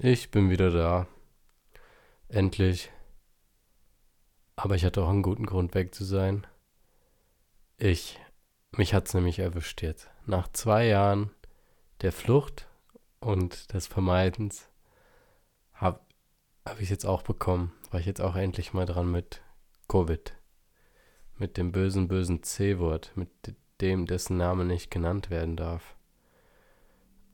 Ich 0.00 0.30
bin 0.30 0.48
wieder 0.48 0.70
da. 0.70 1.08
Endlich. 2.28 2.92
Aber 4.54 4.76
ich 4.76 4.84
hatte 4.84 5.02
auch 5.02 5.08
einen 5.08 5.24
guten 5.24 5.44
Grund 5.44 5.74
weg 5.74 5.92
zu 5.92 6.04
sein. 6.04 6.46
Ich, 7.78 8.20
mich 8.70 8.94
hat's 8.94 9.12
nämlich 9.12 9.40
erwischt 9.40 9.82
jetzt. 9.82 10.08
Nach 10.24 10.46
zwei 10.52 10.86
Jahren 10.86 11.32
der 12.00 12.12
Flucht 12.12 12.68
und 13.18 13.72
des 13.72 13.88
Vermeidens 13.88 14.68
habe 15.72 15.98
hab 16.64 16.80
ich 16.80 16.90
jetzt 16.90 17.04
auch 17.04 17.22
bekommen. 17.22 17.72
War 17.90 17.98
ich 17.98 18.06
jetzt 18.06 18.20
auch 18.20 18.36
endlich 18.36 18.72
mal 18.72 18.86
dran 18.86 19.10
mit 19.10 19.42
Covid. 19.88 20.32
Mit 21.38 21.56
dem 21.56 21.72
bösen, 21.72 22.06
bösen 22.06 22.44
C-Wort, 22.44 23.10
mit 23.16 23.30
dem, 23.80 24.06
dessen 24.06 24.36
Name 24.36 24.64
nicht 24.64 24.92
genannt 24.92 25.28
werden 25.28 25.56
darf. 25.56 25.97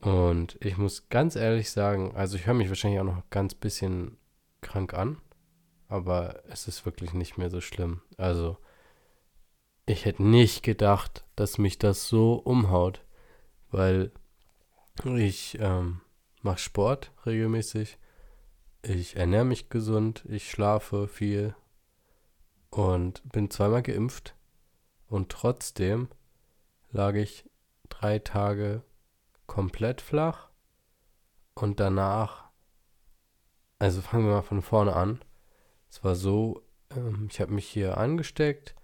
Und 0.05 0.59
ich 0.61 0.77
muss 0.77 1.09
ganz 1.09 1.35
ehrlich 1.35 1.71
sagen, 1.71 2.15
also 2.15 2.37
ich 2.37 2.47
höre 2.47 2.53
mich 2.53 2.69
wahrscheinlich 2.69 3.01
auch 3.01 3.05
noch 3.05 3.23
ganz 3.31 3.55
bisschen 3.55 4.19
krank 4.61 4.93
an, 4.93 5.17
aber 5.89 6.43
es 6.47 6.69
ist 6.69 6.85
wirklich 6.85 7.15
nicht 7.15 7.39
mehr 7.39 7.49
so 7.49 7.63
schlimm. 7.63 8.03
Also 8.19 8.59
ich 9.87 10.05
hätte 10.05 10.23
nicht 10.23 10.63
gedacht, 10.63 11.25
dass 11.37 11.57
mich 11.57 11.79
das 11.79 12.07
so 12.07 12.35
umhaut, 12.35 13.03
weil 13.71 14.13
ich 15.05 15.57
ähm, 15.59 16.03
mache 16.43 16.59
Sport 16.59 17.11
regelmäßig, 17.25 17.97
ich 18.83 19.17
ernähre 19.17 19.47
mich 19.47 19.71
gesund, 19.71 20.23
ich 20.29 20.51
schlafe 20.51 21.09
viel 21.09 21.57
und 22.69 23.23
bin 23.33 23.51
zweimal 23.51 23.83
geimpft 23.83 24.37
und 25.09 25.31
trotzdem 25.31 26.09
lag 26.91 27.15
ich 27.15 27.49
drei 27.89 28.19
Tage 28.19 28.83
komplett 29.47 30.01
flach 30.01 30.49
und 31.55 31.81
danach, 31.81 32.51
also 33.79 34.01
fangen 34.01 34.27
wir 34.27 34.35
mal 34.35 34.43
von 34.43 34.63
vorne 34.63 34.95
an. 34.95 35.25
Es 35.91 36.03
war 36.03 36.15
so, 36.15 36.63
ähm, 36.91 37.29
ich 37.31 37.41
habe 37.41 37.53
mich 37.53 37.69
hier 37.69 37.99
angesteckt 37.99 38.75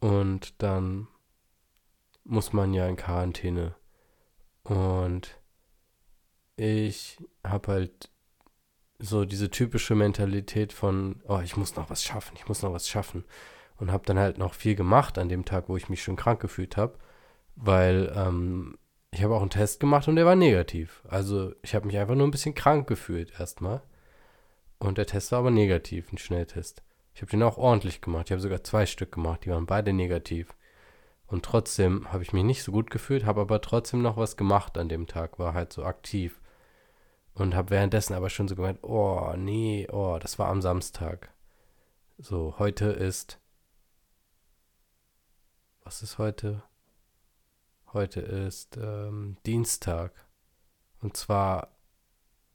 und 0.00 0.62
dann 0.62 1.08
muss 2.24 2.52
man 2.52 2.72
ja 2.72 2.86
in 2.86 2.96
Quarantäne. 2.96 3.74
Und 4.64 5.40
ich 6.56 7.18
habe 7.44 7.72
halt 7.72 8.10
so 8.98 9.24
diese 9.24 9.50
typische 9.50 9.94
Mentalität 9.94 10.72
von, 10.72 11.22
oh, 11.26 11.40
ich 11.40 11.56
muss 11.56 11.74
noch 11.74 11.90
was 11.90 12.04
schaffen, 12.04 12.36
ich 12.36 12.46
muss 12.46 12.62
noch 12.62 12.72
was 12.72 12.88
schaffen. 12.88 13.24
Und 13.76 13.90
habe 13.90 14.06
dann 14.06 14.18
halt 14.18 14.38
noch 14.38 14.54
viel 14.54 14.76
gemacht 14.76 15.18
an 15.18 15.28
dem 15.28 15.44
Tag, 15.44 15.68
wo 15.68 15.76
ich 15.76 15.88
mich 15.88 16.02
schon 16.02 16.14
krank 16.14 16.40
gefühlt 16.40 16.76
habe, 16.76 16.98
weil 17.56 18.12
ähm, 18.14 18.78
ich 19.12 19.22
habe 19.22 19.34
auch 19.34 19.42
einen 19.42 19.50
Test 19.50 19.78
gemacht 19.78 20.08
und 20.08 20.16
der 20.16 20.26
war 20.26 20.34
negativ. 20.34 21.02
Also 21.06 21.54
ich 21.62 21.74
habe 21.74 21.86
mich 21.86 21.98
einfach 21.98 22.14
nur 22.14 22.26
ein 22.26 22.30
bisschen 22.30 22.54
krank 22.54 22.88
gefühlt 22.88 23.38
erstmal. 23.38 23.82
Und 24.78 24.98
der 24.98 25.06
Test 25.06 25.30
war 25.32 25.40
aber 25.40 25.50
negativ, 25.50 26.12
ein 26.12 26.18
Schnelltest. 26.18 26.82
Ich 27.14 27.20
habe 27.20 27.30
den 27.30 27.42
auch 27.42 27.58
ordentlich 27.58 28.00
gemacht. 28.00 28.26
Ich 28.26 28.32
habe 28.32 28.40
sogar 28.40 28.64
zwei 28.64 28.86
Stück 28.86 29.12
gemacht, 29.12 29.44
die 29.44 29.50
waren 29.50 29.66
beide 29.66 29.92
negativ. 29.92 30.56
Und 31.26 31.44
trotzdem 31.44 32.10
habe 32.10 32.22
ich 32.22 32.32
mich 32.32 32.42
nicht 32.42 32.62
so 32.62 32.72
gut 32.72 32.90
gefühlt, 32.90 33.26
habe 33.26 33.42
aber 33.42 33.60
trotzdem 33.60 34.00
noch 34.02 34.16
was 34.16 34.36
gemacht 34.36 34.78
an 34.78 34.88
dem 34.88 35.06
Tag, 35.06 35.38
war 35.38 35.52
halt 35.54 35.72
so 35.72 35.84
aktiv. 35.84 36.40
Und 37.34 37.54
habe 37.54 37.70
währenddessen 37.70 38.14
aber 38.14 38.30
schon 38.30 38.48
so 38.48 38.56
gemeint, 38.56 38.82
oh 38.82 39.34
nee, 39.36 39.86
oh, 39.90 40.18
das 40.20 40.38
war 40.38 40.48
am 40.48 40.62
Samstag. 40.62 41.32
So, 42.18 42.56
heute 42.58 42.86
ist. 42.86 43.38
Was 45.84 46.02
ist 46.02 46.18
heute? 46.18 46.62
Heute 47.92 48.20
ist 48.20 48.78
ähm, 48.78 49.36
Dienstag. 49.44 50.12
Und 51.02 51.14
zwar 51.14 51.68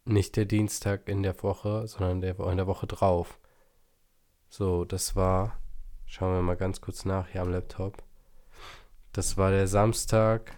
nicht 0.03 0.35
der 0.35 0.45
Dienstag 0.45 1.07
in 1.07 1.21
der 1.21 1.43
Woche, 1.43 1.87
sondern 1.87 2.21
der, 2.21 2.39
in 2.39 2.57
der 2.57 2.65
Woche 2.65 2.87
drauf. 2.87 3.37
So, 4.49 4.83
das 4.83 5.15
war, 5.15 5.59
schauen 6.07 6.33
wir 6.33 6.41
mal 6.41 6.57
ganz 6.57 6.81
kurz 6.81 7.05
nach 7.05 7.27
hier 7.27 7.43
am 7.43 7.51
Laptop. 7.51 8.01
Das 9.13 9.37
war 9.37 9.51
der 9.51 9.67
Samstag, 9.67 10.57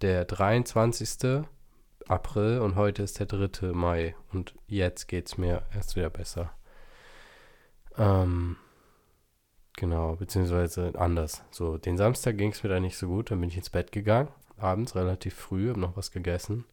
der 0.00 0.24
23. 0.24 1.44
April 2.06 2.60
und 2.60 2.76
heute 2.76 3.02
ist 3.02 3.18
der 3.18 3.26
3. 3.26 3.72
Mai. 3.72 4.16
Und 4.32 4.54
jetzt 4.68 5.08
geht 5.08 5.26
es 5.26 5.36
mir 5.36 5.66
erst 5.74 5.96
wieder 5.96 6.08
besser. 6.08 6.50
Ähm, 7.98 8.56
Genau, 9.78 10.16
beziehungsweise 10.16 10.90
anders. 10.96 11.44
So, 11.52 11.78
den 11.78 11.96
Samstag 11.96 12.36
ging 12.36 12.50
es 12.50 12.64
mir 12.64 12.68
da 12.68 12.80
nicht 12.80 12.96
so 12.96 13.06
gut, 13.06 13.30
dann 13.30 13.38
bin 13.38 13.48
ich 13.48 13.56
ins 13.56 13.70
Bett 13.70 13.92
gegangen, 13.92 14.26
abends 14.56 14.96
relativ 14.96 15.34
früh, 15.34 15.68
habe 15.68 15.78
noch 15.78 15.96
was 15.96 16.10
gegessen. 16.10 16.64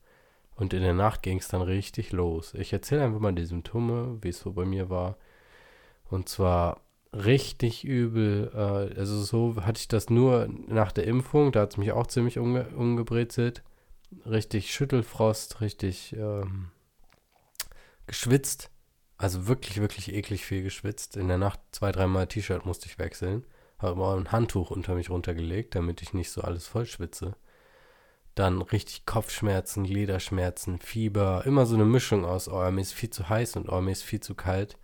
Und 0.55 0.73
in 0.73 0.81
der 0.81 0.95
Nacht 0.95 1.21
ging 1.21 1.38
es 1.38 1.47
dann 1.47 1.61
richtig 1.61 2.11
los. 2.11 2.55
Ich 2.55 2.73
erzähle 2.73 3.03
einfach 3.03 3.19
mal 3.19 3.31
die 3.31 3.45
Symptome, 3.45 4.17
wie 4.21 4.29
es 4.29 4.39
so 4.39 4.53
bei 4.53 4.66
mir 4.66 4.89
war. 4.89 5.17
Und 6.09 6.29
zwar 6.29 6.81
richtig 7.13 7.83
übel. 7.83 8.51
Äh, 8.55 8.97
also 8.97 9.22
so 9.22 9.55
hatte 9.61 9.81
ich 9.81 9.87
das 9.87 10.09
nur 10.09 10.47
nach 10.67 10.91
der 10.91 11.05
Impfung. 11.05 11.51
Da 11.51 11.61
hat 11.61 11.73
es 11.73 11.77
mich 11.77 11.91
auch 11.91 12.07
ziemlich 12.07 12.39
umge 12.39 12.69
umgebrezelt. 12.69 13.61
Richtig 14.25 14.73
Schüttelfrost, 14.73 15.61
richtig 15.61 16.16
ähm, 16.17 16.69
geschwitzt. 18.07 18.72
Also 19.17 19.47
wirklich, 19.47 19.79
wirklich 19.79 20.13
eklig 20.13 20.45
viel 20.45 20.63
geschwitzt. 20.63 21.15
In 21.15 21.27
der 21.27 21.37
Nacht 21.37 21.59
zwei, 21.71 21.91
dreimal 21.91 22.27
T-Shirt 22.27 22.65
musste 22.65 22.87
ich 22.87 22.99
wechseln. 22.99 23.45
Habe 23.79 23.93
immer 23.93 24.15
ein 24.15 24.31
Handtuch 24.31 24.71
unter 24.71 24.95
mich 24.95 25.09
runtergelegt, 25.09 25.75
damit 25.75 26.01
ich 26.01 26.13
nicht 26.13 26.31
so 26.31 26.41
alles 26.41 26.67
voll 26.67 26.85
schwitze. 26.85 27.35
Dann 28.35 28.61
richtig 28.61 29.05
Kopfschmerzen, 29.05 29.85
Gliederschmerzen, 29.85 30.79
Fieber. 30.79 31.43
Immer 31.45 31.65
so 31.65 31.75
eine 31.75 31.85
Mischung 31.85 32.25
aus, 32.25 32.49
oh, 32.49 32.69
mir 32.71 32.81
ist 32.81 32.93
viel 32.93 33.09
zu 33.09 33.29
heiß 33.29 33.55
und 33.55 33.69
oh, 33.69 33.79
mir 33.79 33.91
ist 33.91 34.03
viel 34.03 34.19
zu 34.19 34.35
kalt. 34.35 34.77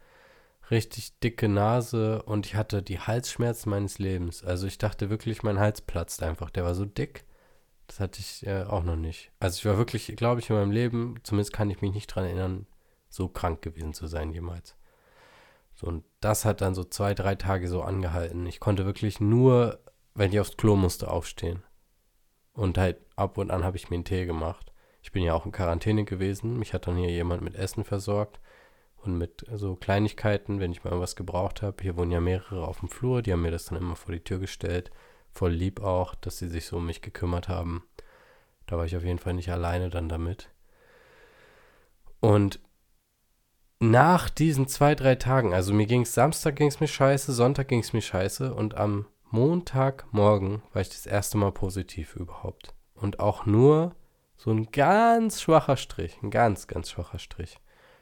Richtig 0.70 1.20
dicke 1.20 1.50
Nase 1.50 2.24
und 2.24 2.46
ich 2.46 2.56
hatte 2.56 2.82
die 2.82 3.00
Halsschmerzen 3.00 3.70
meines 3.70 4.00
Lebens. 4.00 4.42
Also 4.44 4.68
ich 4.68 4.78
dachte 4.78 5.10
wirklich, 5.10 5.44
mein 5.44 5.60
Hals 5.60 5.82
platzt 5.82 6.24
einfach. 6.24 6.50
Der 6.50 6.64
war 6.64 6.76
so 6.76 6.86
dick. 6.86 7.26
Das 7.88 8.00
hatte 8.00 8.22
ich 8.22 8.48
äh, 8.48 8.64
auch 8.64 8.84
noch 8.84 8.96
nicht. 8.96 9.32
Also 9.42 9.58
ich 9.58 9.66
war 9.66 9.78
wirklich, 9.78 10.16
glaube 10.16 10.40
ich, 10.40 10.50
in 10.50 10.56
meinem 10.56 10.72
Leben, 10.72 11.16
zumindest 11.24 11.52
kann 11.52 11.70
ich 11.70 11.82
mich 11.82 11.94
nicht 11.94 12.08
dran 12.08 12.24
erinnern, 12.24 12.68
so 13.12 13.28
krank 13.28 13.62
gewesen 13.62 13.94
zu 13.94 14.08
sein 14.08 14.32
jemals. 14.32 14.76
So, 15.76 15.88
und 15.88 16.04
das 16.20 16.46
hat 16.46 16.62
dann 16.62 16.74
so 16.74 16.84
zwei, 16.84 17.14
drei 17.14 17.36
Tage 17.36 17.68
so 17.68 17.82
angehalten. 17.84 18.46
Ich 18.48 18.60
konnte 18.60 18.86
wirklich 18.86 19.20
nur, 19.20 19.80
wenn 20.16 20.32
ich 20.32 20.40
aufs 20.40 20.58
Klo 20.58 20.76
musste, 20.76 21.10
aufstehen. 21.10 21.64
Und 22.54 22.78
halt 22.78 22.98
ab 23.16 23.38
und 23.38 23.52
an 23.52 23.64
habe 23.64 23.78
ich 23.78 23.90
mir 23.90 23.96
einen 23.96 24.06
Tee 24.06 24.26
gemacht. 24.26 24.72
Ich 25.04 25.12
bin 25.12 25.24
ja 25.24 25.34
auch 25.34 25.46
in 25.46 25.52
Quarantäne 25.52 26.06
gewesen. 26.06 26.58
Mich 26.58 26.74
hat 26.74 26.88
dann 26.88 26.98
hier 26.98 27.10
jemand 27.10 27.42
mit 27.42 27.56
Essen 27.56 27.84
versorgt 27.84 28.40
und 28.98 29.18
mit 29.18 29.46
so 29.54 29.76
Kleinigkeiten, 29.76 30.60
wenn 30.60 30.72
ich 30.72 30.84
mal 30.84 31.00
was 31.00 31.16
gebraucht 31.16 31.62
habe. 31.62 31.82
Hier 31.82 31.98
wohnen 31.98 32.12
ja 32.12 32.20
mehrere 32.20 32.68
auf 32.68 32.80
dem 32.80 32.90
Flur, 32.90 33.22
die 33.22 33.34
haben 33.34 33.42
mir 33.42 33.52
das 33.52 33.66
dann 33.66 33.78
immer 33.78 33.96
vor 33.96 34.14
die 34.14 34.24
Tür 34.24 34.40
gestellt. 34.40 34.92
Voll 35.32 35.52
lieb 35.52 35.82
auch, 35.82 36.14
dass 36.16 36.38
sie 36.38 36.50
sich 36.50 36.66
so 36.66 36.78
um 36.78 36.86
mich 36.86 37.02
gekümmert 37.02 37.48
haben. 37.48 37.84
Da 38.68 38.78
war 38.78 38.86
ich 38.86 38.96
auf 38.96 39.04
jeden 39.04 39.20
Fall 39.20 39.34
nicht 39.34 39.52
alleine 39.52 39.90
dann 39.90 40.10
damit. 40.10 40.50
Und 42.20 42.60
nach 43.82 44.30
diesen 44.30 44.68
zwei, 44.68 44.94
drei 44.94 45.16
Tagen, 45.16 45.56
also 45.56 45.74
mir 45.74 45.88
ging 45.88 46.04
es 46.04 46.14
Samstag 46.14 46.56
ging 46.56 46.68
es 46.68 46.80
mir 46.80 46.88
scheiße, 46.88 47.34
Sonntag 47.34 47.68
ging 47.68 47.80
es 47.80 47.94
mir 47.94 48.02
scheiße 48.02 48.54
und 48.54 48.78
am 48.78 49.08
Montagmorgen 49.32 50.62
war 50.72 50.84
ich 50.84 50.90
das 50.90 51.08
erste 51.08 51.40
Mal 51.40 51.52
positiv 51.52 52.16
überhaupt. 52.16 52.76
Und 52.94 53.20
auch 53.20 53.48
nur 53.48 53.96
so 54.38 54.52
ein 54.52 54.72
ganz 54.72 55.42
schwacher 55.42 55.78
Strich, 55.78 56.22
ein 56.22 56.30
ganz, 56.30 56.68
ganz 56.68 56.92
schwacher 56.92 57.18
Strich. 57.18 57.58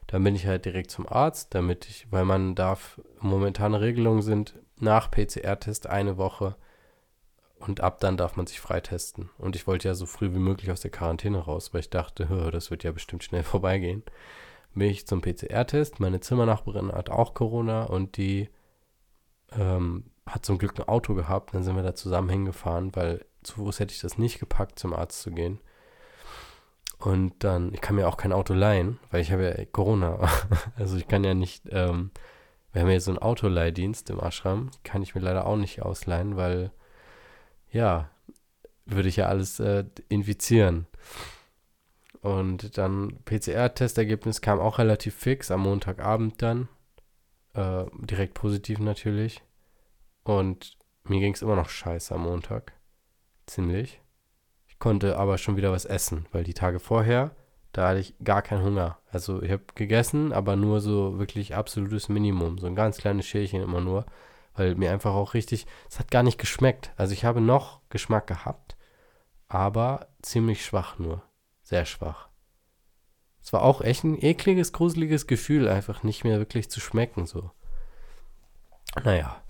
Dann 0.07 0.21
bin 0.21 0.35
ich 0.35 0.47
halt 0.47 0.65
direkt 0.65 0.91
zum 0.91 1.07
Arzt, 1.07 1.55
damit 1.55 1.87
ich, 1.87 2.11
weil 2.11 2.25
man 2.25 2.55
darf, 2.55 2.99
momentane 3.21 3.79
Regelungen 3.79 4.21
sind, 4.21 4.55
nach 4.79 5.09
PCR-Test 5.09 5.87
eine 5.87 6.17
Woche 6.17 6.57
und 7.59 7.79
ab 7.79 8.01
dann 8.01 8.17
darf 8.17 8.35
man 8.35 8.47
sich 8.47 8.59
freitesten. 8.59 9.29
Und 9.37 9.55
ich 9.55 9.65
wollte 9.65 9.87
ja 9.87 9.93
so 9.93 10.05
früh 10.07 10.33
wie 10.33 10.39
möglich 10.39 10.71
aus 10.71 10.81
der 10.81 10.91
Quarantäne 10.91 11.39
raus, 11.39 11.73
weil 11.73 11.79
ich 11.79 11.89
dachte, 11.89 12.25
das 12.51 12.69
wird 12.69 12.83
ja 12.83 12.91
bestimmt 12.91 13.23
schnell 13.23 13.43
vorbeigehen 13.43 14.03
bin 14.79 14.89
ich 14.89 15.05
zum 15.05 15.21
PCR-Test. 15.21 15.99
Meine 15.99 16.19
Zimmernachbarin 16.19 16.91
hat 16.91 17.09
auch 17.09 17.33
Corona 17.33 17.83
und 17.83 18.17
die 18.17 18.49
ähm, 19.51 20.05
hat 20.25 20.45
zum 20.45 20.57
Glück 20.57 20.79
ein 20.79 20.87
Auto 20.87 21.13
gehabt. 21.13 21.53
Dann 21.53 21.63
sind 21.63 21.75
wir 21.75 21.83
da 21.83 21.93
zusammen 21.93 22.29
hingefahren, 22.29 22.95
weil 22.95 23.25
zu 23.43 23.55
Fuß 23.55 23.79
hätte 23.79 23.93
ich 23.93 24.01
das 24.01 24.17
nicht 24.17 24.39
gepackt, 24.39 24.79
zum 24.79 24.93
Arzt 24.93 25.21
zu 25.21 25.31
gehen. 25.31 25.59
Und 26.97 27.43
dann, 27.43 27.73
ich 27.73 27.81
kann 27.81 27.95
mir 27.95 28.07
auch 28.07 28.17
kein 28.17 28.33
Auto 28.33 28.53
leihen, 28.53 28.99
weil 29.09 29.21
ich 29.21 29.31
habe 29.31 29.43
ja 29.45 29.65
Corona. 29.65 30.19
also 30.77 30.97
ich 30.97 31.07
kann 31.07 31.23
ja 31.23 31.33
nicht, 31.33 31.63
ähm, 31.69 32.11
wir 32.73 32.81
haben 32.81 32.89
ja 32.89 32.99
so 32.99 33.11
einen 33.11 33.19
Autoleihdienst 33.19 34.09
im 34.09 34.19
Ashram, 34.19 34.69
kann 34.83 35.01
ich 35.01 35.15
mir 35.15 35.21
leider 35.21 35.45
auch 35.45 35.55
nicht 35.55 35.81
ausleihen, 35.81 36.35
weil, 36.35 36.71
ja, 37.71 38.09
würde 38.85 39.07
ich 39.07 39.15
ja 39.15 39.27
alles 39.27 39.59
äh, 39.59 39.85
infizieren. 40.09 40.87
Und 42.21 42.77
dann 42.77 43.19
PCR-Testergebnis 43.25 44.41
kam 44.41 44.59
auch 44.59 44.77
relativ 44.77 45.15
fix, 45.15 45.51
am 45.51 45.61
Montagabend 45.61 46.41
dann. 46.41 46.67
Äh, 47.53 47.85
direkt 47.93 48.33
positiv 48.33 48.79
natürlich. 48.79 49.41
Und 50.23 50.77
mir 51.03 51.19
ging 51.19 51.33
es 51.33 51.41
immer 51.41 51.55
noch 51.55 51.69
scheiße 51.69 52.13
am 52.13 52.23
Montag. 52.23 52.73
Ziemlich. 53.45 54.01
Ich 54.67 54.77
konnte 54.79 55.17
aber 55.17 55.37
schon 55.37 55.57
wieder 55.57 55.71
was 55.71 55.85
essen, 55.85 56.25
weil 56.31 56.43
die 56.43 56.53
Tage 56.53 56.79
vorher 56.79 57.31
Da 57.71 57.89
hatte 57.89 57.99
ich 57.99 58.15
gar 58.23 58.41
keinen 58.41 58.63
Hunger. 58.63 58.97
Also 59.11 59.41
ich 59.43 59.51
habe 59.51 59.63
gegessen, 59.75 60.33
aber 60.33 60.55
nur 60.55 60.81
so 60.81 61.19
wirklich 61.19 61.55
absolutes 61.55 62.09
Minimum. 62.09 62.57
So 62.57 62.67
ein 62.67 62.75
ganz 62.75 62.97
kleines 62.97 63.27
Schälchen 63.27 63.61
immer 63.61 63.81
nur. 63.81 64.05
Weil 64.55 64.75
mir 64.75 64.91
einfach 64.91 65.13
auch 65.13 65.35
richtig, 65.35 65.67
es 65.89 65.99
hat 65.99 66.11
gar 66.11 66.23
nicht 66.23 66.39
geschmeckt. 66.39 66.91
Also 66.97 67.13
ich 67.13 67.25
habe 67.25 67.41
noch 67.41 67.81
Geschmack 67.89 68.27
gehabt, 68.27 68.75
aber 69.47 70.07
ziemlich 70.21 70.65
schwach 70.65 70.99
nur. 70.99 71.23
Sehr 71.69 71.85
schwach. 71.85 72.29
Es 73.43 73.53
war 73.53 73.61
auch 73.61 73.81
echt 73.81 74.03
ein 74.03 74.19
ekliges, 74.19 74.73
gruseliges 74.73 75.27
Gefühl, 75.27 75.67
einfach 75.67 76.01
nicht 76.01 76.23
mehr 76.23 76.39
wirklich 76.39 76.67
zu 76.71 76.79
schmecken 76.79 77.27
so. 77.27 77.51
Naja. 79.03 79.43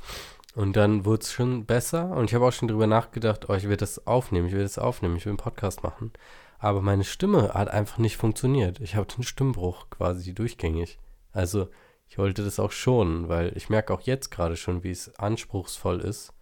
Und 0.53 0.75
dann 0.75 1.05
wurde 1.05 1.21
es 1.21 1.31
schon 1.31 1.65
besser 1.65 2.11
und 2.11 2.25
ich 2.25 2.35
habe 2.35 2.45
auch 2.45 2.51
schon 2.51 2.67
drüber 2.67 2.87
nachgedacht, 2.87 3.47
oh, 3.47 3.53
ich 3.53 3.69
will 3.69 3.77
das 3.77 4.05
aufnehmen, 4.05 4.47
ich 4.47 4.53
will 4.53 4.63
das 4.63 4.77
aufnehmen, 4.77 5.15
ich 5.15 5.23
will 5.23 5.31
einen 5.31 5.37
Podcast 5.37 5.81
machen. 5.81 6.11
Aber 6.57 6.81
meine 6.81 7.05
Stimme 7.05 7.53
hat 7.53 7.69
einfach 7.69 7.99
nicht 7.99 8.17
funktioniert. 8.17 8.81
Ich 8.81 8.95
habe 8.97 9.07
den 9.07 9.23
Stimmbruch 9.23 9.89
quasi 9.89 10.33
durchgängig. 10.33 10.99
Also 11.31 11.69
ich 12.09 12.17
wollte 12.17 12.43
das 12.43 12.59
auch 12.59 12.73
schon, 12.73 13.29
weil 13.29 13.55
ich 13.55 13.69
merke 13.69 13.93
auch 13.93 14.01
jetzt 14.01 14.29
gerade 14.29 14.57
schon, 14.57 14.83
wie 14.83 14.91
es 14.91 15.17
anspruchsvoll 15.17 16.01
ist 16.01 16.33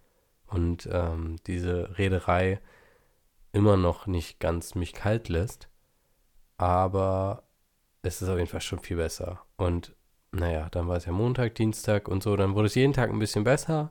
und 0.48 0.88
ähm, 0.90 1.36
diese 1.46 1.96
Rederei 1.98 2.60
immer 3.58 3.76
noch 3.76 4.06
nicht 4.06 4.38
ganz 4.40 4.74
mich 4.74 4.92
kalt 4.92 5.28
lässt. 5.28 5.68
Aber 6.56 7.42
es 8.02 8.22
ist 8.22 8.28
auf 8.28 8.38
jeden 8.38 8.48
Fall 8.48 8.60
schon 8.60 8.78
viel 8.78 8.96
besser. 8.96 9.40
Und 9.56 9.94
naja, 10.30 10.68
dann 10.70 10.88
war 10.88 10.96
es 10.96 11.06
ja 11.06 11.12
Montag, 11.12 11.56
Dienstag 11.56 12.08
und 12.08 12.22
so. 12.22 12.36
Dann 12.36 12.54
wurde 12.54 12.66
es 12.66 12.74
jeden 12.76 12.92
Tag 12.92 13.10
ein 13.10 13.18
bisschen 13.18 13.44
besser. 13.44 13.90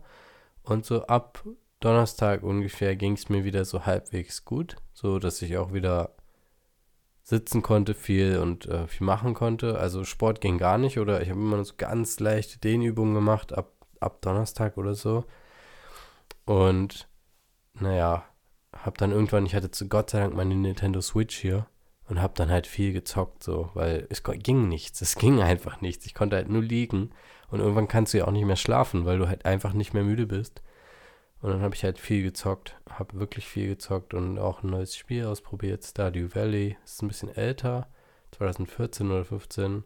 Und 0.63 0.85
so 0.85 1.05
ab 1.07 1.43
Donnerstag 1.79 2.43
ungefähr 2.43 2.95
ging 2.95 3.13
es 3.13 3.29
mir 3.29 3.43
wieder 3.43 3.65
so 3.65 3.85
halbwegs 3.85 4.45
gut. 4.45 4.77
So 4.93 5.19
dass 5.19 5.41
ich 5.41 5.57
auch 5.57 5.73
wieder 5.73 6.15
sitzen 7.23 7.61
konnte 7.61 7.93
viel 7.93 8.37
und 8.37 8.67
äh, 8.67 8.87
viel 8.87 9.05
machen 9.05 9.33
konnte. 9.33 9.77
Also 9.77 10.05
Sport 10.05 10.39
ging 10.39 10.57
gar 10.57 10.77
nicht 10.77 10.97
oder 10.97 11.21
ich 11.21 11.29
habe 11.29 11.39
immer 11.39 11.57
nur 11.57 11.65
so 11.65 11.73
ganz 11.77 12.21
leichte 12.21 12.57
Dehnübungen 12.59 13.13
gemacht 13.13 13.51
ab, 13.51 13.73
ab 13.99 14.21
Donnerstag 14.21 14.77
oder 14.77 14.95
so. 14.95 15.25
Und 16.45 17.09
naja, 17.73 18.23
habe 18.73 18.97
dann 18.97 19.11
irgendwann, 19.11 19.45
ich 19.45 19.55
hatte 19.55 19.71
zu 19.71 19.87
Gott 19.87 20.09
sei 20.09 20.19
Dank 20.19 20.35
meine 20.35 20.55
Nintendo 20.55 21.01
Switch 21.01 21.37
hier 21.37 21.67
und 22.07 22.21
habe 22.21 22.33
dann 22.35 22.49
halt 22.49 22.67
viel 22.67 22.93
gezockt 22.93 23.43
so, 23.43 23.69
weil 23.73 24.07
es 24.09 24.23
ging 24.23 24.67
nichts, 24.67 25.01
es 25.01 25.15
ging 25.15 25.41
einfach 25.41 25.81
nichts. 25.81 26.05
Ich 26.05 26.13
konnte 26.13 26.35
halt 26.35 26.49
nur 26.49 26.61
liegen 26.61 27.11
und 27.49 27.59
irgendwann 27.59 27.87
kannst 27.87 28.13
du 28.13 28.19
ja 28.19 28.27
auch 28.27 28.31
nicht 28.31 28.45
mehr 28.45 28.55
schlafen, 28.55 29.05
weil 29.05 29.19
du 29.19 29.27
halt 29.27 29.45
einfach 29.45 29.73
nicht 29.73 29.93
mehr 29.93 30.03
müde 30.03 30.27
bist. 30.27 30.61
Und 31.41 31.51
dann 31.51 31.61
habe 31.61 31.75
ich 31.75 31.83
halt 31.83 31.99
viel 31.99 32.23
gezockt, 32.23 32.75
habe 32.89 33.19
wirklich 33.19 33.47
viel 33.47 33.67
gezockt 33.67 34.13
und 34.13 34.39
auch 34.39 34.63
ein 34.63 34.71
neues 34.71 34.95
Spiel 34.95 35.25
ausprobiert, 35.25 35.83
Stardew 35.83 36.29
Valley. 36.33 36.77
Ist 36.83 37.03
ein 37.03 37.07
bisschen 37.07 37.29
älter, 37.29 37.87
2014 38.31 39.11
oder 39.11 39.23
15. 39.23 39.83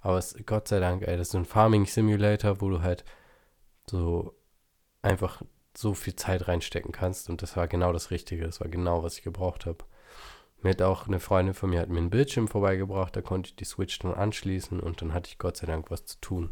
Aber 0.00 0.18
es, 0.18 0.36
Gott 0.44 0.68
sei 0.68 0.78
Dank, 0.78 1.06
ey, 1.06 1.16
das 1.16 1.28
ist 1.28 1.34
ein 1.34 1.46
Farming 1.46 1.86
Simulator, 1.86 2.60
wo 2.60 2.68
du 2.68 2.82
halt 2.82 3.04
so 3.86 4.34
einfach 5.02 5.42
so 5.76 5.94
viel 5.94 6.16
Zeit 6.16 6.48
reinstecken 6.48 6.92
kannst. 6.92 7.28
Und 7.28 7.42
das 7.42 7.56
war 7.56 7.68
genau 7.68 7.92
das 7.92 8.10
Richtige. 8.10 8.44
Das 8.44 8.60
war 8.60 8.68
genau, 8.68 9.02
was 9.02 9.18
ich 9.18 9.22
gebraucht 9.22 9.66
habe. 9.66 9.84
Mir 10.62 10.70
hat 10.70 10.82
auch 10.82 11.06
eine 11.06 11.20
Freundin 11.20 11.54
von 11.54 11.70
mir 11.70 11.80
hat 11.80 11.88
mir 11.88 11.98
einen 11.98 12.10
Bildschirm 12.10 12.46
vorbeigebracht, 12.46 13.16
da 13.16 13.22
konnte 13.22 13.48
ich 13.48 13.56
die 13.56 13.64
Switch 13.64 13.98
dann 14.00 14.12
anschließen 14.12 14.78
und 14.78 15.00
dann 15.00 15.14
hatte 15.14 15.28
ich 15.28 15.38
Gott 15.38 15.56
sei 15.56 15.66
Dank 15.66 15.90
was 15.90 16.04
zu 16.04 16.20
tun. 16.20 16.50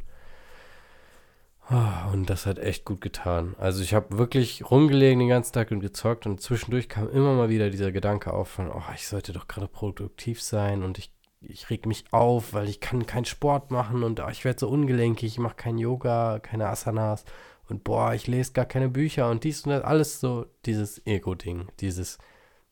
Ah, 1.68 2.10
und 2.14 2.30
das 2.30 2.46
hat 2.46 2.58
echt 2.58 2.86
gut 2.86 3.02
getan. 3.02 3.54
Also 3.58 3.82
ich 3.82 3.92
habe 3.92 4.16
wirklich 4.16 4.70
rumgelegen 4.70 5.18
den 5.18 5.28
ganzen 5.28 5.52
Tag 5.52 5.70
und 5.70 5.80
gezockt 5.80 6.24
und 6.24 6.40
zwischendurch 6.40 6.88
kam 6.88 7.10
immer 7.10 7.34
mal 7.34 7.50
wieder 7.50 7.68
dieser 7.68 7.92
Gedanke 7.92 8.32
auf 8.32 8.48
von, 8.48 8.70
oh, 8.70 8.82
ich 8.94 9.06
sollte 9.06 9.34
doch 9.34 9.46
gerade 9.46 9.68
produktiv 9.68 10.40
sein 10.40 10.82
und 10.82 10.96
ich, 10.96 11.12
ich 11.42 11.68
reg 11.68 11.84
mich 11.84 12.06
auf, 12.10 12.54
weil 12.54 12.70
ich 12.70 12.80
kann 12.80 13.04
keinen 13.04 13.26
Sport 13.26 13.70
machen 13.70 14.02
und 14.02 14.20
oh, 14.20 14.28
ich 14.30 14.46
werde 14.46 14.60
so 14.60 14.68
ungelenkig, 14.70 15.32
ich 15.32 15.38
mache 15.38 15.56
kein 15.56 15.76
Yoga, 15.76 16.38
keine 16.38 16.68
Asanas 16.68 17.26
und 17.68 17.84
boah, 17.84 18.14
ich 18.14 18.26
lese 18.26 18.52
gar 18.52 18.66
keine 18.66 18.88
Bücher 18.88 19.30
und 19.30 19.44
dies 19.44 19.64
und 19.64 19.70
das, 19.70 19.82
alles 19.84 20.20
so 20.20 20.46
dieses 20.66 21.04
Ego-Ding, 21.06 21.68
dieses 21.80 22.18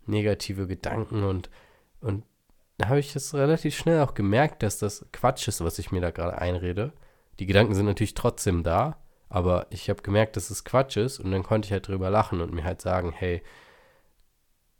negative 0.06 0.66
Gedanken 0.66 1.24
und, 1.24 1.50
und 2.00 2.24
da 2.78 2.88
habe 2.88 3.00
ich 3.00 3.16
es 3.16 3.34
relativ 3.34 3.76
schnell 3.76 4.00
auch 4.00 4.14
gemerkt, 4.14 4.62
dass 4.62 4.78
das 4.78 5.06
Quatsch 5.12 5.48
ist, 5.48 5.64
was 5.64 5.78
ich 5.78 5.92
mir 5.92 6.00
da 6.00 6.10
gerade 6.10 6.38
einrede 6.38 6.92
die 7.38 7.46
Gedanken 7.46 7.74
sind 7.74 7.86
natürlich 7.86 8.14
trotzdem 8.14 8.62
da, 8.62 8.96
aber 9.28 9.66
ich 9.70 9.90
habe 9.90 10.02
gemerkt, 10.02 10.36
dass 10.36 10.50
es 10.50 10.64
Quatsch 10.64 10.96
ist 10.96 11.20
und 11.20 11.30
dann 11.30 11.42
konnte 11.42 11.66
ich 11.66 11.72
halt 11.72 11.88
drüber 11.88 12.10
lachen 12.10 12.40
und 12.40 12.52
mir 12.52 12.64
halt 12.64 12.80
sagen, 12.80 13.12
hey, 13.12 13.42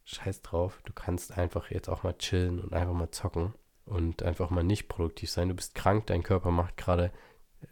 scheiß 0.05 0.43
drauf, 0.43 0.81
du 0.85 0.93
kannst 0.93 1.37
einfach 1.37 1.71
jetzt 1.71 1.89
auch 1.89 2.03
mal 2.03 2.17
chillen 2.17 2.61
und 2.61 2.73
einfach 2.73 2.95
mal 2.95 3.11
zocken 3.11 3.55
und 3.85 4.23
einfach 4.23 4.51
mal 4.51 4.65
nicht 4.65 4.89
produktiv 4.89 5.31
sein. 5.31 5.49
Du 5.49 5.55
bist 5.55 5.75
krank, 5.75 6.07
dein 6.07 6.23
Körper 6.23 6.51
macht 6.51 6.77
gerade 6.77 7.13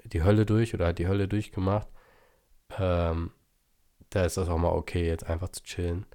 die 0.04 0.22
Hölle 0.22 0.44
durch 0.44 0.74
oder 0.74 0.88
hat 0.88 0.98
die 0.98 1.08
Hölle 1.08 1.28
durchgemacht. 1.28 1.88
Ähm, 2.78 3.30
da 4.10 4.24
ist 4.24 4.36
das 4.36 4.48
auch 4.48 4.58
mal 4.58 4.72
okay, 4.72 5.06
jetzt 5.06 5.26
einfach 5.26 5.48
zu 5.50 5.62
chillen. 5.62 6.06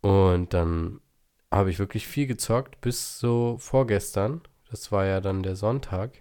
Und 0.00 0.52
dann 0.52 1.00
habe 1.50 1.70
ich 1.70 1.78
wirklich 1.78 2.06
viel 2.06 2.26
gezockt 2.26 2.80
bis 2.80 3.18
so 3.18 3.56
vorgestern. 3.58 4.42
Das 4.70 4.90
war 4.90 5.06
ja 5.06 5.20
dann 5.20 5.42
der 5.42 5.56
Sonntag. 5.56 6.12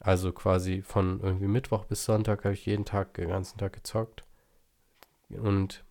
Also 0.00 0.32
quasi 0.32 0.82
von 0.82 1.20
irgendwie 1.20 1.48
Mittwoch 1.48 1.84
bis 1.86 2.04
Sonntag 2.04 2.44
habe 2.44 2.54
ich 2.54 2.66
jeden 2.66 2.84
Tag, 2.84 3.14
den 3.14 3.30
ganzen 3.30 3.58
Tag 3.58 3.72
gezockt. 3.72 4.24
Und 5.30 5.84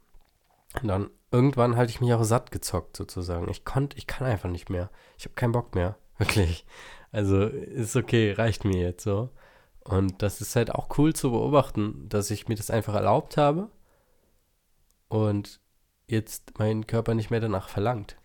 dann 0.84 1.10
irgendwann 1.32 1.76
hatte 1.76 1.90
ich 1.90 2.02
mich 2.02 2.14
auch 2.14 2.24
satt 2.24 2.52
gezockt 2.52 2.96
sozusagen. 2.96 3.50
Ich 3.50 3.66
konnte, 3.66 3.98
ich 3.98 4.08
kann 4.08 4.28
einfach 4.28 4.50
nicht 4.50 4.70
mehr. 4.70 4.90
Ich 5.18 5.26
habe 5.26 5.36
keinen 5.36 5.52
Bock 5.52 5.76
mehr, 5.76 5.98
wirklich. 6.18 6.66
Also 7.12 7.46
ist 7.46 7.96
okay, 7.96 8.32
reicht 8.32 8.66
mir 8.66 8.80
jetzt 8.80 9.04
so. 9.04 9.30
Und 9.86 10.24
das 10.24 10.42
ist 10.42 10.56
halt 10.56 10.74
auch 10.74 10.98
cool 10.98 11.14
zu 11.14 11.32
beobachten, 11.32 12.10
dass 12.10 12.32
ich 12.32 12.48
mir 12.48 12.56
das 12.56 12.72
einfach 12.72 12.96
erlaubt 12.96 13.38
habe 13.38 13.70
und 15.08 15.62
jetzt 16.08 16.58
mein 16.58 16.88
Körper 16.88 17.14
nicht 17.14 17.30
mehr 17.30 17.40
danach 17.40 17.70
verlangt. 17.70 18.18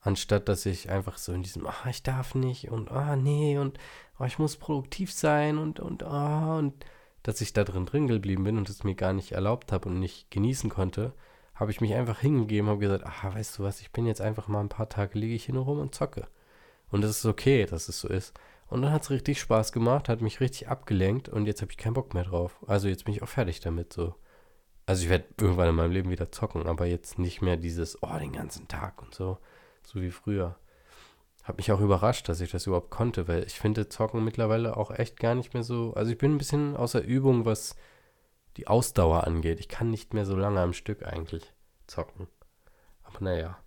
Anstatt 0.00 0.48
dass 0.48 0.66
ich 0.66 0.88
einfach 0.88 1.18
so 1.18 1.32
in 1.32 1.42
diesem, 1.42 1.66
ah, 1.66 1.88
ich 1.90 2.04
darf 2.04 2.36
nicht 2.36 2.70
und 2.70 2.92
ah, 2.92 3.16
nee 3.16 3.58
und 3.58 3.78
oh, 4.20 4.24
ich 4.24 4.38
muss 4.38 4.56
produktiv 4.56 5.12
sein 5.12 5.58
und 5.58 5.80
und 5.80 6.04
ah, 6.04 6.58
und 6.58 6.84
dass 7.24 7.40
ich 7.40 7.52
da 7.52 7.64
drin 7.64 7.84
drin 7.84 8.06
geblieben 8.06 8.44
bin 8.44 8.56
und 8.56 8.68
es 8.68 8.84
mir 8.84 8.94
gar 8.94 9.12
nicht 9.12 9.32
erlaubt 9.32 9.72
habe 9.72 9.88
und 9.88 9.98
nicht 9.98 10.30
genießen 10.30 10.70
konnte, 10.70 11.12
habe 11.56 11.72
ich 11.72 11.80
mich 11.80 11.94
einfach 11.94 12.20
hingegeben, 12.20 12.70
habe 12.70 12.78
gesagt, 12.78 13.04
ah, 13.04 13.34
weißt 13.34 13.58
du 13.58 13.64
was, 13.64 13.80
ich 13.80 13.90
bin 13.90 14.06
jetzt 14.06 14.20
einfach 14.20 14.46
mal 14.46 14.60
ein 14.60 14.68
paar 14.68 14.88
Tage, 14.88 15.18
liege 15.18 15.34
ich 15.34 15.46
hier 15.46 15.56
nur 15.56 15.64
rum 15.64 15.80
und 15.80 15.94
zocke. 15.94 16.28
Und 16.90 17.04
es 17.04 17.18
ist 17.18 17.26
okay, 17.26 17.66
dass 17.66 17.88
es 17.88 18.00
so 18.00 18.08
ist. 18.08 18.32
Und 18.68 18.82
dann 18.82 18.92
hat 18.92 19.02
es 19.02 19.10
richtig 19.10 19.40
Spaß 19.40 19.72
gemacht, 19.72 20.08
hat 20.08 20.20
mich 20.20 20.40
richtig 20.40 20.68
abgelenkt 20.68 21.28
und 21.28 21.46
jetzt 21.46 21.62
habe 21.62 21.72
ich 21.72 21.78
keinen 21.78 21.94
Bock 21.94 22.14
mehr 22.14 22.24
drauf. 22.24 22.58
Also 22.66 22.88
jetzt 22.88 23.04
bin 23.04 23.14
ich 23.14 23.22
auch 23.22 23.28
fertig 23.28 23.60
damit 23.60 23.92
so. 23.92 24.14
Also 24.86 25.02
ich 25.04 25.10
werde 25.10 25.26
irgendwann 25.40 25.68
in 25.68 25.74
meinem 25.74 25.92
Leben 25.92 26.10
wieder 26.10 26.30
zocken, 26.32 26.66
aber 26.66 26.86
jetzt 26.86 27.18
nicht 27.18 27.42
mehr 27.42 27.56
dieses, 27.56 28.02
oh, 28.02 28.18
den 28.18 28.32
ganzen 28.32 28.68
Tag 28.68 29.02
und 29.02 29.14
so 29.14 29.38
so 29.88 30.02
wie 30.02 30.10
früher. 30.10 30.56
Hat 31.42 31.56
mich 31.56 31.72
auch 31.72 31.80
überrascht, 31.80 32.28
dass 32.28 32.40
ich 32.40 32.50
das 32.50 32.66
überhaupt 32.66 32.90
konnte, 32.90 33.26
weil 33.26 33.44
ich 33.44 33.58
finde 33.58 33.88
Zocken 33.88 34.22
mittlerweile 34.22 34.76
auch 34.76 34.90
echt 34.90 35.18
gar 35.18 35.34
nicht 35.34 35.54
mehr 35.54 35.62
so. 35.62 35.94
Also 35.94 36.12
ich 36.12 36.18
bin 36.18 36.34
ein 36.34 36.38
bisschen 36.38 36.76
außer 36.76 37.02
Übung, 37.02 37.46
was 37.46 37.74
die 38.58 38.66
Ausdauer 38.66 39.26
angeht. 39.26 39.58
Ich 39.60 39.68
kann 39.68 39.90
nicht 39.90 40.12
mehr 40.12 40.26
so 40.26 40.36
lange 40.36 40.60
am 40.60 40.74
Stück 40.74 41.06
eigentlich 41.06 41.54
zocken. 41.86 42.28
Aber 43.02 43.20
naja. 43.20 43.58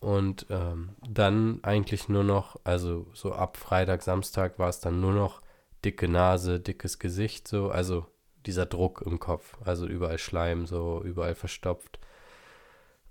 Und 0.00 0.46
ähm, 0.48 0.90
dann 1.08 1.58
eigentlich 1.62 2.08
nur 2.08 2.22
noch, 2.22 2.56
also 2.64 3.06
so 3.14 3.32
ab 3.32 3.56
Freitag, 3.56 4.02
Samstag 4.02 4.58
war 4.58 4.68
es 4.68 4.80
dann 4.80 5.00
nur 5.00 5.12
noch 5.12 5.42
dicke 5.84 6.08
Nase, 6.08 6.60
dickes 6.60 6.98
Gesicht, 6.98 7.48
so, 7.48 7.70
also 7.70 8.06
dieser 8.46 8.66
Druck 8.66 9.02
im 9.04 9.18
Kopf, 9.18 9.56
also 9.64 9.86
überall 9.86 10.18
Schleim, 10.18 10.66
so 10.66 11.02
überall 11.02 11.34
verstopft. 11.34 11.98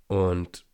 Und 0.07 0.65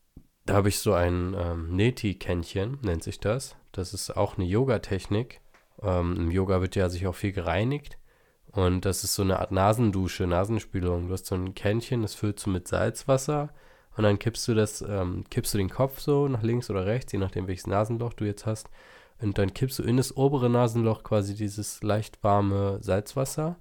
da 0.46 0.56
habe 0.56 0.70
ich 0.70 0.80
so 0.80 0.94
ein 0.94 1.36
ähm, 1.38 1.76
Neti-Kännchen, 1.76 2.80
nennt 2.82 3.04
sich 3.04 3.20
das. 3.20 3.56
Das 3.72 3.94
ist 3.94 4.16
auch 4.16 4.38
eine 4.38 4.46
Yoga-Technik. 4.46 5.42
Ähm, 5.82 6.16
Im 6.18 6.32
Yoga 6.32 6.62
wird 6.62 6.76
ja 6.76 6.90
sich 6.90 7.08
auch 7.08 7.16
viel 7.16 7.32
gereinigt. 7.32 7.98
Und 8.52 8.86
das 8.86 9.04
ist 9.04 9.16
so 9.16 9.24
eine 9.24 9.40
Art 9.40 9.52
Nasendusche, 9.52 10.28
Nasenspülung. 10.28 11.08
Du 11.08 11.14
hast 11.14 11.26
so 11.26 11.34
ein 11.34 11.56
Kännchen, 11.56 12.04
das 12.04 12.14
füllst 12.14 12.46
du 12.46 12.52
mit 12.52 12.68
Salzwasser 12.68 13.50
und 13.96 14.04
dann 14.04 14.20
kippst 14.20 14.48
du 14.48 14.54
das, 14.54 14.82
ähm, 14.82 15.24
kippst 15.30 15.54
du 15.54 15.58
den 15.58 15.70
Kopf 15.70 16.00
so 16.00 16.28
nach 16.28 16.42
links 16.42 16.70
oder 16.70 16.86
rechts, 16.86 17.12
je 17.12 17.20
nachdem 17.20 17.48
welches 17.48 17.68
Nasenloch 17.68 18.14
du 18.14 18.26
jetzt 18.26 18.46
hast. 18.46 18.70
Und 19.22 19.38
dann 19.38 19.54
kippst 19.54 19.80
du 19.80 19.84
in 19.84 19.98
das 19.98 20.18
obere 20.18 20.50
Nasenloch 20.50 21.04
quasi 21.04 21.36
dieses 21.36 21.82
leicht 21.84 22.24
warme 22.24 22.80
Salzwasser. 22.82 23.58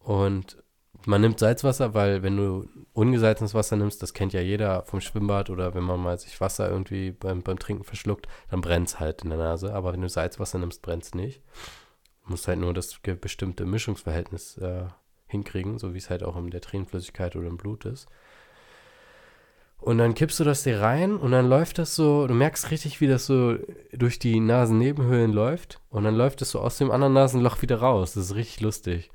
Und 0.00 0.62
man 1.06 1.20
nimmt 1.20 1.38
Salzwasser, 1.38 1.94
weil 1.94 2.22
wenn 2.22 2.36
du 2.36 2.68
ungesalzenes 2.92 3.54
Wasser 3.54 3.76
nimmst, 3.76 4.02
das 4.02 4.12
kennt 4.12 4.32
ja 4.32 4.40
jeder 4.40 4.82
vom 4.84 5.00
Schwimmbad 5.00 5.48
oder 5.48 5.74
wenn 5.74 5.84
man 5.84 6.00
mal 6.00 6.18
sich 6.18 6.40
Wasser 6.40 6.68
irgendwie 6.68 7.12
beim, 7.12 7.42
beim 7.42 7.58
Trinken 7.58 7.84
verschluckt, 7.84 8.26
dann 8.50 8.60
brennt 8.60 8.88
es 8.88 9.00
halt 9.00 9.22
in 9.22 9.30
der 9.30 9.38
Nase. 9.38 9.72
Aber 9.72 9.92
wenn 9.92 10.02
du 10.02 10.08
Salzwasser 10.08 10.58
nimmst, 10.58 10.82
brennt 10.82 11.04
es 11.04 11.14
nicht. 11.14 11.42
Du 12.24 12.32
musst 12.32 12.48
halt 12.48 12.58
nur 12.58 12.74
das 12.74 12.98
bestimmte 12.98 13.64
Mischungsverhältnis 13.64 14.58
äh, 14.58 14.86
hinkriegen, 15.28 15.78
so 15.78 15.94
wie 15.94 15.98
es 15.98 16.10
halt 16.10 16.24
auch 16.24 16.36
in 16.36 16.50
der 16.50 16.60
Tränenflüssigkeit 16.60 17.36
oder 17.36 17.46
im 17.46 17.56
Blut 17.56 17.84
ist. 17.84 18.08
Und 19.80 19.98
dann 19.98 20.14
kippst 20.14 20.40
du 20.40 20.44
das 20.44 20.64
dir 20.64 20.80
rein 20.80 21.16
und 21.16 21.30
dann 21.30 21.48
läuft 21.48 21.78
das 21.78 21.94
so, 21.94 22.26
du 22.26 22.34
merkst 22.34 22.70
richtig, 22.72 23.00
wie 23.00 23.06
das 23.06 23.26
so 23.26 23.56
durch 23.92 24.18
die 24.18 24.40
Nasennebenhöhlen 24.40 25.32
läuft. 25.32 25.80
Und 25.88 26.04
dann 26.04 26.16
läuft 26.16 26.42
es 26.42 26.50
so 26.50 26.60
aus 26.60 26.78
dem 26.78 26.90
anderen 26.90 27.12
Nasenloch 27.14 27.62
wieder 27.62 27.78
raus. 27.78 28.14
Das 28.14 28.24
ist 28.24 28.34
richtig 28.34 28.60
lustig. 28.60 29.10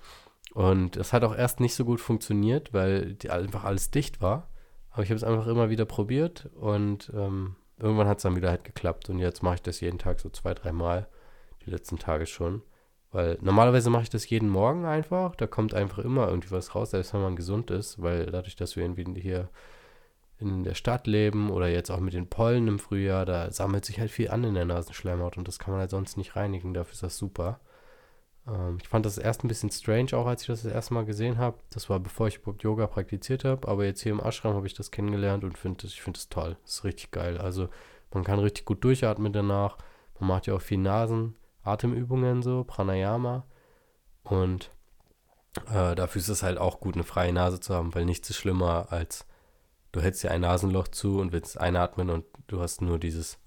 Und 0.53 0.97
es 0.97 1.11
hat 1.13 1.23
auch 1.23 1.35
erst 1.35 1.59
nicht 1.59 1.75
so 1.75 1.83
gut 1.83 1.99
funktioniert, 1.99 2.73
weil 2.73 3.17
einfach 3.29 3.65
alles 3.65 3.91
dicht 3.91 4.21
war. 4.21 4.49
Aber 4.91 5.03
ich 5.03 5.09
habe 5.09 5.17
es 5.17 5.23
einfach 5.23 5.47
immer 5.47 5.69
wieder 5.69 5.85
probiert 5.85 6.49
und 6.55 7.11
ähm, 7.15 7.55
irgendwann 7.79 8.07
hat 8.07 8.17
es 8.17 8.23
dann 8.23 8.35
wieder 8.35 8.49
halt 8.49 8.63
geklappt. 8.63 9.09
Und 9.09 9.19
jetzt 9.19 9.43
mache 9.43 9.55
ich 9.55 9.61
das 9.63 9.81
jeden 9.81 9.97
Tag 9.97 10.19
so 10.19 10.29
zwei, 10.29 10.53
dreimal. 10.53 11.07
Die 11.65 11.71
letzten 11.71 11.97
Tage 11.97 12.25
schon. 12.25 12.61
Weil 13.11 13.37
normalerweise 13.41 13.89
mache 13.89 14.03
ich 14.03 14.09
das 14.09 14.29
jeden 14.29 14.49
Morgen 14.49 14.85
einfach. 14.85 15.35
Da 15.35 15.47
kommt 15.47 15.73
einfach 15.73 15.99
immer 15.99 16.27
irgendwie 16.29 16.51
was 16.51 16.73
raus, 16.75 16.91
selbst 16.91 17.13
wenn 17.13 17.21
man 17.21 17.35
gesund 17.35 17.71
ist. 17.71 18.01
Weil 18.01 18.27
dadurch, 18.27 18.55
dass 18.55 18.75
wir 18.75 18.83
irgendwie 18.83 19.19
hier 19.19 19.49
in 20.49 20.63
der 20.63 20.75
Stadt 20.75 21.07
leben 21.07 21.49
oder 21.49 21.67
jetzt 21.67 21.89
auch 21.89 21.99
mit 21.99 22.13
den 22.13 22.29
Pollen 22.29 22.67
im 22.67 22.79
Frühjahr, 22.79 23.25
da 23.25 23.51
sammelt 23.51 23.85
sich 23.85 23.99
halt 23.99 24.11
viel 24.11 24.29
an 24.29 24.43
in 24.43 24.53
der 24.53 24.65
Nasenschleimhaut 24.65 25.37
und 25.37 25.47
das 25.47 25.59
kann 25.59 25.71
man 25.71 25.81
halt 25.81 25.91
sonst 25.91 26.17
nicht 26.17 26.35
reinigen. 26.35 26.73
Dafür 26.73 26.93
ist 26.93 27.03
das 27.03 27.17
super. 27.17 27.59
Ähm, 28.47 28.77
ich 28.81 28.87
fand 28.87 29.05
das 29.05 29.17
erst 29.17 29.43
ein 29.43 29.47
bisschen 29.47 29.71
strange, 29.71 30.13
auch 30.13 30.25
als 30.25 30.41
ich 30.41 30.47
das 30.47 30.63
das 30.63 30.71
erste 30.71 30.93
Mal 30.93 31.05
gesehen 31.05 31.37
habe. 31.37 31.57
Das 31.71 31.89
war 31.89 31.99
bevor 31.99 32.27
ich 32.27 32.37
überhaupt 32.37 32.63
Yoga 32.63 32.87
praktiziert 32.87 33.45
habe, 33.45 33.67
aber 33.67 33.85
jetzt 33.85 34.01
hier 34.01 34.11
im 34.11 34.19
Ashram 34.19 34.55
habe 34.55 34.67
ich 34.67 34.73
das 34.73 34.91
kennengelernt 34.91 35.43
und 35.43 35.57
find 35.57 35.83
das, 35.83 35.91
ich 35.91 36.01
finde 36.01 36.19
das 36.19 36.29
toll. 36.29 36.57
Das 36.63 36.75
ist 36.75 36.83
richtig 36.83 37.11
geil. 37.11 37.37
Also 37.37 37.69
man 38.13 38.23
kann 38.23 38.39
richtig 38.39 38.65
gut 38.65 38.83
durchatmen 38.83 39.33
danach. 39.33 39.77
Man 40.19 40.29
macht 40.29 40.47
ja 40.47 40.55
auch 40.55 40.61
viel 40.61 40.77
Nasen, 40.77 41.35
Atemübungen 41.63 42.43
so, 42.43 42.63
Pranayama. 42.63 43.45
Und 44.23 44.71
äh, 45.71 45.95
dafür 45.95 46.19
ist 46.19 46.29
es 46.29 46.43
halt 46.43 46.57
auch 46.57 46.79
gut, 46.79 46.95
eine 46.95 47.03
freie 47.03 47.33
Nase 47.33 47.59
zu 47.59 47.73
haben, 47.73 47.93
weil 47.93 48.05
nichts 48.05 48.29
ist 48.29 48.37
schlimmer 48.37 48.87
als 48.91 49.25
du 49.93 50.01
hältst 50.01 50.23
dir 50.23 50.31
ein 50.31 50.41
Nasenloch 50.41 50.89
zu 50.89 51.19
und 51.19 51.31
willst 51.31 51.57
einatmen 51.57 52.09
und 52.09 52.25
du 52.47 52.59
hast 52.59 52.81
nur 52.81 52.99
dieses, 52.99 53.39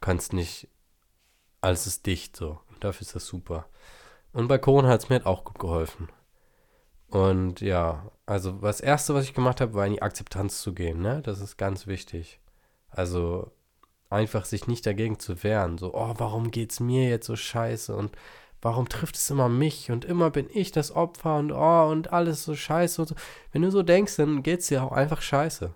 kannst 0.00 0.32
nicht, 0.32 0.68
alles 1.60 1.86
ist 1.86 2.06
dicht 2.06 2.36
so. 2.36 2.58
Und 2.70 2.82
dafür 2.82 3.02
ist 3.02 3.14
das 3.14 3.26
super. 3.26 3.66
Und 4.32 4.48
bei 4.48 4.58
Corona 4.58 4.88
hat 4.88 5.04
es 5.04 5.08
mir 5.08 5.16
halt 5.16 5.26
auch 5.26 5.44
gut 5.44 5.60
geholfen. 5.60 6.08
Und 7.08 7.60
ja, 7.60 8.10
also 8.24 8.52
das 8.52 8.80
Erste, 8.80 9.14
was 9.14 9.24
ich 9.24 9.34
gemacht 9.34 9.60
habe, 9.60 9.74
war 9.74 9.86
in 9.86 9.92
die 9.92 10.02
Akzeptanz 10.02 10.62
zu 10.62 10.72
gehen, 10.72 11.02
ne? 11.02 11.20
Das 11.22 11.40
ist 11.40 11.58
ganz 11.58 11.86
wichtig. 11.86 12.40
Also 12.88 13.52
einfach 14.08 14.46
sich 14.46 14.66
nicht 14.66 14.86
dagegen 14.86 15.18
zu 15.18 15.42
wehren. 15.42 15.76
So, 15.76 15.94
oh, 15.94 16.14
warum 16.16 16.50
geht's 16.50 16.80
mir 16.80 17.08
jetzt 17.08 17.26
so 17.26 17.36
scheiße? 17.36 17.94
Und 17.94 18.12
warum 18.62 18.88
trifft 18.88 19.16
es 19.16 19.28
immer 19.28 19.48
mich 19.48 19.90
und 19.90 20.04
immer 20.04 20.30
bin 20.30 20.48
ich 20.50 20.70
das 20.70 20.94
Opfer 20.94 21.36
und 21.36 21.52
oh 21.52 21.88
und 21.90 22.12
alles 22.12 22.44
so 22.44 22.54
scheiße 22.54 23.02
und 23.02 23.08
so. 23.08 23.14
Wenn 23.50 23.62
du 23.62 23.70
so 23.70 23.82
denkst, 23.82 24.16
dann 24.16 24.42
geht's 24.44 24.68
dir 24.68 24.84
auch 24.84 24.92
einfach 24.92 25.20
scheiße. 25.20 25.74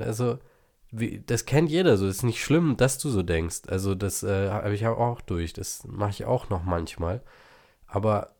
Also, 0.00 0.38
wie, 0.90 1.22
das 1.24 1.46
kennt 1.46 1.70
jeder 1.70 1.96
so. 1.96 2.06
Es 2.06 2.16
ist 2.16 2.22
nicht 2.24 2.42
schlimm, 2.42 2.76
dass 2.76 2.98
du 2.98 3.08
so 3.08 3.22
denkst. 3.22 3.62
Also, 3.68 3.94
das 3.94 4.24
äh, 4.24 4.50
habe 4.50 4.74
ich 4.74 4.86
auch 4.86 5.20
durch. 5.20 5.52
Das 5.52 5.84
mache 5.86 6.10
ich 6.10 6.24
auch 6.24 6.50
noch 6.50 6.64
manchmal. 6.64 7.22
Aber 7.86 8.34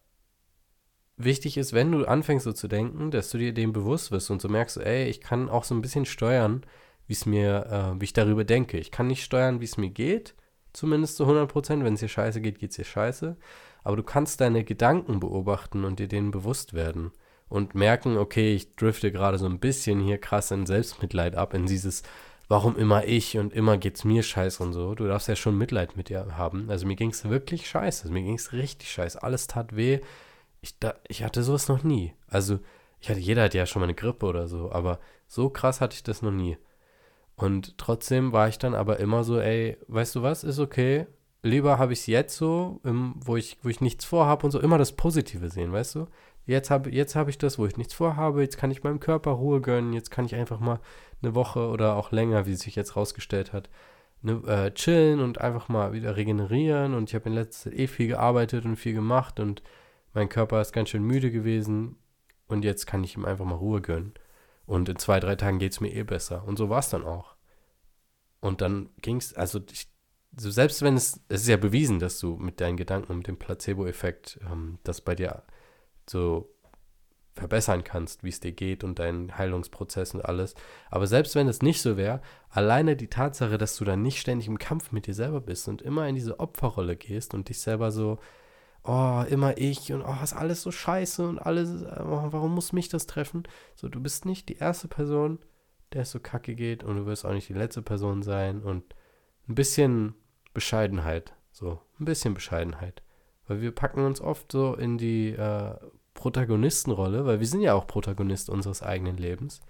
wichtig 1.16 1.56
ist, 1.56 1.72
wenn 1.72 1.92
du 1.92 2.04
anfängst 2.04 2.44
so 2.44 2.52
zu 2.52 2.66
denken, 2.66 3.12
dass 3.12 3.30
du 3.30 3.38
dir 3.38 3.54
dem 3.54 3.72
bewusst 3.72 4.10
wirst 4.10 4.30
und 4.30 4.42
so 4.42 4.48
merkst, 4.48 4.78
ey, 4.78 5.04
ich 5.06 5.20
kann 5.20 5.48
auch 5.48 5.62
so 5.62 5.74
ein 5.74 5.82
bisschen 5.82 6.04
steuern, 6.04 6.66
wie 7.06 7.12
es 7.12 7.26
mir, 7.26 7.94
äh, 7.96 8.00
wie 8.00 8.04
ich 8.04 8.12
darüber 8.12 8.44
denke. 8.44 8.78
Ich 8.78 8.90
kann 8.90 9.06
nicht 9.06 9.22
steuern, 9.22 9.60
wie 9.60 9.66
es 9.66 9.76
mir 9.76 9.90
geht, 9.90 10.34
zumindest 10.72 11.16
zu 11.16 11.24
100 11.24 11.48
Prozent. 11.48 11.84
Wenn 11.84 11.94
es 11.94 12.00
dir 12.00 12.08
scheiße 12.08 12.40
geht, 12.40 12.58
geht 12.58 12.70
es 12.70 12.76
dir 12.76 12.84
scheiße 12.84 13.36
aber 13.84 13.96
du 13.96 14.02
kannst 14.02 14.40
deine 14.40 14.64
Gedanken 14.64 15.20
beobachten 15.20 15.84
und 15.84 16.00
dir 16.00 16.08
denen 16.08 16.30
bewusst 16.30 16.74
werden 16.74 17.12
und 17.48 17.74
merken, 17.74 18.16
okay, 18.16 18.54
ich 18.54 18.74
drifte 18.74 19.12
gerade 19.12 19.38
so 19.38 19.46
ein 19.46 19.60
bisschen 19.60 20.00
hier 20.00 20.18
krass 20.18 20.50
in 20.50 20.66
Selbstmitleid 20.66 21.36
ab, 21.36 21.54
in 21.54 21.66
dieses, 21.66 22.02
warum 22.48 22.76
immer 22.76 23.04
ich 23.04 23.38
und 23.38 23.52
immer 23.52 23.76
geht's 23.76 24.02
mir 24.02 24.22
scheiße 24.22 24.62
und 24.62 24.72
so. 24.72 24.94
Du 24.94 25.06
darfst 25.06 25.28
ja 25.28 25.36
schon 25.36 25.58
Mitleid 25.58 25.96
mit 25.96 26.08
dir 26.08 26.36
haben. 26.36 26.70
Also 26.70 26.86
mir 26.86 26.96
ging's 26.96 27.24
wirklich 27.24 27.68
scheiße, 27.68 28.10
mir 28.10 28.22
ging's 28.22 28.52
richtig 28.52 28.90
scheiße, 28.90 29.22
alles 29.22 29.46
tat 29.46 29.76
weh. 29.76 30.00
Ich, 30.62 30.78
da, 30.78 30.94
ich 31.06 31.22
hatte 31.22 31.42
sowas 31.42 31.68
noch 31.68 31.84
nie. 31.84 32.14
Also 32.26 32.58
ich 33.00 33.10
hatte, 33.10 33.20
jeder 33.20 33.42
hat 33.44 33.54
ja 33.54 33.66
schon 33.66 33.80
mal 33.80 33.86
eine 33.86 33.94
Grippe 33.94 34.24
oder 34.24 34.48
so, 34.48 34.72
aber 34.72 34.98
so 35.28 35.50
krass 35.50 35.82
hatte 35.82 35.94
ich 35.94 36.02
das 36.02 36.22
noch 36.22 36.32
nie. 36.32 36.56
Und 37.36 37.76
trotzdem 37.76 38.32
war 38.32 38.48
ich 38.48 38.58
dann 38.58 38.74
aber 38.74 38.98
immer 38.98 39.24
so, 39.24 39.38
ey, 39.38 39.76
weißt 39.88 40.14
du 40.14 40.22
was, 40.22 40.42
ist 40.42 40.58
okay, 40.58 41.06
lieber 41.44 41.78
habe 41.78 41.92
ich 41.92 42.00
es 42.00 42.06
jetzt 42.06 42.36
so, 42.36 42.80
wo, 42.82 43.36
ich, 43.36 43.58
wo 43.62 43.68
ich 43.68 43.80
nichts 43.80 44.04
vorhabe 44.04 44.46
und 44.46 44.50
so, 44.50 44.60
immer 44.60 44.78
das 44.78 44.92
Positive 44.92 45.50
sehen, 45.50 45.72
weißt 45.72 45.94
du? 45.94 46.06
Jetzt 46.46 46.70
habe 46.70 46.90
jetzt 46.90 47.16
hab 47.16 47.28
ich 47.28 47.38
das, 47.38 47.58
wo 47.58 47.66
ich 47.66 47.76
nichts 47.76 47.94
vorhabe, 47.94 48.42
jetzt 48.42 48.58
kann 48.58 48.70
ich 48.70 48.82
meinem 48.82 49.00
Körper 49.00 49.30
Ruhe 49.32 49.60
gönnen, 49.60 49.92
jetzt 49.92 50.10
kann 50.10 50.26
ich 50.26 50.34
einfach 50.34 50.60
mal 50.60 50.80
eine 51.22 51.34
Woche 51.34 51.68
oder 51.68 51.96
auch 51.96 52.12
länger, 52.12 52.46
wie 52.46 52.54
sich 52.54 52.76
jetzt 52.76 52.96
rausgestellt 52.96 53.52
hat, 53.52 53.70
ne, 54.22 54.42
äh, 54.46 54.70
chillen 54.72 55.20
und 55.20 55.40
einfach 55.40 55.68
mal 55.68 55.92
wieder 55.92 56.16
regenerieren. 56.16 56.94
Und 56.94 57.10
ich 57.10 57.14
habe 57.14 57.28
in 57.28 57.34
letzter 57.34 57.70
Zeit 57.70 57.78
eh 57.78 57.86
viel 57.86 58.08
gearbeitet 58.08 58.64
und 58.64 58.76
viel 58.76 58.94
gemacht 58.94 59.40
und 59.40 59.62
mein 60.12 60.28
Körper 60.28 60.60
ist 60.60 60.72
ganz 60.72 60.90
schön 60.90 61.02
müde 61.02 61.30
gewesen 61.30 61.96
und 62.46 62.64
jetzt 62.64 62.86
kann 62.86 63.04
ich 63.04 63.16
ihm 63.16 63.24
einfach 63.24 63.44
mal 63.44 63.54
Ruhe 63.54 63.80
gönnen. 63.80 64.14
Und 64.66 64.88
in 64.88 64.96
zwei, 64.96 65.20
drei 65.20 65.36
Tagen 65.36 65.58
geht 65.58 65.72
es 65.72 65.80
mir 65.80 65.92
eh 65.92 66.04
besser. 66.04 66.44
Und 66.46 66.56
so 66.56 66.70
war 66.70 66.78
es 66.78 66.88
dann 66.88 67.04
auch. 67.04 67.34
Und 68.40 68.60
dann 68.60 68.90
ging 69.00 69.16
es, 69.16 69.34
also 69.34 69.60
ich 69.72 69.88
so 70.36 70.50
selbst 70.50 70.82
wenn 70.82 70.96
es, 70.96 71.20
es 71.28 71.42
ist 71.42 71.48
ja 71.48 71.56
bewiesen, 71.56 71.98
dass 71.98 72.18
du 72.18 72.36
mit 72.36 72.60
deinen 72.60 72.76
Gedanken 72.76 73.12
und 73.12 73.18
mit 73.18 73.26
dem 73.26 73.38
Placebo-Effekt 73.38 74.40
ähm, 74.50 74.78
das 74.82 75.00
bei 75.00 75.14
dir 75.14 75.42
so 76.08 76.54
verbessern 77.34 77.82
kannst, 77.82 78.22
wie 78.22 78.28
es 78.28 78.40
dir 78.40 78.52
geht 78.52 78.84
und 78.84 78.98
deinen 78.98 79.36
Heilungsprozess 79.36 80.14
und 80.14 80.24
alles. 80.24 80.54
Aber 80.90 81.06
selbst 81.06 81.34
wenn 81.34 81.48
es 81.48 81.62
nicht 81.62 81.82
so 81.82 81.96
wäre, 81.96 82.20
alleine 82.48 82.96
die 82.96 83.08
Tatsache, 83.08 83.58
dass 83.58 83.76
du 83.76 83.84
dann 83.84 84.02
nicht 84.02 84.20
ständig 84.20 84.46
im 84.46 84.58
Kampf 84.58 84.92
mit 84.92 85.06
dir 85.06 85.14
selber 85.14 85.40
bist 85.40 85.66
und 85.66 85.82
immer 85.82 86.06
in 86.08 86.14
diese 86.14 86.38
Opferrolle 86.38 86.96
gehst 86.96 87.34
und 87.34 87.48
dich 87.48 87.60
selber 87.60 87.90
so, 87.90 88.18
oh, 88.84 89.24
immer 89.28 89.58
ich 89.58 89.92
und 89.92 90.02
oh, 90.02 90.16
ist 90.22 90.32
alles 90.32 90.62
so 90.62 90.70
scheiße 90.70 91.26
und 91.26 91.38
alles, 91.40 91.82
oh, 91.82 92.28
warum 92.30 92.54
muss 92.54 92.72
mich 92.72 92.88
das 92.88 93.06
treffen? 93.06 93.42
So, 93.74 93.88
du 93.88 94.00
bist 94.00 94.26
nicht 94.26 94.48
die 94.48 94.56
erste 94.56 94.86
Person, 94.86 95.40
der 95.92 96.02
es 96.02 96.12
so 96.12 96.20
kacke 96.20 96.54
geht 96.54 96.84
und 96.84 96.96
du 96.96 97.06
wirst 97.06 97.24
auch 97.24 97.32
nicht 97.32 97.48
die 97.48 97.54
letzte 97.54 97.82
Person 97.82 98.22
sein 98.22 98.62
und 98.62 98.84
ein 99.48 99.56
bisschen 99.56 100.14
Bescheidenheit. 100.54 101.34
So, 101.52 101.80
ein 102.00 102.04
bisschen 102.06 102.34
Bescheidenheit. 102.34 103.02
Weil 103.46 103.60
wir 103.60 103.72
packen 103.72 104.04
uns 104.04 104.20
oft 104.20 104.50
so 104.50 104.74
in 104.74 104.96
die 104.96 105.30
äh, 105.30 105.74
Protagonistenrolle, 106.14 107.26
weil 107.26 107.40
wir 107.40 107.46
sind 107.46 107.60
ja 107.60 107.74
auch 107.74 107.86
Protagonist 107.86 108.48
unseres 108.48 108.82
eigenen 108.82 109.18
Lebens. 109.18 109.60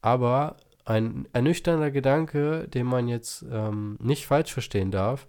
Aber 0.00 0.56
ein 0.84 1.28
ernüchternder 1.32 1.90
Gedanke, 1.90 2.68
den 2.68 2.86
man 2.86 3.08
jetzt 3.08 3.44
ähm, 3.50 3.96
nicht 4.00 4.26
falsch 4.26 4.52
verstehen 4.52 4.90
darf, 4.90 5.28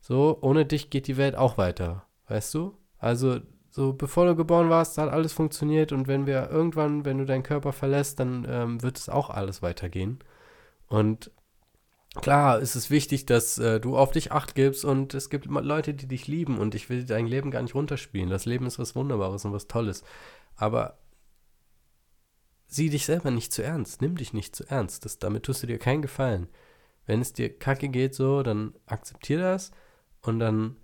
so, 0.00 0.38
ohne 0.40 0.66
dich 0.66 0.90
geht 0.90 1.06
die 1.06 1.16
Welt 1.16 1.34
auch 1.34 1.58
weiter. 1.58 2.06
Weißt 2.28 2.54
du? 2.54 2.76
Also, 2.98 3.40
so, 3.70 3.92
bevor 3.92 4.26
du 4.26 4.36
geboren 4.36 4.70
warst, 4.70 4.98
hat 4.98 5.10
alles 5.10 5.32
funktioniert 5.32 5.92
und 5.92 6.08
wenn 6.08 6.26
wir 6.26 6.48
irgendwann, 6.50 7.04
wenn 7.04 7.18
du 7.18 7.26
deinen 7.26 7.42
Körper 7.42 7.72
verlässt, 7.72 8.20
dann 8.20 8.46
ähm, 8.48 8.82
wird 8.82 8.98
es 8.98 9.08
auch 9.08 9.30
alles 9.30 9.62
weitergehen. 9.62 10.18
Und 10.88 11.30
klar, 12.20 12.60
ist 12.60 12.74
es 12.74 12.90
wichtig, 12.90 13.26
dass 13.26 13.58
äh, 13.58 13.80
du 13.80 13.96
auf 13.96 14.12
dich 14.12 14.32
acht 14.32 14.54
gibst 14.54 14.84
und 14.84 15.14
es 15.14 15.30
gibt 15.30 15.46
Leute, 15.46 15.94
die 15.94 16.06
dich 16.06 16.26
lieben 16.26 16.58
und 16.58 16.74
ich 16.74 16.88
will 16.88 17.04
dein 17.04 17.26
Leben 17.26 17.50
gar 17.50 17.62
nicht 17.62 17.74
runterspielen. 17.74 18.30
Das 18.30 18.44
Leben 18.44 18.66
ist 18.66 18.78
was 18.78 18.94
Wunderbares 18.96 19.44
und 19.44 19.52
was 19.52 19.68
Tolles. 19.68 20.04
Aber 20.56 20.98
sieh 22.66 22.90
dich 22.90 23.06
selber 23.06 23.30
nicht 23.30 23.52
zu 23.52 23.62
ernst. 23.62 24.02
Nimm 24.02 24.16
dich 24.16 24.32
nicht 24.32 24.56
zu 24.56 24.64
ernst. 24.68 25.04
Das, 25.04 25.18
damit 25.18 25.44
tust 25.44 25.62
du 25.62 25.66
dir 25.66 25.78
keinen 25.78 26.02
Gefallen. 26.02 26.48
Wenn 27.06 27.20
es 27.20 27.32
dir 27.32 27.56
kacke 27.56 27.88
geht 27.88 28.14
so, 28.14 28.42
dann 28.42 28.74
akzeptier 28.86 29.38
das 29.38 29.70
und 30.22 30.40
dann 30.40 30.76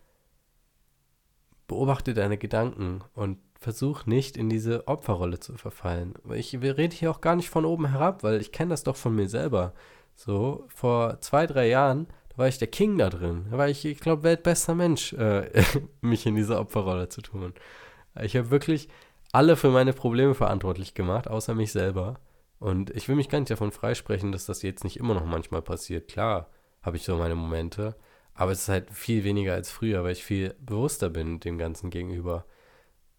beobachte 1.66 2.14
deine 2.14 2.38
Gedanken 2.38 3.02
und 3.14 3.38
versuch 3.58 4.06
nicht 4.06 4.36
in 4.36 4.48
diese 4.48 4.86
Opferrolle 4.88 5.40
zu 5.40 5.56
verfallen. 5.56 6.14
Ich 6.34 6.54
rede 6.60 6.94
hier 6.94 7.10
auch 7.10 7.20
gar 7.20 7.36
nicht 7.36 7.48
von 7.48 7.64
oben 7.64 7.86
herab, 7.86 8.22
weil 8.22 8.40
ich 8.40 8.52
kenne 8.52 8.70
das 8.70 8.82
doch 8.82 8.96
von 8.96 9.14
mir 9.14 9.28
selber. 9.28 9.72
So, 10.24 10.68
vor 10.68 11.20
zwei, 11.20 11.48
drei 11.48 11.66
Jahren, 11.66 12.06
da 12.28 12.38
war 12.38 12.46
ich 12.46 12.58
der 12.58 12.68
King 12.68 12.96
da 12.96 13.10
drin. 13.10 13.46
Da 13.50 13.58
war 13.58 13.68
ich, 13.68 13.84
ich 13.84 13.98
glaube, 13.98 14.22
weltbester 14.22 14.72
Mensch, 14.72 15.12
äh, 15.14 15.64
mich 16.00 16.26
in 16.26 16.36
diese 16.36 16.60
Opferrolle 16.60 17.08
zu 17.08 17.22
tun. 17.22 17.52
Ich 18.20 18.36
habe 18.36 18.50
wirklich 18.50 18.88
alle 19.32 19.56
für 19.56 19.70
meine 19.70 19.92
Probleme 19.92 20.34
verantwortlich 20.34 20.94
gemacht, 20.94 21.26
außer 21.26 21.56
mich 21.56 21.72
selber. 21.72 22.20
Und 22.60 22.90
ich 22.90 23.08
will 23.08 23.16
mich 23.16 23.30
gar 23.30 23.40
nicht 23.40 23.50
davon 23.50 23.72
freisprechen, 23.72 24.30
dass 24.30 24.46
das 24.46 24.62
jetzt 24.62 24.84
nicht 24.84 24.96
immer 24.96 25.14
noch 25.14 25.26
manchmal 25.26 25.60
passiert. 25.60 26.06
Klar 26.06 26.48
habe 26.82 26.96
ich 26.98 27.02
so 27.02 27.16
meine 27.16 27.34
Momente, 27.34 27.96
aber 28.34 28.52
es 28.52 28.60
ist 28.62 28.68
halt 28.68 28.92
viel 28.92 29.24
weniger 29.24 29.54
als 29.54 29.72
früher, 29.72 30.04
weil 30.04 30.12
ich 30.12 30.22
viel 30.22 30.54
bewusster 30.60 31.10
bin 31.10 31.40
dem 31.40 31.58
Ganzen 31.58 31.90
gegenüber. 31.90 32.44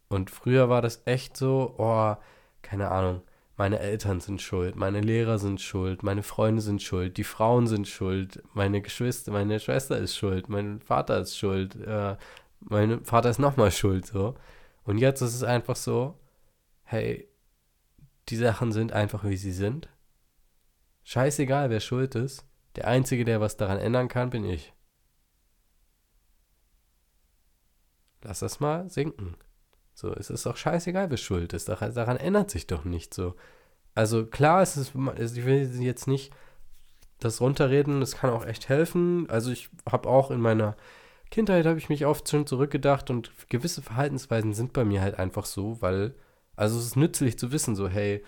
Und 0.08 0.30
früher 0.30 0.70
war 0.70 0.80
das 0.80 1.02
echt 1.04 1.36
so, 1.36 1.74
oh, 1.76 2.14
keine 2.62 2.90
Ahnung, 2.90 3.20
meine 3.56 3.78
Eltern 3.78 4.20
sind 4.20 4.42
schuld, 4.42 4.74
meine 4.76 5.00
Lehrer 5.00 5.38
sind 5.38 5.60
schuld, 5.60 6.02
meine 6.02 6.22
Freunde 6.22 6.60
sind 6.60 6.82
schuld, 6.82 7.16
die 7.16 7.24
Frauen 7.24 7.66
sind 7.66 7.86
schuld, 7.86 8.42
meine 8.52 8.82
Geschwister, 8.82 9.30
meine 9.32 9.60
Schwester 9.60 9.96
ist 9.98 10.16
schuld, 10.16 10.48
mein 10.48 10.80
Vater 10.80 11.20
ist 11.20 11.36
schuld, 11.36 11.76
äh, 11.76 12.16
mein 12.60 13.04
Vater 13.04 13.30
ist 13.30 13.38
nochmal 13.38 13.70
schuld, 13.70 14.06
so. 14.06 14.34
Und 14.84 14.98
jetzt 14.98 15.20
ist 15.20 15.34
es 15.34 15.44
einfach 15.44 15.76
so, 15.76 16.18
hey, 16.82 17.28
die 18.28 18.36
Sachen 18.36 18.72
sind 18.72 18.92
einfach 18.92 19.24
wie 19.24 19.36
sie 19.36 19.52
sind. 19.52 19.88
Scheißegal, 21.04 21.70
wer 21.70 21.80
schuld 21.80 22.14
ist. 22.14 22.46
Der 22.76 22.88
Einzige, 22.88 23.24
der 23.24 23.40
was 23.40 23.56
daran 23.56 23.78
ändern 23.78 24.08
kann, 24.08 24.30
bin 24.30 24.44
ich. 24.44 24.72
Lass 28.22 28.40
das 28.40 28.58
mal 28.58 28.88
sinken. 28.90 29.36
So, 29.94 30.12
es 30.12 30.28
ist 30.28 30.44
doch 30.44 30.56
scheißegal, 30.56 31.10
wer 31.10 31.16
schuld 31.16 31.52
ist. 31.52 31.68
Daran, 31.68 32.16
ändert 32.16 32.50
sich 32.50 32.66
doch 32.66 32.84
nichts 32.84 33.16
so. 33.16 33.34
Also 33.94 34.26
klar, 34.26 34.60
es 34.60 34.76
ist, 34.76 34.92
ich 34.94 35.44
will 35.44 35.82
jetzt 35.82 36.08
nicht 36.08 36.32
das 37.20 37.40
runterreden, 37.40 38.00
das 38.00 38.16
kann 38.16 38.30
auch 38.30 38.44
echt 38.44 38.68
helfen. 38.68 39.30
Also 39.30 39.52
ich 39.52 39.70
habe 39.90 40.08
auch 40.08 40.30
in 40.30 40.40
meiner 40.40 40.76
Kindheit 41.30 41.64
habe 41.66 41.78
ich 41.78 41.88
mich 41.88 42.06
oft 42.06 42.28
schon 42.28 42.46
zurückgedacht 42.46 43.10
und 43.10 43.30
gewisse 43.48 43.82
Verhaltensweisen 43.82 44.52
sind 44.52 44.72
bei 44.72 44.84
mir 44.84 45.00
halt 45.00 45.18
einfach 45.18 45.46
so, 45.46 45.80
weil, 45.80 46.14
also 46.56 46.78
es 46.78 46.86
ist 46.86 46.96
nützlich 46.96 47.38
zu 47.38 47.52
wissen, 47.52 47.76
so, 47.76 47.88
hey, 47.88 48.24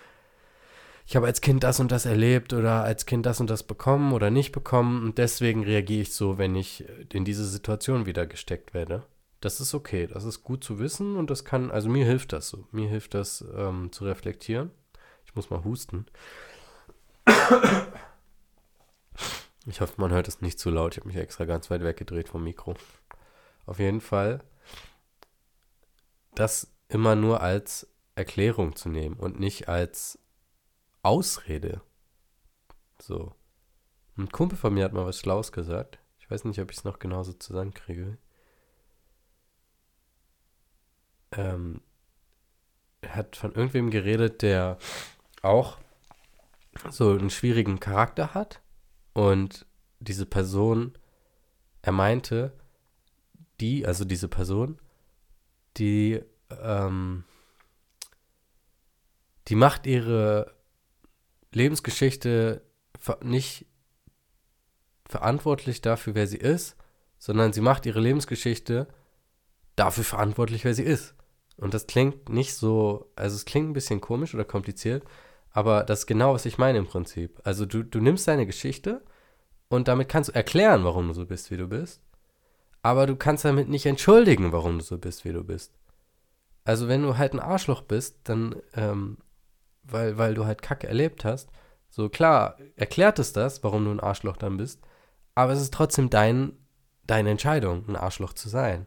ich 1.07 1.15
habe 1.15 1.27
als 1.27 1.41
Kind 1.41 1.63
das 1.63 1.79
und 1.79 1.93
das 1.93 2.05
erlebt 2.05 2.53
oder 2.53 2.83
als 2.83 3.07
Kind 3.07 3.27
das 3.27 3.41
und 3.41 3.49
das 3.49 3.63
bekommen 3.63 4.13
oder 4.13 4.31
nicht 4.31 4.51
bekommen 4.51 5.05
und 5.05 5.19
deswegen 5.19 5.63
reagiere 5.63 6.03
ich 6.03 6.15
so, 6.15 6.39
wenn 6.39 6.57
ich 6.57 6.85
in 7.13 7.25
diese 7.25 7.45
Situation 7.47 8.07
wieder 8.07 8.27
gesteckt 8.27 8.75
werde. 8.75 9.05
Das 9.47 9.61
ist 9.61 9.75
okay, 9.75 10.09
das 10.09 10.25
ist 10.25 10.43
gut 10.43 10.65
zu 10.65 10.81
wissen 10.81 11.17
und 11.17 11.31
das 11.31 11.45
kann, 11.45 11.71
also 11.71 11.89
mir 11.89 12.05
hilft 12.05 12.33
das 12.33 12.49
so, 12.49 12.67
mir 12.73 12.89
hilft 12.89 13.15
das 13.15 13.45
ähm, 13.55 13.93
zu 13.93 14.05
reflektieren. 14.05 14.73
Ich 15.25 15.37
muss 15.37 15.51
mal 15.51 15.63
husten. 15.63 16.05
Ich 19.65 19.81
hoffe, 19.81 20.01
man 20.01 20.11
hört 20.11 20.27
es 20.27 20.41
nicht 20.41 20.59
zu 20.59 20.69
laut. 20.71 20.95
Ich 20.95 20.99
habe 20.99 21.07
mich 21.07 21.17
extra 21.17 21.45
ganz 21.45 21.71
weit 21.71 21.85
weggedreht 21.85 22.29
vom 22.29 22.43
Mikro. 22.43 22.75
Auf 23.67 23.79
jeden 23.79 24.01
Fall, 24.01 24.43
das 26.35 26.75
immer 26.89 27.15
nur 27.15 27.41
als 27.41 27.87
Erklärung 28.17 28.75
zu 28.75 28.89
nehmen 28.89 29.15
und 29.15 29.39
nicht 29.39 29.69
als 29.69 30.19
Ausrede. 31.03 31.83
So. 33.01 33.33
Ein 34.17 34.29
Kumpel 34.29 34.59
von 34.59 34.75
mir 34.75 34.83
hat 34.83 34.93
mal 34.93 35.07
was 35.07 35.21
Schlaues 35.21 35.53
gesagt. 35.53 36.01
Ich 36.19 36.29
weiß 36.29 36.47
nicht, 36.47 36.61
ob 36.61 36.73
ich 36.73 36.79
es 36.79 36.85
noch 36.85 36.99
genauso 36.99 37.33
zusammenkriege. 37.33 38.19
Ähm, 41.37 41.81
hat 43.07 43.37
von 43.37 43.55
irgendwem 43.55 43.91
geredet, 43.91 44.43
der 44.43 44.79
auch 45.43 45.79
so 46.91 47.11
einen 47.11 47.31
schwierigen 47.31 47.81
Charakter 47.81 48.35
hat. 48.35 48.61
Und 49.13 49.67
diese 50.01 50.27
Person, 50.27 50.97
er 51.83 51.93
meinte, 51.93 52.53
die, 53.61 53.87
also 53.87 54.05
diese 54.05 54.29
Person, 54.29 54.79
die, 55.77 56.21
ähm, 56.51 57.25
die 59.49 59.55
macht 59.55 59.87
ihre 59.87 60.55
Lebensgeschichte 61.53 62.63
nicht 63.23 63.67
verantwortlich 65.09 65.81
dafür, 65.81 66.15
wer 66.15 66.27
sie 66.27 66.39
ist, 66.39 66.77
sondern 67.19 67.53
sie 67.53 67.61
macht 67.61 67.87
ihre 67.87 68.01
Lebensgeschichte 68.01 68.89
dafür 69.77 70.05
verantwortlich, 70.05 70.65
wer 70.65 70.75
sie 70.75 70.83
ist. 70.83 71.15
Und 71.57 71.75
das 71.75 71.87
klingt 71.87 72.29
nicht 72.29 72.55
so, 72.55 73.11
also 73.17 73.35
es 73.35 73.45
klingt 73.45 73.71
ein 73.71 73.75
bisschen 73.75 74.01
komisch 74.01 74.35
oder 74.35 74.45
kompliziert, 74.45 75.05
aber 75.51 75.85
das 75.85 76.01
ist 76.01 76.07
genau, 76.07 76.35
was 76.35 76.45
ich 76.47 76.59
meine 76.59 76.79
im 76.79 76.87
Prinzip. 76.87 77.41
Also 77.45 77.65
du, 77.65 77.83
du 77.83 78.01
nimmst 78.01 78.29
deine 78.29 78.47
Geschichte 78.47 79.03
und 79.69 79.89
damit 79.89 80.09
kannst 80.09 80.29
du 80.29 80.35
erklären, 80.35 80.85
warum 80.85 81.09
du 81.09 81.15
so 81.15 81.25
bist, 81.25 81.51
wie 81.51 81.57
du 81.57 81.67
bist, 81.67 82.03
aber 82.83 83.07
du 83.07 83.17
kannst 83.17 83.45
damit 83.45 83.69
nicht 83.69 83.87
entschuldigen, 83.87 84.53
warum 84.53 84.79
du 84.79 84.85
so 84.85 84.99
bist, 84.99 85.25
wie 85.25 85.33
du 85.33 85.45
bist. 85.45 85.73
Also 86.65 86.89
wenn 86.89 87.03
du 87.03 87.17
halt 87.17 87.33
ein 87.33 87.41
Arschloch 87.41 87.83
bist, 87.83 88.19
dann 88.25 88.57
ähm, 88.75 89.19
weil, 89.91 90.19
weil 90.19 90.35
du 90.35 90.45
halt 90.45 90.63
Kacke 90.63 90.89
erlebt 90.89 91.25
hast. 91.25 91.51
So 91.89 92.09
klar, 92.09 92.59
erklärt 92.77 93.19
es 93.19 93.33
das, 93.33 93.63
warum 93.65 93.85
du 93.85 93.91
ein 93.91 94.01
Arschloch 94.01 94.37
dann 94.37 94.57
bist, 94.57 94.81
aber 95.35 95.53
es 95.53 95.61
ist 95.61 95.73
trotzdem 95.73 96.11
dein, 96.11 96.53
deine 97.07 97.31
Entscheidung, 97.31 97.85
ein 97.89 97.97
Arschloch 97.97 98.33
zu 98.33 98.49
sein. 98.49 98.87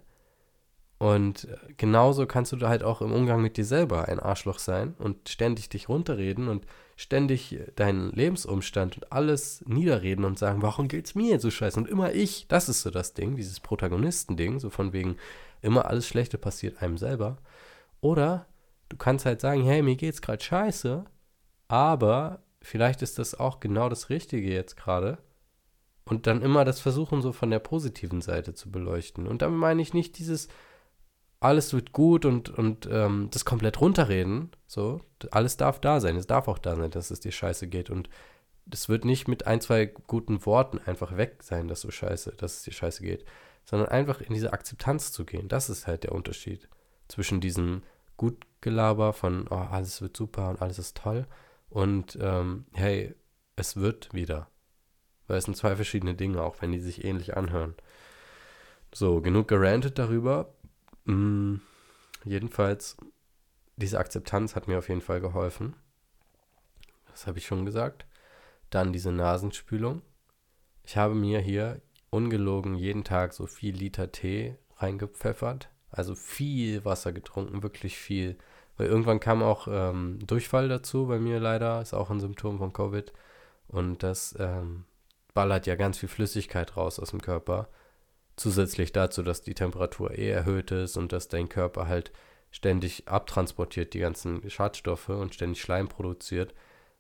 Und 1.00 1.46
äh, 1.46 1.58
genauso 1.78 2.28
kannst 2.28 2.52
du 2.52 2.68
halt 2.68 2.84
auch 2.84 3.02
im 3.02 3.14
Umgang 3.14 3.42
mit 3.42 3.58
dir 3.58 3.66
selber 3.66 4.08
ein 4.10 4.20
Arschloch 4.20 4.60
sein 4.60 4.96
und 5.00 5.30
ständig 5.30 5.70
dich 5.70 5.90
runterreden 5.90 6.50
und 6.50 6.66
ständig 6.98 7.58
deinen 7.78 8.12
Lebensumstand 8.12 8.98
und 8.98 9.12
alles 9.14 9.64
niederreden 9.66 10.26
und 10.26 10.38
sagen, 10.38 10.62
warum 10.62 10.90
geht's 10.90 11.16
mir 11.16 11.32
jetzt 11.32 11.44
so 11.44 11.50
scheiße? 11.50 11.80
Und 11.80 11.88
immer 11.88 12.12
ich, 12.12 12.48
das 12.50 12.68
ist 12.68 12.82
so 12.82 12.92
das 12.92 13.14
Ding, 13.14 13.38
dieses 13.38 13.62
Protagonistending, 13.62 14.60
so 14.60 14.70
von 14.70 14.92
wegen, 14.92 15.16
immer 15.62 15.86
alles 15.86 16.06
Schlechte 16.06 16.38
passiert 16.38 16.82
einem 16.82 16.98
selber. 16.98 17.38
Oder 18.02 18.46
du 18.90 18.98
kannst 18.98 19.26
halt 19.26 19.40
sagen, 19.40 19.64
hey, 19.64 19.82
mir 19.82 19.96
geht's 19.96 20.22
gerade 20.22 20.44
scheiße, 20.44 21.06
aber 21.70 22.42
vielleicht 22.62 23.02
ist 23.02 23.18
das 23.20 23.40
auch 23.40 23.62
genau 23.62 23.88
das 23.88 24.10
Richtige 24.10 24.52
jetzt 24.52 24.76
gerade. 24.76 25.18
Und 26.04 26.28
dann 26.28 26.42
immer 26.42 26.66
das 26.66 26.82
versuchen, 26.82 27.22
so 27.22 27.32
von 27.32 27.52
der 27.52 27.60
positiven 27.60 28.22
Seite 28.22 28.54
zu 28.54 28.72
beleuchten. 28.72 29.28
Und 29.28 29.42
damit 29.42 29.60
meine 29.60 29.82
ich 29.82 29.94
nicht 29.94 30.18
dieses, 30.18 30.50
alles 31.40 31.74
wird 31.74 31.94
gut 31.94 32.26
und, 32.26 32.50
und 32.50 32.88
ähm, 32.92 33.30
das 33.32 33.46
komplett 33.46 33.80
runterreden. 33.80 34.52
So, 34.68 35.02
alles 35.32 35.58
darf 35.58 35.80
da 35.80 36.00
sein. 36.00 36.16
Es 36.16 36.28
darf 36.28 36.48
auch 36.48 36.60
da 36.60 36.76
sein, 36.76 36.92
dass 36.92 37.12
es 37.12 37.20
dir 37.20 37.32
scheiße 37.32 37.68
geht. 37.68 37.90
Und 37.90 38.10
es 38.72 38.90
wird 38.90 39.06
nicht 39.06 39.28
mit 39.28 39.48
ein, 39.48 39.62
zwei 39.62 39.86
guten 39.86 40.46
Worten 40.46 40.80
einfach 40.86 41.16
weg 41.16 41.38
sein, 41.42 41.68
dass 41.68 41.82
du 41.82 41.92
scheiße, 41.92 42.34
dass 42.38 42.58
es 42.58 42.64
dir 42.64 42.74
scheiße 42.74 43.04
geht. 43.04 43.26
Sondern 43.64 43.90
einfach 43.90 44.22
in 44.22 44.34
diese 44.34 44.54
Akzeptanz 44.54 45.12
zu 45.12 45.26
gehen. 45.26 45.48
Das 45.48 45.70
ist 45.70 45.88
halt 45.88 46.04
der 46.04 46.12
Unterschied 46.12 46.68
zwischen 47.08 47.40
diesem 47.40 47.84
Gutgelaber 48.18 49.14
von, 49.14 49.48
oh, 49.50 49.56
alles 49.56 50.02
wird 50.02 50.18
super 50.18 50.50
und 50.50 50.62
alles 50.62 50.80
ist 50.80 50.98
toll 50.98 51.26
und 51.70 52.18
ähm, 52.22 52.66
hey, 52.74 53.14
es 53.56 53.76
wird 53.78 54.14
wieder. 54.14 54.50
Weil 55.28 55.38
es 55.38 55.46
sind 55.46 55.56
zwei 55.56 55.76
verschiedene 55.76 56.16
Dinge, 56.16 56.42
auch 56.42 56.62
wenn 56.62 56.72
die 56.72 56.80
sich 56.80 57.04
ähnlich 57.04 57.38
anhören. 57.38 57.76
So, 58.94 59.22
genug 59.22 59.48
gerantet 59.48 60.00
darüber. 60.00 60.54
Mm, 61.06 61.56
jedenfalls, 62.24 62.98
diese 63.76 64.00
Akzeptanz 64.00 64.56
hat 64.56 64.68
mir 64.68 64.78
auf 64.78 64.90
jeden 64.90 65.02
Fall 65.02 65.22
geholfen. 65.22 65.76
Das 67.12 67.28
habe 67.28 67.38
ich 67.38 67.46
schon 67.46 67.66
gesagt. 67.66 68.06
Dann 68.70 68.94
diese 68.94 69.12
Nasenspülung. 69.12 70.02
Ich 70.84 70.98
habe 70.98 71.16
mir 71.16 71.40
hier 71.40 71.82
ungelogen 72.10 72.76
jeden 72.76 73.04
Tag 73.04 73.34
so 73.34 73.46
viel 73.46 73.76
Liter 73.76 74.12
Tee 74.12 74.56
reingepfeffert 74.78 75.70
also 75.92 76.16
viel 76.16 76.86
Wasser 76.86 77.12
getrunken, 77.12 77.64
wirklich 77.64 77.98
viel. 77.98 78.38
Weil 78.78 78.88
irgendwann 78.88 79.20
kam 79.20 79.44
auch 79.44 79.68
ähm, 79.70 80.20
Durchfall 80.26 80.70
dazu 80.70 81.08
bei 81.08 81.20
mir 81.20 81.40
leider, 81.40 81.82
ist 81.82 81.94
auch 81.94 82.10
ein 82.10 82.20
Symptom 82.20 82.60
von 82.60 82.74
Covid. 82.74 83.12
Und 83.68 84.04
das 84.04 84.36
ähm, 84.40 84.86
ballert 85.34 85.68
ja 85.68 85.76
ganz 85.76 85.98
viel 85.98 86.10
Flüssigkeit 86.10 86.78
raus 86.78 87.00
aus 87.00 87.12
dem 87.12 87.22
Körper. 87.22 87.70
Zusätzlich 88.40 88.94
dazu, 88.94 89.22
dass 89.22 89.42
die 89.42 89.54
Temperatur 89.54 90.18
eh 90.18 90.30
erhöht 90.30 90.72
ist 90.72 90.96
und 90.96 91.12
dass 91.12 91.28
dein 91.28 91.50
Körper 91.50 91.90
halt 91.90 92.14
ständig 92.52 93.06
abtransportiert 93.06 93.94
die 93.94 94.00
ganzen 94.00 94.50
Schadstoffe 94.50 95.10
und 95.10 95.34
ständig 95.34 95.62
Schleim 95.62 95.90
produziert 95.90 96.54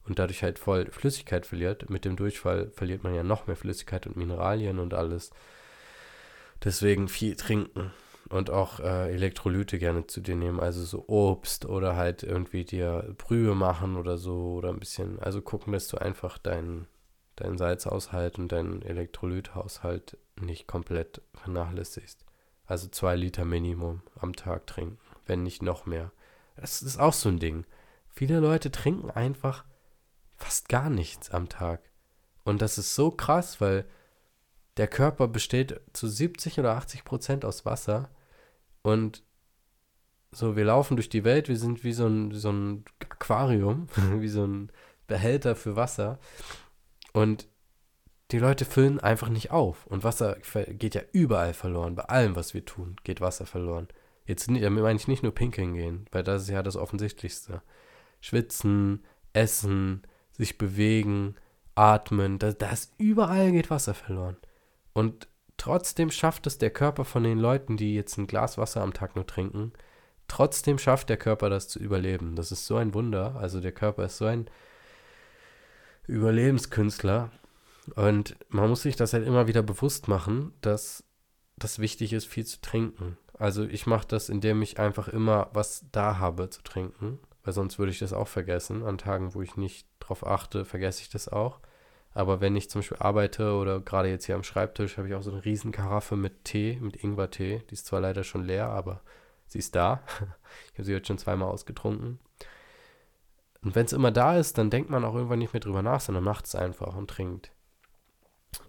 und 0.06 0.20
dadurch 0.20 0.44
halt 0.44 0.60
voll 0.60 0.92
Flüssigkeit 0.92 1.46
verliert. 1.46 1.90
Mit 1.90 2.04
dem 2.04 2.18
Durchfall 2.18 2.72
verliert 2.72 3.06
man 3.06 3.16
ja 3.16 3.24
noch 3.24 3.48
mehr 3.48 3.56
Flüssigkeit 3.56 4.06
und 4.06 4.18
Mineralien 4.18 4.80
und 4.80 4.94
alles. 4.94 5.32
Deswegen 6.62 7.08
viel 7.08 7.38
trinken 7.38 7.94
und 8.28 8.50
auch 8.50 8.82
äh, 8.82 9.10
Elektrolyte 9.14 9.80
gerne 9.80 10.08
zu 10.08 10.20
dir 10.20 10.36
nehmen, 10.36 10.60
also 10.60 10.84
so 10.84 11.06
Obst 11.08 11.66
oder 11.66 11.96
halt 11.96 12.22
irgendwie 12.22 12.66
dir 12.66 13.16
Brühe 13.18 13.56
machen 13.56 13.96
oder 13.96 14.18
so 14.18 14.56
oder 14.56 14.72
ein 14.72 14.80
bisschen, 14.80 15.20
also 15.20 15.42
gucken, 15.42 15.72
dass 15.72 15.88
du 15.88 16.00
einfach 16.00 16.38
deinen 16.38 16.86
dein 17.40 17.58
Salzhaushalt 17.58 18.38
und 18.38 18.52
deinen 18.52 18.82
Elektrolythaushalt 18.82 20.18
nicht 20.40 20.68
komplett 20.68 21.22
vernachlässigst. 21.34 22.26
Also 22.66 22.88
zwei 22.88 23.16
Liter 23.16 23.46
Minimum 23.46 24.02
am 24.20 24.36
Tag 24.36 24.68
trinken, 24.68 25.00
wenn 25.26 25.44
nicht 25.44 25.62
noch 25.62 25.86
mehr. 25.86 26.12
Das 26.56 26.82
ist 26.82 27.00
auch 27.00 27.14
so 27.14 27.30
ein 27.30 27.40
Ding. 27.40 27.66
Viele 28.10 28.40
Leute 28.40 28.72
trinken 28.72 29.10
einfach 29.10 29.66
fast 30.36 30.70
gar 30.70 30.90
nichts 30.90 31.32
am 31.32 31.50
Tag. 31.50 31.82
Und 32.44 32.62
das 32.62 32.78
ist 32.78 32.96
so 32.96 33.12
krass, 33.12 33.60
weil 33.62 33.86
der 34.78 34.88
Körper 34.88 35.28
besteht 35.28 35.82
zu 35.94 36.08
70 36.08 36.60
oder 36.60 36.76
80 36.76 37.04
Prozent 37.04 37.46
aus 37.46 37.66
Wasser 37.66 38.10
und 38.82 39.24
so, 40.32 40.56
wir 40.56 40.66
laufen 40.66 40.96
durch 40.96 41.10
die 41.10 41.24
Welt, 41.24 41.50
wir 41.50 41.58
sind 41.58 41.84
wie 41.84 41.94
so 41.94 42.06
ein, 42.06 42.32
so 42.32 42.52
ein 42.52 42.86
Aquarium, 43.00 43.88
wie 44.20 44.28
so 44.28 44.46
ein 44.46 44.72
Behälter 45.08 45.56
für 45.56 45.76
Wasser. 45.76 46.20
Und 47.20 47.48
die 48.32 48.40
Leute 48.40 48.66
füllen 48.66 49.00
einfach 49.00 49.30
nicht 49.30 49.52
auf. 49.52 49.86
Und 49.88 50.04
Wasser 50.04 50.38
geht 50.70 50.96
ja 50.96 51.02
überall 51.12 51.54
verloren. 51.54 51.96
Bei 51.96 52.04
allem, 52.04 52.36
was 52.36 52.54
wir 52.54 52.66
tun, 52.66 52.96
geht 53.04 53.22
Wasser 53.22 53.46
verloren. 53.46 53.88
Jetzt 54.26 54.50
meine 54.50 54.96
ich 54.96 55.08
nicht 55.08 55.24
nur 55.24 55.34
pinkeln 55.34 55.74
gehen, 55.74 56.06
weil 56.12 56.24
das 56.24 56.44
ist 56.44 56.50
ja 56.50 56.62
das 56.62 56.76
Offensichtlichste. 56.76 57.62
Schwitzen, 58.22 59.04
essen, 59.34 60.04
sich 60.32 60.58
bewegen, 60.58 61.36
atmen, 61.76 62.38
das, 62.38 62.58
das 62.58 62.92
überall 62.98 63.52
geht 63.52 63.70
Wasser 63.70 63.94
verloren. 63.94 64.38
Und 64.94 65.28
Trotzdem 65.60 66.10
schafft 66.10 66.48
es 66.48 66.58
der 66.58 66.70
Körper 66.70 67.04
von 67.04 67.24
den 67.26 67.38
Leuten, 67.38 67.76
die 67.76 67.94
jetzt 67.94 68.18
ein 68.18 68.28
Glas 68.28 68.58
Wasser 68.58 68.82
am 68.82 68.94
Tag 68.94 69.18
nur 69.18 69.28
trinken, 69.28 69.74
trotzdem 70.30 70.78
schafft 70.78 71.10
der 71.10 71.18
Körper 71.18 71.50
das 71.50 71.68
zu 71.68 71.80
überleben. 71.80 72.38
Das 72.38 72.54
ist 72.54 72.66
so 72.66 72.78
ein 72.78 72.94
Wunder. 72.94 73.36
Also 73.36 73.60
der 73.60 73.74
Körper 73.74 74.06
ist 74.06 74.18
so 74.18 74.26
ein 74.26 74.50
Überlebenskünstler. 76.08 77.32
Und 77.96 78.36
man 78.50 78.70
muss 78.70 78.84
sich 78.84 78.96
das 78.96 79.14
halt 79.14 79.26
immer 79.26 79.48
wieder 79.48 79.64
bewusst 79.64 80.08
machen, 80.08 80.54
dass 80.62 81.04
das 81.58 81.80
wichtig 81.80 82.14
ist, 82.14 82.26
viel 82.26 82.46
zu 82.46 82.62
trinken. 82.62 83.18
Also 83.38 83.64
ich 83.64 83.88
mache 83.88 84.08
das, 84.08 84.30
indem 84.30 84.62
ich 84.62 84.80
einfach 84.80 85.08
immer 85.08 85.50
was 85.54 85.86
da 85.92 86.20
habe 86.20 86.50
zu 86.50 86.62
trinken, 86.62 87.20
weil 87.44 87.54
sonst 87.54 87.80
würde 87.80 87.92
ich 87.92 88.00
das 88.00 88.14
auch 88.14 88.28
vergessen. 88.28 88.84
An 88.84 88.98
Tagen, 88.98 89.34
wo 89.34 89.42
ich 89.42 89.56
nicht 89.56 89.88
drauf 90.00 90.26
achte, 90.26 90.66
vergesse 90.66 91.02
ich 91.02 91.10
das 91.10 91.30
auch. 91.30 91.60
Aber 92.14 92.42
wenn 92.42 92.56
ich 92.56 92.70
zum 92.70 92.80
Beispiel 92.80 92.98
arbeite 93.00 93.54
oder 93.54 93.80
gerade 93.80 94.10
jetzt 94.10 94.26
hier 94.26 94.36
am 94.36 94.44
Schreibtisch, 94.44 94.98
habe 94.98 95.08
ich 95.08 95.14
auch 95.14 95.22
so 95.22 95.32
eine 95.32 95.46
riesen 95.46 95.72
Karaffe 95.72 96.16
mit 96.16 96.44
Tee, 96.44 96.78
mit 96.82 97.02
Ingwer-Tee. 97.02 97.64
Die 97.70 97.74
ist 97.74 97.86
zwar 97.86 98.02
leider 98.02 98.24
schon 98.24 98.44
leer, 98.44 98.68
aber 98.68 99.02
sie 99.48 99.60
ist 99.60 99.76
da. 99.76 100.04
Ich 100.74 100.80
habe 100.80 100.86
sie 100.86 100.94
jetzt 100.94 101.08
schon 101.08 101.20
zweimal 101.20 101.50
ausgetrunken. 101.50 102.20
Und 103.62 103.76
wenn 103.76 103.86
es 103.86 103.94
immer 103.94 104.12
da 104.12 104.38
ist, 104.38 104.58
dann 104.58 104.70
denkt 104.70 104.90
man 104.90 105.04
auch 105.04 105.16
irgendwann 105.16 105.40
nicht 105.40 105.54
mehr 105.54 105.60
drüber 105.60 105.82
nach, 105.82 106.02
sondern 106.02 106.24
macht 106.24 106.46
es 106.46 106.56
einfach 106.56 106.96
und 106.96 107.10
trinkt. 107.10 107.52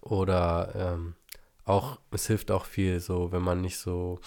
Oder 0.01 0.73
ähm, 0.75 1.15
auch, 1.63 1.99
es 2.11 2.27
hilft 2.27 2.51
auch 2.51 2.65
viel, 2.65 2.99
so 2.99 3.31
wenn 3.31 3.41
man 3.41 3.61
nicht 3.61 3.77
so 3.77 4.19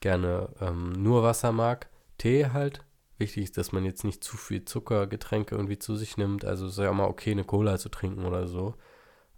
gerne 0.00 0.50
ähm, 0.60 0.92
nur 0.92 1.22
Wasser 1.22 1.52
mag, 1.52 1.88
Tee 2.18 2.46
halt. 2.52 2.84
Wichtig 3.18 3.44
ist, 3.44 3.56
dass 3.56 3.72
man 3.72 3.84
jetzt 3.84 4.04
nicht 4.04 4.22
zu 4.22 4.36
viel 4.36 4.64
Zuckergetränke 4.64 5.54
irgendwie 5.54 5.78
zu 5.78 5.96
sich 5.96 6.16
nimmt. 6.16 6.44
Also 6.44 6.66
es 6.66 6.72
ist 6.72 6.78
ja 6.78 6.90
immer 6.90 7.08
okay, 7.08 7.30
eine 7.30 7.44
Cola 7.44 7.78
zu 7.78 7.88
trinken 7.88 8.26
oder 8.26 8.46
so. 8.46 8.74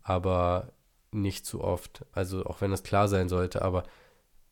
Aber 0.03 0.73
nicht 1.13 1.47
zu 1.47 1.63
oft. 1.63 2.05
Also 2.13 2.45
auch 2.45 2.61
wenn 2.61 2.73
das 2.73 2.83
klar 2.83 3.09
sein 3.09 3.29
sollte, 3.29 3.63
aber 3.63 3.85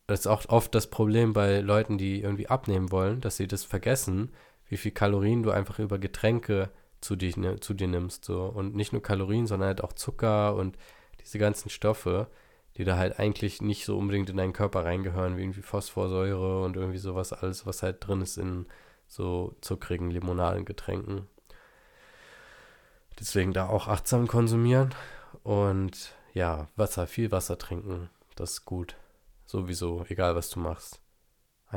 das 0.07 0.20
ist 0.20 0.26
auch 0.29 0.48
oft 0.48 0.74
das 0.74 0.88
Problem 0.88 1.33
bei 1.33 1.61
Leuten, 1.61 1.98
die 1.98 2.22
irgendwie 2.22 2.48
abnehmen 2.48 2.92
wollen, 2.92 3.20
dass 3.20 3.37
sie 3.37 3.48
das 3.48 3.64
vergessen, 3.64 4.33
wie 4.68 4.76
viel 4.76 4.92
Kalorien 4.92 5.42
du 5.42 5.50
einfach 5.50 5.79
über 5.79 5.98
Getränke 5.98 6.70
zu, 7.00 7.16
dich, 7.16 7.37
ne, 7.37 7.61
zu 7.61 7.74
dir 7.74 7.88
nimmst. 7.88 8.24
So. 8.24 8.44
Und 8.44 8.74
nicht 8.74 8.92
nur 8.92 9.02
Kalorien, 9.02 9.46
sondern 9.46 9.68
halt 9.68 9.85
auch 9.85 9.92
Zucker 9.92 10.55
und 10.55 10.76
diese 11.20 11.38
ganzen 11.38 11.70
Stoffe, 11.70 12.29
die 12.76 12.85
da 12.85 12.96
halt 12.96 13.18
eigentlich 13.18 13.62
nicht 13.62 13.85
so 13.85 13.96
unbedingt 13.96 14.29
in 14.31 14.37
deinen 14.37 14.52
Körper 14.52 14.85
reingehören, 14.85 15.37
wie 15.37 15.42
irgendwie 15.42 15.62
Phosphorsäure 15.62 16.62
und 16.62 16.76
irgendwie 16.76 16.98
sowas, 16.98 17.33
alles, 17.33 17.66
was 17.66 17.83
halt 17.83 18.07
drin 18.07 18.20
ist 18.20 18.37
in 18.37 18.66
so 19.07 19.55
zuckrigen 19.61 20.11
Limonadengetränken. 20.11 21.26
Deswegen 23.18 23.52
da 23.52 23.68
auch 23.68 23.88
achtsam 23.88 24.26
konsumieren 24.26 24.94
und 25.42 26.14
ja, 26.35 26.68
Wasser, 26.76 27.07
viel 27.07 27.33
Wasser 27.33 27.57
trinken, 27.57 28.11
das 28.35 28.52
ist 28.52 28.64
gut. 28.66 28.96
Sowieso, 29.46 30.05
egal 30.09 30.35
was 30.35 30.50
du 30.50 30.61
machst. 30.61 31.00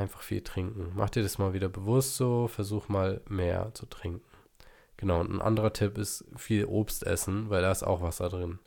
Einfach 0.00 0.22
viel 0.22 0.40
trinken. 0.40 0.92
Mach 0.96 1.10
dir 1.10 1.22
das 1.22 1.36
mal 1.36 1.52
wieder 1.52 1.68
bewusst 1.68 2.16
so, 2.16 2.48
versuch 2.48 2.88
mal 2.88 3.20
mehr 3.28 3.70
zu 3.74 3.84
trinken. 3.84 4.22
Genau, 4.96 5.20
und 5.20 5.30
ein 5.30 5.42
anderer 5.42 5.74
Tipp 5.74 5.98
ist 5.98 6.24
viel 6.36 6.64
Obst 6.64 7.06
essen, 7.06 7.50
weil 7.50 7.60
da 7.60 7.70
ist 7.70 7.82
auch 7.82 8.00
Wasser 8.00 8.30
drin. 8.30 8.60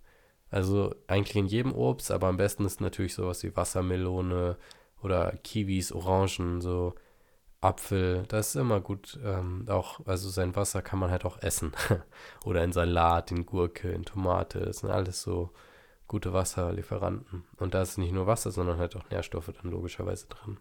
Also 0.52 0.93
eigentlich 1.08 1.36
in 1.36 1.48
jedem 1.48 1.74
Obst, 1.74 2.12
aber 2.12 2.28
am 2.28 2.38
besten 2.38 2.65
ist 2.65 2.82
natürlich 2.82 3.15
sowas 3.15 3.41
wie 3.41 3.56
Wassermelone 3.56 4.58
oder 5.02 5.32
Kiwis, 5.43 5.91
Orangen, 5.91 6.62
so 6.62 6.93
Apfel. 7.62 8.26
Das 8.28 8.50
ist 8.50 8.56
immer 8.56 8.80
gut. 8.80 9.19
Ähm, 9.24 9.65
auch, 9.69 10.06
also 10.06 10.30
sein 10.30 10.56
Wasser 10.56 10.84
kann 10.84 11.00
man 11.00 11.10
halt 11.10 11.26
auch 11.26 11.41
essen. 11.41 11.72
oder 12.46 12.63
in 12.63 12.74
Salat, 12.74 13.32
in 13.32 13.48
Gurke, 13.48 13.89
in 13.91 14.06
Tomate. 14.06 14.60
Das 14.60 14.80
sind 14.80 14.91
alles 14.91 15.24
so 15.24 15.50
gute 16.08 16.32
Wasserlieferanten. 16.32 17.46
Und 17.58 17.74
da 17.74 17.82
ist 17.82 17.98
nicht 17.98 18.13
nur 18.13 18.28
Wasser, 18.28 18.52
sondern 18.52 18.78
halt 18.78 18.96
auch 18.96 19.10
Nährstoffe 19.10 19.52
dann 19.60 19.72
logischerweise 19.72 20.28
drin. 20.28 20.58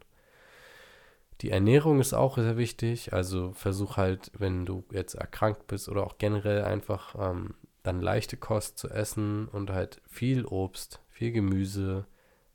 Die 1.43 1.51
Ernährung 1.51 2.01
ist 2.01 2.15
auch 2.15 2.37
sehr 2.39 2.57
wichtig. 2.57 3.13
Also 3.13 3.53
versuch 3.53 3.97
halt, 3.97 4.31
wenn 4.39 4.65
du 4.65 4.85
jetzt 4.93 5.15
erkrankt 5.15 5.67
bist 5.67 5.89
oder 5.89 6.07
auch 6.07 6.17
generell 6.19 6.65
einfach 6.65 7.17
ähm, 7.19 7.55
dann 7.83 8.01
leichte 8.01 8.37
Kost 8.37 8.79
zu 8.79 8.89
essen 8.89 9.49
und 9.49 9.71
halt 9.71 10.01
viel 10.09 10.45
Obst, 10.47 11.01
viel 11.11 11.33
Gemüse, 11.33 12.07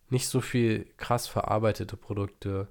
nicht 0.10 0.30
so 0.30 0.40
viel 0.40 0.88
krass 0.96 1.28
verarbeitete 1.28 1.98
Produkte 1.98 2.70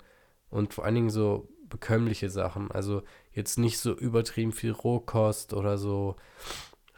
und 0.49 0.73
vor 0.73 0.87
allen 0.87 0.95
Dingen 0.95 1.11
so 1.11 1.51
bekömmliche 1.69 2.31
Sachen. 2.31 2.71
Also 2.71 3.03
jetzt 3.33 3.59
nicht 3.59 3.79
so 3.79 3.93
übertrieben 3.93 4.53
viel 4.53 4.73
Rohkost 4.73 5.53
oder 5.53 5.77
so 5.77 6.17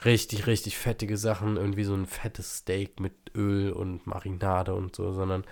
richtig, 0.04 0.46
richtig 0.46 0.78
fettige 0.78 1.16
Sachen, 1.16 1.56
irgendwie 1.56 1.82
so 1.82 1.94
ein 1.94 2.06
fettes 2.06 2.58
Steak 2.58 3.00
mit 3.00 3.14
Öl 3.34 3.72
und 3.72 4.06
Marinade 4.06 4.76
und 4.76 4.94
so, 4.94 5.12
sondern 5.12 5.44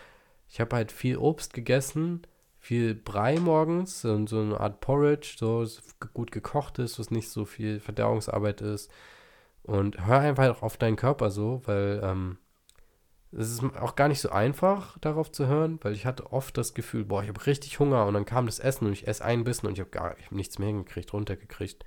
ich 0.48 0.60
habe 0.60 0.76
halt 0.76 0.92
viel 0.92 1.16
Obst 1.16 1.52
gegessen 1.52 2.22
viel 2.66 2.96
Brei 2.96 3.38
morgens 3.38 4.00
so 4.02 4.10
eine 4.10 4.58
Art 4.58 4.80
Porridge, 4.80 5.36
so 5.38 5.64
gut 6.14 6.32
gekocht 6.32 6.80
ist, 6.80 6.98
was 6.98 7.12
nicht 7.12 7.30
so 7.30 7.44
viel 7.44 7.78
Verdauungsarbeit 7.78 8.60
ist. 8.60 8.90
Und 9.62 10.04
hör 10.04 10.18
einfach 10.18 10.62
auf 10.62 10.76
deinen 10.76 10.96
Körper 10.96 11.30
so, 11.30 11.62
weil 11.66 12.00
ähm, 12.02 12.38
es 13.30 13.52
ist 13.52 13.62
auch 13.76 13.94
gar 13.94 14.08
nicht 14.08 14.20
so 14.20 14.30
einfach, 14.30 14.98
darauf 14.98 15.30
zu 15.30 15.46
hören, 15.46 15.78
weil 15.82 15.92
ich 15.92 16.06
hatte 16.06 16.32
oft 16.32 16.58
das 16.58 16.74
Gefühl, 16.74 17.04
boah, 17.04 17.22
ich 17.22 17.28
habe 17.28 17.46
richtig 17.46 17.78
Hunger 17.78 18.04
und 18.04 18.14
dann 18.14 18.24
kam 18.24 18.46
das 18.46 18.58
Essen 18.58 18.86
und 18.86 18.92
ich 18.92 19.06
esse 19.06 19.24
ein 19.24 19.44
Bissen 19.44 19.68
und 19.68 19.74
ich 19.74 19.80
habe 19.80 19.90
gar 19.90 20.18
ich 20.18 20.26
hab 20.26 20.32
nichts 20.32 20.58
mehr 20.58 20.66
hingekriegt, 20.66 21.12
runtergekriegt. 21.12 21.84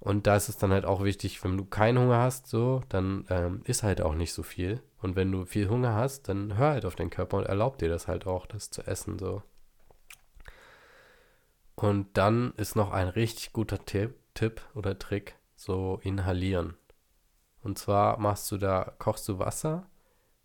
Und 0.00 0.26
da 0.26 0.36
ist 0.36 0.48
es 0.48 0.56
dann 0.56 0.72
halt 0.72 0.86
auch 0.86 1.04
wichtig, 1.04 1.44
wenn 1.44 1.58
du 1.58 1.66
keinen 1.66 1.98
Hunger 1.98 2.20
hast, 2.20 2.46
so, 2.46 2.80
dann 2.88 3.26
ähm, 3.28 3.60
isst 3.64 3.82
halt 3.82 4.00
auch 4.00 4.14
nicht 4.14 4.32
so 4.32 4.42
viel. 4.42 4.80
Und 5.02 5.14
wenn 5.14 5.30
du 5.30 5.44
viel 5.44 5.68
Hunger 5.68 5.94
hast, 5.94 6.30
dann 6.30 6.56
hör 6.56 6.70
halt 6.70 6.86
auf 6.86 6.96
deinen 6.96 7.10
Körper 7.10 7.36
und 7.36 7.44
erlaub 7.44 7.76
dir 7.76 7.90
das 7.90 8.08
halt 8.08 8.26
auch, 8.26 8.46
das 8.46 8.70
zu 8.70 8.86
essen, 8.86 9.18
so. 9.18 9.42
Und 11.74 12.16
dann 12.16 12.52
ist 12.56 12.76
noch 12.76 12.92
ein 12.92 13.08
richtig 13.08 13.52
guter 13.52 13.84
Tipp, 13.84 14.14
Tipp 14.34 14.60
oder 14.74 14.98
Trick, 14.98 15.36
so 15.56 16.00
inhalieren. 16.02 16.76
Und 17.62 17.78
zwar 17.78 18.18
machst 18.18 18.50
du 18.52 18.58
da, 18.58 18.94
kochst 18.98 19.28
du 19.28 19.38
Wasser 19.38 19.86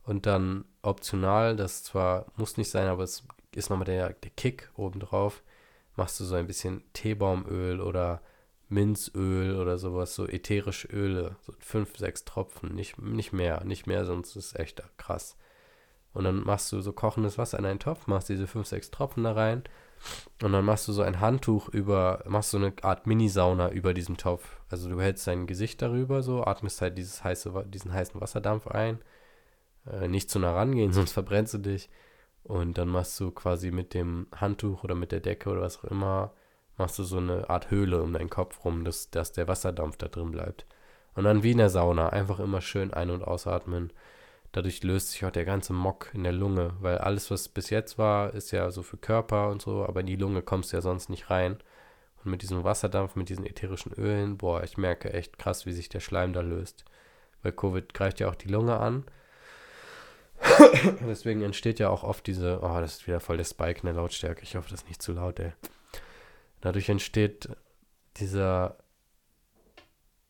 und 0.04 0.26
dann 0.26 0.66
optional, 0.82 1.56
das 1.56 1.84
zwar 1.84 2.32
muss 2.36 2.58
nicht 2.58 2.72
sein, 2.72 2.88
aber 2.88 3.04
es 3.04 3.28
ist 3.54 3.70
nochmal 3.70 3.86
der, 3.86 4.14
der 4.14 4.32
Kick 4.32 4.72
obendrauf, 4.76 5.44
machst 5.96 6.20
du 6.20 6.24
so 6.24 6.36
ein 6.36 6.48
bisschen 6.48 6.84
Teebaumöl 6.94 7.82
oder 7.82 8.22
Minzöl 8.70 9.60
oder 9.60 9.78
sowas, 9.78 10.16
so 10.16 10.28
ätherische 10.28 10.88
Öle, 10.88 11.36
so 11.42 11.54
fünf, 11.60 11.98
sechs 11.98 12.24
Tropfen, 12.24 12.74
nicht, 12.74 13.00
nicht 13.00 13.34
mehr, 13.34 13.64
nicht 13.66 13.88
mehr, 13.88 14.06
sonst 14.06 14.36
ist 14.36 14.46
es 14.46 14.56
echt 14.56 14.82
krass. 14.98 15.36
Und 16.14 16.24
dann 16.24 16.44
machst 16.44 16.72
du 16.72 16.82
so 16.82 16.94
kochendes 16.94 17.38
Wasser 17.38 17.60
in 17.60 17.66
einen 17.66 17.80
Topf, 17.80 18.08
machst 18.08 18.30
diese 18.30 18.48
fünf, 18.48 18.68
sechs 18.68 18.92
Tropfen 18.92 19.24
da 19.24 19.34
rein 19.34 19.64
und 20.42 20.54
dann 20.54 20.66
machst 20.66 20.88
du 20.88 20.94
so 20.94 21.02
ein 21.02 21.20
Handtuch 21.20 21.70
über, 21.70 22.24
machst 22.28 22.52
so 22.52 22.58
eine 22.58 22.74
Art 22.82 23.08
Mini-Sauna 23.08 23.72
über 23.72 23.94
diesem 23.94 24.18
Topf. 24.18 24.58
Also 24.70 24.90
du 24.90 25.02
hältst 25.02 25.28
dein 25.28 25.48
Gesicht 25.48 25.82
darüber 25.82 26.24
so, 26.24 26.44
atmest 26.44 26.82
halt 26.82 26.98
dieses 26.98 27.24
heiße, 27.24 27.66
diesen 27.68 27.94
heißen 27.94 28.20
Wasserdampf 28.22 28.68
ein. 28.68 29.00
Äh, 29.86 30.08
nicht 30.08 30.30
zu 30.30 30.40
nah 30.40 30.54
rangehen, 30.54 30.94
sonst 30.94 31.12
verbrennst 31.12 31.56
du 31.56 31.58
dich. 31.60 31.90
Und 32.44 32.78
dann 32.78 32.88
machst 32.88 33.20
du 33.20 33.32
quasi 33.32 33.72
mit 33.72 33.94
dem 33.94 34.28
Handtuch 34.36 34.84
oder 34.84 34.96
mit 34.96 35.12
der 35.12 35.20
Decke 35.20 35.50
oder 35.50 35.62
was 35.62 35.80
auch 35.80 35.86
immer, 35.86 36.34
machst 36.78 36.98
du 36.98 37.04
so 37.04 37.18
eine 37.18 37.50
Art 37.50 37.70
Höhle 37.70 38.02
um 38.02 38.14
deinen 38.14 38.30
Kopf 38.30 38.64
rum, 38.64 38.86
dass, 38.86 39.12
dass 39.12 39.34
der 39.34 39.48
Wasserdampf 39.48 39.98
da 39.98 40.08
drin 40.08 40.32
bleibt. 40.32 40.66
Und 41.16 41.26
dann 41.26 41.44
wie 41.44 41.52
in 41.52 41.58
der 41.58 41.70
Sauna, 41.70 42.10
einfach 42.10 42.40
immer 42.40 42.62
schön 42.62 42.94
ein- 42.94 43.10
und 43.10 43.24
ausatmen. 43.24 43.92
Dadurch 44.52 44.84
löst 44.84 45.12
sich 45.12 45.26
auch 45.26 45.32
der 45.32 45.46
ganze 45.46 45.74
Mock 45.74 46.10
in 46.14 46.24
der 46.24 46.34
Lunge, 46.34 46.74
weil 46.80 46.98
alles, 46.98 47.30
was 47.30 47.48
bis 47.48 47.70
jetzt 47.70 47.98
war, 47.98 48.34
ist 48.34 48.52
ja 48.52 48.72
so 48.72 48.82
für 48.82 48.98
Körper 48.98 49.50
und 49.50 49.62
so, 49.62 49.86
aber 49.86 50.00
in 50.00 50.08
die 50.08 50.16
Lunge 50.16 50.42
kommst 50.42 50.72
du 50.72 50.78
ja 50.78 50.82
sonst 50.82 51.10
nicht 51.10 51.30
rein. 51.30 51.58
Und 52.24 52.32
mit 52.32 52.42
diesem 52.42 52.64
Wasserdampf, 52.64 53.16
mit 53.16 53.30
diesen 53.30 53.46
ätherischen 53.46 53.94
Ölen, 53.94 54.38
boah, 54.38 54.64
ich 54.64 54.78
merke 54.78 55.14
echt 55.14 55.38
krass, 55.38 55.66
wie 55.66 55.72
sich 55.72 55.88
der 55.88 56.00
Schleim 56.00 56.34
da 56.34 56.42
löst. 56.42 56.84
Weil 57.44 57.52
Covid 57.52 57.94
greift 57.94 58.20
ja 58.20 58.28
auch 58.28 58.36
die 58.36 58.50
Lunge 58.50 58.78
an. 58.78 59.06
Deswegen 61.08 61.42
entsteht 61.44 61.80
ja 61.80 61.90
auch 61.90 62.04
oft 62.04 62.26
diese, 62.26 62.60
oh, 62.62 62.80
das 62.82 62.96
ist 62.96 63.08
wieder 63.08 63.20
voll 63.20 63.38
der 63.38 63.46
Spike 63.46 63.82
in 63.82 63.86
der 63.86 63.96
Lautstärke. 63.96 64.42
Ich 64.44 64.56
hoffe, 64.56 64.70
das 64.70 64.82
ist 64.82 64.88
nicht 64.88 65.02
zu 65.02 65.14
laut, 65.14 65.40
ey. 65.40 65.54
Dadurch 66.62 66.90
entsteht 66.90 67.50
dieser 68.18 68.78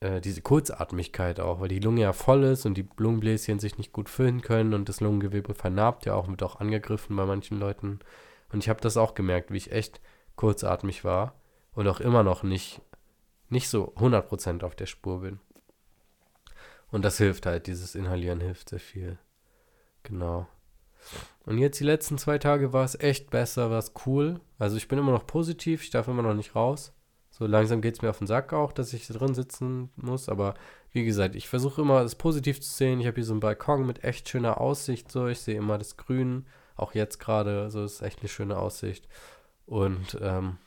äh, 0.02 0.22
diese 0.22 0.42
Kurzatmigkeit 0.42 1.40
auch, 1.40 1.60
weil 1.60 1.68
die 1.68 1.80
Lunge 1.80 2.02
ja 2.02 2.14
voll 2.14 2.44
ist 2.44 2.66
und 2.66 2.76
die 2.76 2.88
Lungenbläschen 2.98 3.60
sich 3.60 3.78
nicht 3.78 3.92
gut 3.92 4.10
füllen 4.10 4.42
können 4.42 4.74
und 4.74 4.88
das 4.88 5.02
Lungengewebe 5.02 5.54
vernarbt 5.54 6.06
ja 6.06 6.16
auch, 6.16 6.28
wird 6.28 6.44
auch 6.44 6.60
angegriffen 6.60 7.16
bei 7.16 7.26
manchen 7.26 7.60
Leuten. 7.60 8.00
Und 8.52 8.64
ich 8.64 8.70
habe 8.70 8.82
das 8.82 8.98
auch 8.98 9.14
gemerkt, 9.14 9.52
wie 9.52 9.58
ich 9.58 9.72
echt 9.72 10.02
kurzatmig 10.36 11.04
war 11.04 11.36
und 11.74 11.88
auch 11.88 12.00
immer 12.00 12.24
noch 12.24 12.44
nicht, 12.44 12.82
nicht 13.50 13.70
so 13.70 13.94
100% 13.96 14.64
auf 14.64 14.76
der 14.76 14.86
Spur 14.86 15.22
bin. 15.22 15.40
Und 16.92 17.04
das 17.04 17.18
hilft 17.18 17.46
halt, 17.46 17.68
dieses 17.68 17.94
Inhalieren 17.94 18.40
hilft 18.40 18.70
sehr 18.70 18.80
viel. 18.80 19.20
Genau. 20.04 20.48
Und 21.46 21.58
jetzt 21.58 21.80
die 21.80 21.86
letzten 21.86 22.18
zwei 22.18 22.38
Tage 22.38 22.74
war 22.74 22.84
es 22.84 23.00
echt 23.00 23.30
besser, 23.30 23.70
war 23.70 23.80
es 23.80 23.94
cool. 24.06 24.40
Also 24.58 24.78
ich 24.78 24.88
bin 24.88 24.98
immer 24.98 25.12
noch 25.12 25.28
positiv, 25.28 25.84
ich 25.84 25.90
darf 25.90 26.08
immer 26.08 26.22
noch 26.22 26.34
nicht 26.34 26.56
raus. 26.56 26.94
So 27.40 27.48
langsam 27.48 27.82
geht 27.82 27.96
es 27.96 28.02
mir 28.02 28.10
auf 28.10 28.20
den 28.20 28.28
Sack 28.28 28.54
auch, 28.54 28.74
dass 28.74 28.94
ich 28.94 29.08
drin 29.08 29.34
sitzen 29.34 29.90
muss. 29.96 30.30
Aber 30.30 30.56
wie 30.92 31.06
gesagt, 31.06 31.36
ich 31.36 31.48
versuche 31.48 31.82
immer, 31.82 32.02
es 32.02 32.16
positiv 32.16 32.62
zu 32.62 32.70
sehen. 32.70 33.00
Ich 33.00 33.08
habe 33.08 33.16
hier 33.16 33.26
so 33.26 33.34
einen 33.34 33.40
Balkon 33.40 33.86
mit 33.86 34.04
echt 34.04 34.30
schöner 34.30 34.60
Aussicht. 34.60 35.12
So, 35.12 35.28
ich 35.28 35.40
sehe 35.40 35.58
immer 35.58 35.78
das 35.78 35.98
Grün. 35.98 36.46
Auch 36.76 36.94
jetzt 36.94 37.20
gerade, 37.20 37.72
so 37.72 37.84
ist 37.84 38.02
echt 38.02 38.20
eine 38.20 38.30
schöne 38.30 38.58
Aussicht. 38.58 39.08
Und 39.66 40.18
ähm, 40.22 40.58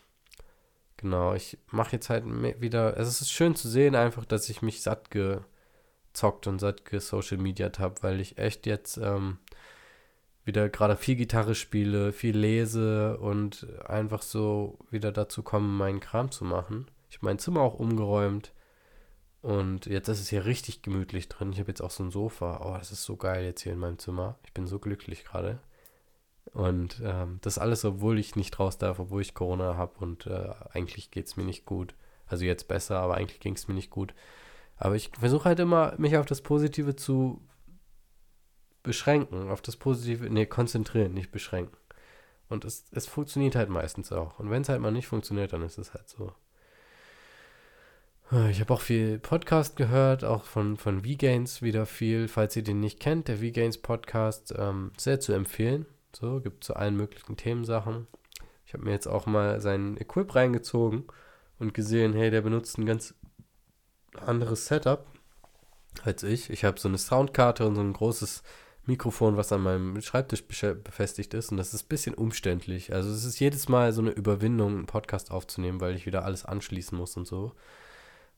Genau, 1.03 1.35
ich 1.35 1.59
mache 1.73 1.97
jetzt 1.97 2.11
halt 2.11 2.25
wieder, 2.61 2.97
es 2.97 3.21
ist 3.21 3.33
schön 3.33 3.57
zu 3.57 3.69
sehen 3.69 3.97
einfach, 3.97 4.25
dass 4.25 4.49
ich 4.49 4.63
mich 4.63 4.83
satt 4.83 5.11
gezockt 5.11 6.47
und 6.47 6.61
satt 6.61 6.85
gesocial 6.85 7.41
mediat 7.41 7.81
habe, 7.81 8.01
weil 8.03 8.21
ich 8.21 8.39
echt 8.39 8.67
jetzt 8.67 8.99
ähm, 8.99 9.39
wieder 10.45 10.69
gerade 10.69 10.97
viel 10.97 11.17
Gitarre 11.17 11.55
spiele, 11.55 12.13
viel 12.13 12.37
lese 12.37 13.19
und 13.19 13.67
einfach 13.87 14.23
so 14.23 14.79
wieder 14.91 15.13
dazu 15.13 15.43
komme, 15.43 15.69
meinen 15.69 16.01
Kram 16.01 16.31
zu 16.31 16.45
machen. 16.45 16.91
Ich 17.09 17.19
habe 17.19 17.27
mein 17.27 17.39
Zimmer 17.39 17.61
auch 17.61 17.75
umgeräumt 17.75 18.53
und 19.43 19.87
jetzt 19.87 20.09
ist 20.09 20.21
es 20.21 20.29
hier 20.29 20.45
richtig 20.45 20.83
gemütlich 20.83 21.29
drin. 21.29 21.53
Ich 21.53 21.59
habe 21.59 21.69
jetzt 21.69 21.83
auch 21.83 21.91
so 21.91 22.05
ein 22.05 22.11
Sofa. 22.11 22.61
Oh, 22.65 22.77
das 22.79 22.93
ist 22.93 23.05
so 23.05 23.17
geil 23.17 23.45
jetzt 23.45 23.63
hier 23.63 23.73
in 23.73 23.79
meinem 23.79 23.99
Zimmer. 23.99 24.37
Ich 24.45 24.53
bin 24.53 24.67
so 24.67 24.79
glücklich 24.79 25.25
gerade. 25.25 25.59
Und 26.53 27.01
ähm, 27.05 27.39
das 27.43 27.59
alles, 27.59 27.85
obwohl 27.85 28.19
ich 28.19 28.37
nicht 28.37 28.59
raus 28.59 28.79
darf, 28.79 28.99
obwohl 28.99 29.23
ich 29.23 29.35
Corona 29.35 29.77
habe 29.77 29.93
und 30.01 30.27
äh, 30.27 30.51
eigentlich 30.73 31.11
geht 31.11 31.27
es 31.27 31.37
mir 31.37 31.45
nicht 31.45 31.65
gut. 31.65 31.95
Also 32.27 32.45
jetzt 32.45 32.69
besser, 32.69 32.99
aber 32.99 33.17
eigentlich 33.17 33.41
ging 33.41 33.55
es 33.55 33.69
mir 33.69 33.75
nicht 33.75 33.91
gut. 33.91 34.15
Aber 34.77 34.97
ich 34.97 35.11
versuche 35.19 35.45
halt 35.45 35.61
immer, 35.61 35.95
mich 35.99 36.17
auf 36.17 36.27
das 36.27 36.41
Positive 36.41 36.97
zu 36.97 37.41
beschränken, 38.83 39.51
auf 39.51 39.63
das 39.63 39.77
Positive, 39.77 40.29
nee, 40.29 40.47
konzentrieren, 40.47 41.15
nicht 41.15 41.31
beschränken. 41.31 41.77
Und 42.49 42.65
es, 42.65 42.85
es 42.93 43.07
funktioniert 43.07 43.55
halt 43.55 43.71
meistens 43.71 44.13
auch. 44.13 44.39
Und 44.39 44.51
wenn 44.51 44.63
es 44.63 44.69
halt 44.69 44.81
mal 44.81 44.93
nicht 44.93 45.07
funktioniert, 45.07 45.53
dann 45.53 45.63
ist 45.63 45.79
es 45.79 45.95
halt 45.95 46.09
so. 46.09 46.33
Ich 48.51 48.61
habe 48.61 48.73
auch 48.73 48.81
viel 48.81 49.19
Podcast 49.19 49.77
gehört, 49.77 50.25
auch 50.25 50.45
von, 50.45 50.79
von 50.79 51.05
V-Gains 51.05 51.61
wieder 51.61 51.85
viel. 51.85 52.29
Falls 52.29 52.57
ihr 52.57 52.63
den 52.63 52.81
nicht 52.81 52.99
kennt, 52.99 53.29
der 53.29 53.39
V-Gains 53.39 53.79
Podcast, 53.79 54.55
ähm, 54.57 54.93
sehr 54.97 55.21
zu 55.21 55.35
empfehlen. 55.35 55.85
So, 56.15 56.41
gibt 56.41 56.65
zu 56.65 56.75
allen 56.75 56.97
möglichen 56.97 57.37
Themensachen. 57.37 58.07
Ich 58.65 58.73
habe 58.73 58.85
mir 58.85 58.93
jetzt 58.93 59.07
auch 59.07 59.27
mal 59.27 59.61
seinen 59.61 59.99
Equip 59.99 60.35
reingezogen 60.35 61.05
und 61.59 61.75
gesehen, 61.75 62.15
hey, 62.15 62.31
der 62.31 62.41
benutzt 62.41 62.79
ein 62.79 62.87
ganz 62.87 63.15
anderes 64.19 64.67
Setup 64.67 65.07
als 66.03 66.23
ich. 66.23 66.49
Ich 66.49 66.65
habe 66.65 66.81
so 66.81 66.89
eine 66.89 66.99
Soundkarte 66.99 67.67
und 67.67 67.75
so 67.75 67.83
ein 67.83 67.93
großes 67.93 68.43
Mikrofon, 68.85 69.37
was 69.37 69.53
an 69.53 69.63
meinem 69.63 70.01
Schreibtisch 70.01 70.45
befestigt 70.47 71.35
ist. 71.35 71.51
Und 71.51 71.57
das 71.57 71.73
ist 71.73 71.85
ein 71.85 71.89
bisschen 71.89 72.15
umständlich. 72.15 72.93
Also 72.93 73.11
es 73.11 73.25
ist 73.25 73.39
jedes 73.39 73.69
Mal 73.69 73.93
so 73.93 74.01
eine 74.01 74.11
Überwindung, 74.11 74.75
einen 74.75 74.87
Podcast 74.87 75.31
aufzunehmen, 75.31 75.81
weil 75.81 75.95
ich 75.95 76.07
wieder 76.07 76.25
alles 76.25 76.45
anschließen 76.45 76.97
muss 76.97 77.17
und 77.17 77.27
so. 77.27 77.53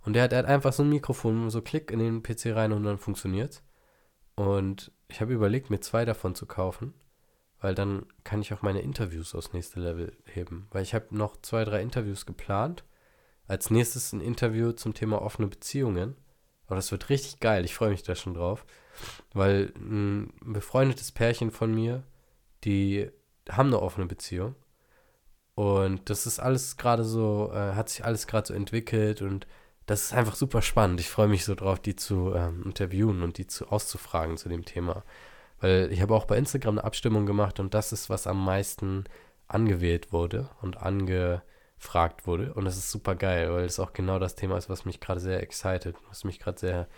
Und 0.04 0.12
der 0.12 0.24
hat, 0.24 0.32
der 0.32 0.40
hat 0.40 0.46
einfach 0.46 0.72
so 0.72 0.82
ein 0.82 0.90
Mikrofon, 0.90 1.48
so 1.48 1.62
Klick 1.62 1.90
in 1.90 1.98
den 1.98 2.22
PC 2.22 2.54
rein 2.54 2.72
und 2.72 2.84
dann 2.84 2.98
funktioniert. 2.98 3.62
Und 4.34 4.92
ich 5.08 5.20
habe 5.20 5.32
überlegt, 5.32 5.70
mir 5.70 5.80
zwei 5.80 6.04
davon 6.04 6.34
zu 6.34 6.46
kaufen 6.46 6.92
weil 7.64 7.74
dann 7.74 8.04
kann 8.24 8.42
ich 8.42 8.52
auch 8.52 8.60
meine 8.60 8.82
Interviews 8.82 9.34
aufs 9.34 9.54
nächste 9.54 9.80
Level 9.80 10.14
heben. 10.26 10.66
Weil 10.70 10.82
ich 10.82 10.92
habe 10.92 11.16
noch 11.16 11.40
zwei, 11.40 11.64
drei 11.64 11.80
Interviews 11.80 12.26
geplant. 12.26 12.84
Als 13.48 13.70
nächstes 13.70 14.12
ein 14.12 14.20
Interview 14.20 14.72
zum 14.72 14.92
Thema 14.92 15.22
offene 15.22 15.48
Beziehungen. 15.48 16.14
Aber 16.74 16.80
das 16.80 16.90
wird 16.90 17.08
richtig 17.08 17.38
geil. 17.38 17.64
Ich 17.64 17.72
freue 17.72 17.90
mich 17.90 18.02
da 18.02 18.16
schon 18.16 18.34
drauf. 18.34 18.66
Weil 19.32 19.72
ein 19.76 20.32
befreundetes 20.40 21.12
Pärchen 21.12 21.52
von 21.52 21.72
mir, 21.72 22.02
die 22.64 23.08
haben 23.48 23.68
eine 23.68 23.80
offene 23.80 24.06
Beziehung. 24.06 24.56
Und 25.54 26.10
das 26.10 26.26
ist 26.26 26.40
alles 26.40 26.76
gerade 26.76 27.04
so, 27.04 27.52
äh, 27.54 27.74
hat 27.74 27.90
sich 27.90 28.04
alles 28.04 28.26
gerade 28.26 28.48
so 28.48 28.54
entwickelt 28.54 29.22
und 29.22 29.46
das 29.86 30.02
ist 30.06 30.14
einfach 30.14 30.34
super 30.34 30.62
spannend. 30.62 30.98
Ich 30.98 31.08
freue 31.08 31.28
mich 31.28 31.44
so 31.44 31.54
drauf, 31.54 31.78
die 31.78 31.94
zu 31.94 32.34
ähm, 32.34 32.64
interviewen 32.64 33.22
und 33.22 33.38
die 33.38 33.46
zu 33.46 33.68
auszufragen 33.68 34.36
zu 34.36 34.48
dem 34.48 34.64
Thema. 34.64 35.04
Weil 35.60 35.92
ich 35.92 36.02
habe 36.02 36.16
auch 36.16 36.24
bei 36.24 36.36
Instagram 36.36 36.78
eine 36.78 36.84
Abstimmung 36.84 37.24
gemacht 37.24 37.60
und 37.60 37.72
das 37.72 37.92
ist, 37.92 38.10
was 38.10 38.26
am 38.26 38.44
meisten 38.44 39.04
angewählt 39.46 40.12
wurde 40.12 40.50
und 40.60 40.78
angefragt 41.84 42.26
wurde. 42.26 42.52
Und 42.54 42.64
das 42.64 42.76
ist 42.76 42.90
super 42.90 43.14
geil, 43.14 43.52
weil 43.52 43.64
es 43.64 43.78
auch 43.78 43.92
genau 43.92 44.18
das 44.18 44.34
Thema 44.34 44.56
ist, 44.56 44.68
was 44.68 44.84
mich 44.84 45.00
gerade 45.00 45.20
sehr 45.20 45.42
excited, 45.42 45.96
was 46.08 46.24
mich 46.24 46.38
gerade 46.38 46.58
sehr 46.58 46.88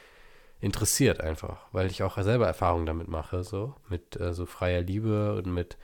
interessiert 0.61 1.21
einfach, 1.21 1.67
weil 1.73 1.91
ich 1.91 2.03
auch 2.03 2.17
selber 2.17 2.47
Erfahrungen 2.47 2.87
damit 2.87 3.09
mache, 3.09 3.45
so 3.45 3.75
mit 3.89 4.19
äh, 4.19 4.33
so 4.33 4.47
freier 4.47 4.81
Liebe 4.81 5.37
und 5.37 5.53
mit 5.53 5.77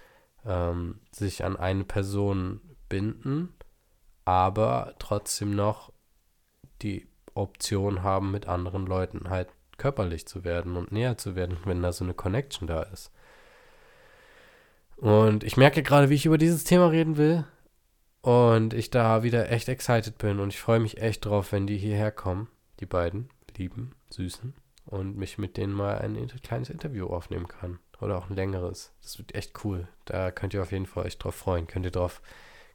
ähm, 0.47 1.01
sich 1.11 1.45
an 1.45 1.59
eine 1.59 1.85
Person 1.85 2.61
binden, 2.89 3.53
aber 4.25 4.95
trotzdem 4.99 5.55
noch 5.55 5.93
die 6.81 7.07
Option 7.35 8.03
haben, 8.03 8.31
mit 8.31 8.49
anderen 8.49 8.87
Leuten 8.87 9.29
halt 9.29 9.49
körperlich 9.77 10.27
zu 10.27 10.43
werden 10.43 10.77
und 10.77 10.91
näher 10.91 11.19
zu 11.19 11.37
werden, 11.37 11.59
wenn 11.67 11.83
da 11.83 11.93
so 11.93 12.05
eine 12.05 12.15
Connection 12.15 12.67
da 12.67 12.83
ist. 12.83 13.13
Und 14.97 15.45
ich 15.45 15.57
merke 15.57 15.83
gerade, 15.83 16.09
wie 16.09 16.15
ich 16.15 16.27
über 16.27 16.39
dieses 16.39 16.65
Thema 16.65 16.87
reden 16.87 17.17
will. 17.19 17.45
Und 18.23 18.73
ich 18.73 18.91
da 18.91 19.25
wieder 19.25 19.51
echt 19.51 19.69
excited 19.69 20.17
bin. 20.19 20.41
Und 20.41 20.53
ich 20.53 20.61
freue 20.61 20.81
mich 20.81 21.03
echt 21.03 21.25
drauf, 21.25 21.53
wenn 21.53 21.67
die 21.67 21.77
hierher 21.77 22.13
kommen, 22.13 22.49
die 22.81 22.87
beiden 22.87 23.29
lieben, 23.57 23.95
süßen. 24.11 24.55
Und 24.87 25.17
mich 25.17 25.39
mit 25.39 25.57
denen 25.57 25.73
mal 25.73 25.99
ein 25.99 26.27
kleines 26.43 26.71
Interview 26.71 27.09
aufnehmen 27.09 27.49
kann. 27.49 27.79
Oder 28.01 28.19
auch 28.19 28.31
ein 28.31 28.37
längeres. 28.37 28.93
Das 29.03 29.19
wird 29.19 29.35
echt 29.35 29.65
cool. 29.65 29.87
Da 30.07 30.31
könnt 30.31 30.55
ihr 30.55 30.63
auf 30.63 30.73
jeden 30.73 30.87
Fall 30.87 31.05
euch 31.07 31.19
drauf 31.19 31.35
freuen. 31.35 31.67
Könnt 31.67 31.85
ihr 31.85 31.93
drauf 31.93 32.21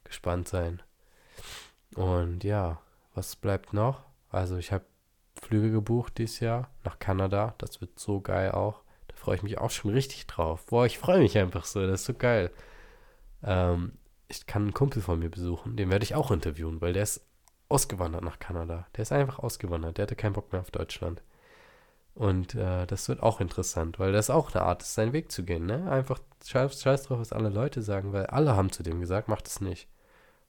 gespannt 0.04 0.48
sein. 0.48 0.82
Und 1.94 2.44
ja, 2.44 2.80
was 3.14 3.36
bleibt 3.36 3.72
noch? 3.72 4.02
Also 4.30 4.56
ich 4.56 4.72
habe 4.72 4.84
Flüge 5.40 5.70
gebucht 5.70 6.18
dieses 6.18 6.40
Jahr 6.40 6.70
nach 6.84 6.98
Kanada. 6.98 7.54
Das 7.58 7.80
wird 7.80 7.98
so 7.98 8.20
geil 8.20 8.52
auch. 8.52 8.82
Da 9.08 9.16
freue 9.16 9.36
ich 9.36 9.42
mich 9.42 9.58
auch 9.58 9.70
schon 9.70 9.90
richtig 9.92 10.26
drauf. 10.26 10.66
Boah, 10.66 10.86
ich 10.86 10.98
freue 10.98 11.20
mich 11.20 11.36
einfach 11.38 11.64
so. 11.64 11.86
Das 11.86 12.00
ist 12.00 12.06
so 12.06 12.14
geil. 12.14 12.50
Ähm, 13.42 13.92
ich 14.28 14.46
kann 14.46 14.62
einen 14.62 14.74
Kumpel 14.74 15.02
von 15.02 15.18
mir 15.18 15.30
besuchen. 15.30 15.76
Den 15.76 15.90
werde 15.90 16.04
ich 16.04 16.14
auch 16.14 16.30
interviewen, 16.30 16.80
weil 16.80 16.92
der 16.92 17.02
ist 17.02 17.26
ausgewandert 17.68 18.22
nach 18.22 18.38
Kanada. 18.38 18.86
Der 18.96 19.02
ist 19.02 19.12
einfach 19.12 19.38
ausgewandert. 19.38 19.98
Der 19.98 20.04
hatte 20.04 20.16
keinen 20.16 20.34
Bock 20.34 20.52
mehr 20.52 20.60
auf 20.60 20.70
Deutschland. 20.70 21.22
Und 22.14 22.54
äh, 22.54 22.86
das 22.86 23.08
wird 23.08 23.22
auch 23.22 23.40
interessant, 23.40 23.98
weil 23.98 24.12
das 24.12 24.28
auch 24.28 24.52
eine 24.52 24.64
Art 24.64 24.82
ist, 24.82 24.94
seinen 24.94 25.12
Weg 25.12 25.30
zu 25.30 25.44
gehen. 25.44 25.66
Ne? 25.66 25.90
Einfach 25.90 26.18
scheiß, 26.44 26.82
scheiß 26.82 27.04
drauf, 27.04 27.20
was 27.20 27.32
alle 27.32 27.48
Leute 27.48 27.80
sagen, 27.80 28.12
weil 28.12 28.26
alle 28.26 28.56
haben 28.56 28.72
zu 28.72 28.82
dem 28.82 29.00
gesagt, 29.00 29.28
macht 29.28 29.46
es 29.46 29.60
nicht. 29.60 29.88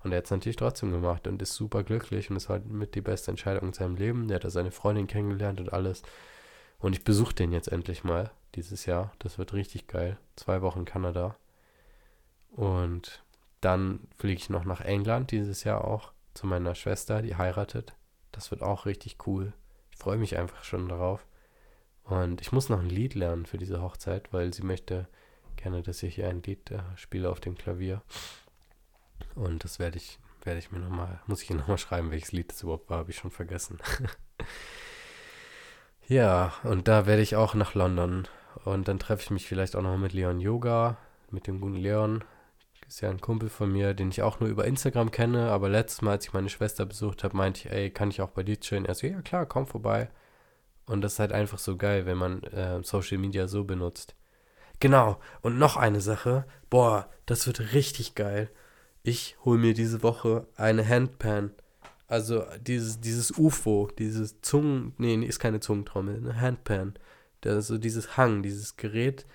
Und 0.04 0.12
er 0.12 0.20
hat 0.20 0.26
es 0.26 0.32
natürlich 0.32 0.56
trotzdem 0.56 0.92
gemacht 0.92 1.28
und 1.28 1.42
ist 1.42 1.54
super 1.54 1.84
glücklich 1.84 2.30
und 2.30 2.38
ist 2.38 2.50
halt 2.50 2.66
mit 2.66 2.96
die 2.96 3.02
beste 3.02 3.32
Entscheidung 3.32 3.70
in 3.70 3.74
seinem 3.74 3.96
Leben. 3.96 4.28
Der 4.28 4.36
hat 4.36 4.46
da 4.46 4.50
seine 4.50 4.72
Freundin 4.72 5.08
kennengelernt 5.08 5.60
und 5.60 5.72
alles. 5.72 6.02
Und 6.80 6.94
ich 6.96 7.04
besuche 7.04 7.36
den 7.36 7.52
jetzt 7.52 7.72
endlich 7.72 8.04
mal 8.04 8.32
dieses 8.56 8.86
Jahr. 8.86 9.12
Das 9.20 9.38
wird 9.38 9.54
richtig 9.54 9.88
geil. 9.88 10.18
Zwei 10.38 10.62
Wochen 10.62 10.86
Kanada. 10.86 11.36
Und 12.52 13.24
dann 13.62 14.08
fliege 14.18 14.40
ich 14.40 14.50
noch 14.50 14.66
nach 14.66 14.82
England 14.82 15.32
dieses 15.32 15.64
Jahr 15.64 15.86
auch 15.86 16.12
zu 16.34 16.48
meiner 16.48 16.76
Schwester, 16.76 17.22
die 17.22 17.36
heiratet. 17.36 17.94
Das 18.32 18.52
wird 18.52 18.62
auch 18.62 18.86
richtig 18.86 19.18
cool. 19.28 19.54
Ich 19.92 19.98
freue 19.98 20.18
mich 20.18 20.38
einfach 20.38 20.64
schon 20.64 20.88
darauf. 20.88 21.26
Und 22.04 22.42
ich 22.42 22.52
muss 22.52 22.70
noch 22.70 22.80
ein 22.80 22.90
Lied 22.90 23.14
lernen 23.16 23.46
für 23.46 23.58
diese 23.58 23.82
Hochzeit, 23.82 24.32
weil 24.34 24.54
sie 24.54 24.64
möchte 24.64 25.08
gerne, 25.58 25.84
dass 25.84 26.02
ich 26.04 26.16
hier 26.16 26.28
ein 26.28 26.42
Lied 26.42 26.72
äh, 26.72 26.80
spiele 26.96 27.30
auf 27.30 27.40
dem 27.40 27.56
Klavier. 27.56 28.02
Und 29.36 29.64
das 29.64 29.78
werde 29.80 29.98
ich, 29.98 30.20
werde 30.44 30.60
ich 30.60 30.72
mir 30.72 30.80
nochmal, 30.80 31.20
muss 31.28 31.44
ich 31.44 31.50
nochmal 31.50 31.78
schreiben, 31.78 32.12
welches 32.12 32.32
Lied 32.32 32.52
das 32.52 32.64
überhaupt 32.64 32.90
war, 32.90 33.00
habe 33.00 33.12
ich 33.12 33.18
schon 33.18 33.32
vergessen. 33.32 33.78
ja, 36.08 36.54
und 36.64 36.88
da 36.88 37.06
werde 37.06 37.22
ich 37.22 37.36
auch 37.36 37.54
nach 37.54 37.76
London. 37.76 38.28
Und 38.66 38.88
dann 38.88 39.00
treffe 39.00 39.24
ich 39.24 39.32
mich 39.32 39.48
vielleicht 39.48 39.76
auch 39.76 39.82
noch 39.82 39.98
mit 39.98 40.14
Leon 40.14 40.40
Yoga, 40.40 40.98
mit 41.30 41.48
dem 41.48 41.62
guten 41.62 41.76
Leon. 41.76 42.24
Ist 42.90 43.00
ja 43.00 43.10
ein 43.10 43.22
Kumpel 43.22 43.48
von 43.48 43.72
mir, 43.72 43.94
den 43.94 44.10
ich 44.10 44.22
auch 44.22 44.42
nur 44.42 44.50
über 44.50 44.66
Instagram 44.66 45.12
kenne, 45.12 45.50
aber 45.52 45.70
letztes 45.70 46.02
Mal, 46.02 46.12
als 46.12 46.26
ich 46.26 46.34
meine 46.34 46.50
Schwester 46.50 46.86
besucht 46.86 47.24
habe, 47.24 47.38
meinte 47.38 47.62
ich, 47.62 47.72
ey, 47.72 47.90
kann 47.90 48.10
ich 48.10 48.20
auch 48.20 48.32
bei 48.32 48.44
dir 48.44 48.60
chillen? 48.60 48.86
Er 48.86 48.96
so, 48.96 49.08
ja 49.08 49.22
klar, 49.22 49.46
komm 49.46 49.66
vorbei. 49.66 50.10
Und 50.86 51.02
das 51.02 51.14
ist 51.14 51.20
halt 51.20 51.32
einfach 51.32 51.60
so 51.60 51.78
geil, 51.78 52.06
wenn 52.06 52.18
man 52.18 52.44
äh, 52.44 52.84
Social 52.84 53.20
Media 53.20 53.48
so 53.48 53.64
benutzt. 53.64 54.16
Genau, 54.82 55.20
und 55.42 55.58
noch 55.58 55.78
eine 55.78 56.02
Sache, 56.02 56.46
boah, 56.70 57.10
das 57.26 57.48
wird 57.48 57.74
richtig 57.74 58.16
geil 58.16 58.50
ich 59.04 59.38
hole 59.46 59.60
mir 59.60 59.74
diese 59.74 60.04
Woche 60.04 60.48
eine 60.56 60.88
Handpan. 60.88 61.52
Also 62.08 62.44
dieses, 62.62 63.00
dieses 63.00 63.38
UFO, 63.38 63.90
dieses 63.98 64.42
Zungen, 64.42 64.94
nee, 64.98 65.16
ist 65.26 65.40
keine 65.40 65.60
Zungentrommel, 65.60 66.18
eine 66.18 66.40
Handpan. 66.40 66.94
Da 67.42 67.62
so 67.62 67.78
dieses 67.78 68.18
Hang, 68.18 68.44
dieses 68.44 68.78
Gerät, 68.78 69.26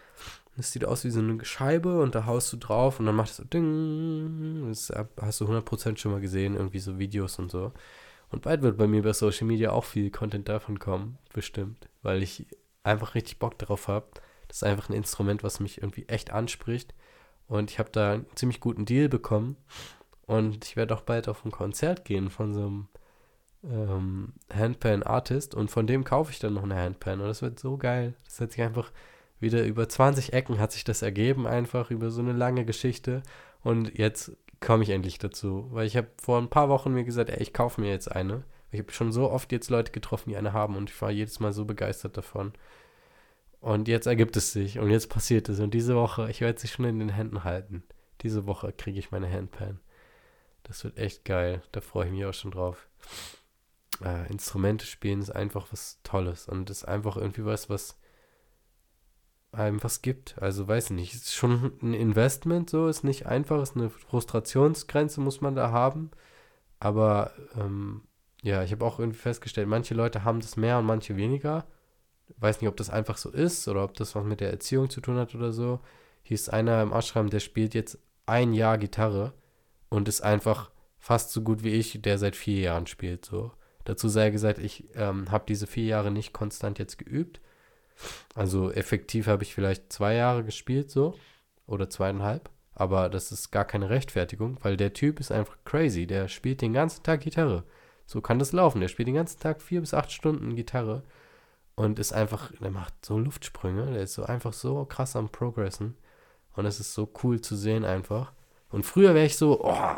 das 0.57 0.73
sieht 0.73 0.85
aus 0.85 1.05
wie 1.05 1.11
so 1.11 1.21
eine 1.21 1.45
Scheibe 1.45 2.01
und 2.01 2.15
da 2.15 2.27
haust 2.27 2.53
du 2.53 2.57
drauf 2.57 3.01
und 3.01 3.07
dann 3.07 3.17
macht 3.17 3.31
es 3.31 3.37
so 3.37 3.45
Ding. 3.45 4.67
Das 4.69 4.93
hast 5.21 5.41
du 5.41 5.47
100% 5.47 5.97
schon 5.99 6.13
mal 6.13 6.21
gesehen, 6.21 6.55
irgendwie 6.55 6.79
so 6.79 6.99
Videos 6.99 7.39
und 7.39 7.51
so. 7.51 7.73
Und 8.31 8.43
bald 8.43 8.63
wird 8.63 8.77
bei 8.77 8.87
mir 8.87 9.03
bei 9.03 9.13
Social 9.13 9.47
Media 9.47 9.71
auch 9.71 9.85
viel 9.85 10.11
Content 10.11 10.49
davon 10.49 10.79
kommen, 10.79 11.19
bestimmt, 11.33 11.89
weil 12.03 12.23
ich 12.23 12.47
einfach 12.83 13.15
richtig 13.15 13.39
Bock 13.39 13.59
darauf 13.59 13.89
habe. 13.89 14.07
Das 14.49 14.59
ist 14.59 14.65
einfach 14.65 14.89
ein 14.89 14.95
Instrument, 14.95 15.43
was 15.43 15.61
mich 15.61 15.79
irgendwie 15.79 16.07
echt 16.09 16.31
anspricht 16.31 16.95
und 17.47 17.71
ich 17.71 17.79
habe 17.79 17.91
da 17.91 18.15
einen 18.15 18.27
ziemlich 18.35 18.61
guten 18.61 18.85
Deal 18.85 19.09
bekommen. 19.09 19.57
Und 20.27 20.65
ich 20.65 20.77
werde 20.77 20.95
auch 20.95 21.03
bald 21.03 21.29
auf 21.29 21.45
ein 21.45 21.51
Konzert 21.51 22.05
gehen 22.05 22.31
von 22.31 22.55
so 22.55 22.67
einem 22.67 22.89
ähm, 23.65 24.33
Handpan-Artist. 24.53 25.55
Und 25.55 25.71
von 25.71 25.87
dem 25.87 26.05
kaufe 26.05 26.33
ich 26.33 26.39
dann 26.39 26.55
noch 26.55 26.63
eine 26.63 26.77
Handpan. 26.77 27.21
Und 27.21 27.27
das 27.27 27.43
wird 27.43 27.59
so 27.59 27.77
geil. 27.77 28.15
Das 28.25 28.41
hat 28.41 28.53
sich 28.53 28.63
einfach 28.63 28.91
wieder 29.45 29.65
über 29.65 29.89
20 29.89 30.33
Ecken 30.33 30.59
hat 30.59 30.73
sich 30.73 30.83
das 30.83 31.03
ergeben, 31.03 31.47
einfach 31.47 31.93
über 31.93 32.11
so 32.11 32.21
eine 32.21 32.33
lange 32.33 32.65
Geschichte. 32.65 33.23
Und 33.63 33.97
jetzt 33.97 34.37
komme 34.61 34.83
ich 34.83 34.91
endlich 34.91 35.19
dazu. 35.19 35.69
Weil 35.71 35.87
ich 35.87 35.97
habe 35.97 36.09
vor 36.21 36.39
ein 36.39 36.51
paar 36.51 36.69
Wochen 36.69 36.93
mir 36.93 37.05
gesagt, 37.05 37.31
ey, 37.31 37.41
ich 37.41 37.53
kaufe 37.53 37.81
mir 37.81 37.91
jetzt 37.91 38.11
eine. 38.11 38.43
Ich 38.73 38.81
habe 38.81 38.91
schon 38.91 39.13
so 39.13 39.31
oft 39.31 39.53
jetzt 39.53 39.71
Leute 39.71 39.93
getroffen, 39.93 40.31
die 40.31 40.37
eine 40.37 40.53
haben 40.53 40.77
und 40.77 40.91
ich 40.91 41.01
war 41.01 41.11
jedes 41.11 41.39
Mal 41.39 41.53
so 41.53 41.65
begeistert 41.65 42.17
davon. 42.17 42.53
Und 43.61 43.87
jetzt 43.87 44.07
ergibt 44.07 44.37
es 44.37 44.53
sich 44.53 44.79
und 44.81 44.91
jetzt 44.91 45.09
passiert 45.09 45.49
es. 45.49 45.61
Und 45.61 45.73
diese 45.73 45.95
Woche, 45.95 46.29
ich 46.29 46.41
werde 46.41 46.61
sie 46.61 46.69
schon 46.69 46.85
in 46.85 46.99
den 46.99 47.09
Händen 47.11 47.45
halten. 47.45 47.85
Diese 48.23 48.47
Woche 48.47 48.73
kriege 48.73 48.99
ich 48.99 49.13
meine 49.13 49.31
Handpan. 49.31 49.79
Das 50.65 50.83
wird 50.83 50.99
echt 50.99 51.25
geil. 51.25 51.63
Da 51.73 51.81
freue 51.81 52.07
ich 52.07 52.13
mich 52.13 52.25
auch 52.25 52.35
schon 52.35 52.51
drauf. 52.51 52.89
Äh, 54.05 54.31
Instrumente 54.31 54.87
spielen 54.87 55.21
ist 55.21 55.31
einfach 55.31 55.69
was 55.71 56.01
Tolles 56.03 56.49
und 56.49 56.69
ist 56.69 56.85
einfach 56.85 57.17
irgendwie 57.17 57.45
was, 57.45 57.71
was 57.71 57.99
einem 59.55 59.83
was 59.83 60.03
gibt. 60.03 60.37
Also 60.41 60.69
weiß 60.69 60.91
nicht, 60.91 61.15
ist 61.15 61.35
schon 61.35 61.73
ein 61.83 61.95
Investment 61.95 62.71
so, 62.71 62.89
ist 62.89 63.05
nicht 63.05 63.27
einfach, 63.27 63.63
ist 63.63 63.77
eine 63.77 63.91
Frustrationsgrenze 63.91 65.21
muss 65.21 65.41
man 65.41 65.55
da 65.55 65.71
haben. 65.71 66.11
Aber 66.81 67.33
ähm, 67.59 68.03
ja, 68.43 68.63
ich 68.63 68.73
habe 68.73 68.85
auch 68.85 68.99
irgendwie 68.99 69.19
festgestellt, 69.19 69.69
manche 69.69 69.95
Leute 69.95 70.25
haben 70.25 70.41
das 70.41 70.57
mehr 70.57 70.79
und 70.79 70.87
manche 70.87 71.17
weniger. 71.17 71.67
Weiß 72.39 72.61
nicht, 72.61 72.69
ob 72.69 72.77
das 72.77 72.91
einfach 72.91 73.17
so 73.17 73.31
ist 73.31 73.67
oder 73.69 73.85
ob 73.85 73.95
das 73.95 74.15
was 74.15 74.25
mit 74.25 74.41
der 74.41 74.51
Erziehung 74.51 74.91
zu 74.91 75.01
tun 75.01 75.17
hat 75.17 75.35
oder 75.35 75.53
so. 75.53 75.81
Hier 76.23 76.35
ist 76.35 76.53
einer 76.53 76.83
im 76.83 76.93
Ashram, 76.93 77.31
der 77.31 77.41
spielt 77.41 77.75
jetzt 77.75 77.99
ein 78.27 78.53
Jahr 78.55 78.79
Gitarre 78.79 79.33
und 79.89 80.09
ist 80.09 80.23
einfach 80.23 80.71
fast 80.99 81.33
so 81.33 81.43
gut 81.43 81.63
wie 81.63 81.71
ich, 81.71 82.01
der 82.01 82.19
seit 82.19 82.37
vier 82.37 82.61
Jahren 82.61 82.87
spielt. 82.87 83.25
So. 83.25 83.53
Dazu 83.85 84.09
sei 84.09 84.31
gesagt, 84.31 84.59
ich 84.59 84.85
ähm, 84.95 85.31
habe 85.31 85.45
diese 85.47 85.67
vier 85.67 85.85
Jahre 85.85 86.11
nicht 86.11 86.33
konstant 86.33 86.79
jetzt 86.79 86.99
geübt 86.99 87.41
also 88.35 88.71
effektiv 88.71 89.27
habe 89.27 89.43
ich 89.43 89.55
vielleicht 89.55 89.93
zwei 89.93 90.15
Jahre 90.15 90.45
gespielt 90.45 90.91
so 90.91 91.15
oder 91.67 91.89
zweieinhalb. 91.89 92.51
Aber 92.75 93.09
das 93.09 93.31
ist 93.31 93.53
gar 93.53 93.65
keine 93.65 93.89
Rechtfertigung, 93.89 94.59
weil 94.63 94.77
der 94.77 94.93
Typ 94.93 95.21
ist 95.21 95.31
einfach 95.31 95.57
crazy. 95.65 96.07
Der 96.07 96.29
spielt 96.29 96.61
den 96.61 96.73
ganzen 96.73 97.03
Tag 97.05 97.21
Gitarre. 97.21 97.65
So 98.07 98.21
kann 98.21 98.39
das 98.39 98.53
laufen. 98.53 98.81
Der 98.81 98.89
spielt 98.89 99.09
den 99.09 99.15
ganzen 99.15 99.41
Tag 99.41 99.63
vier 99.63 99.81
bis 99.81 99.95
acht 99.95 100.11
Stunden 100.11 100.57
Gitarre 100.57 101.03
und 101.77 101.99
ist 101.99 102.13
einfach, 102.13 102.53
der 102.61 102.71
macht 102.71 102.95
so 103.05 103.19
Luftsprünge. 103.19 103.93
Der 103.93 104.03
ist 104.03 104.15
so 104.15 104.25
einfach 104.25 104.53
so 104.53 104.85
krass 104.85 105.17
am 105.17 105.29
Progressen. 105.29 105.97
Und 106.55 106.67
es 106.67 106.81
ist 106.81 106.95
so 106.95 107.09
cool 107.23 107.41
zu 107.41 107.57
sehen 107.57 107.85
einfach. 107.85 108.33
Und 108.71 108.85
früher 108.85 109.15
wäre 109.15 109.27
ich 109.27 109.37
so, 109.37 109.65
oh, 109.65 109.97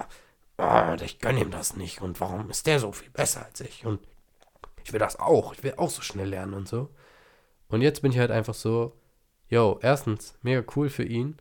oh, 0.59 0.97
ich 1.03 1.19
gönne 1.19 1.41
ihm 1.41 1.51
das 1.51 1.77
nicht. 1.77 2.03
Und 2.03 2.21
warum 2.21 2.51
ist 2.51 2.67
der 2.67 2.79
so 2.79 2.93
viel 2.93 3.11
besser 3.11 3.45
als 3.47 3.61
ich? 3.61 3.87
Und 3.87 4.01
ich 4.85 4.93
will 4.93 5.01
das 5.01 5.19
auch. 5.19 5.55
Ich 5.55 5.63
will 5.63 5.75
auch 5.77 5.91
so 5.91 6.03
schnell 6.03 6.29
lernen 6.29 6.55
und 6.55 6.69
so. 6.69 6.91
Und 7.69 7.83
jetzt 7.83 8.03
bin 8.03 8.13
ich 8.13 8.19
halt 8.19 8.31
einfach 8.31 8.55
so, 8.55 8.97
yo, 9.49 9.79
erstens, 9.83 10.39
mega 10.43 10.65
cool 10.77 10.89
für 10.89 11.05
ihn. 11.05 11.37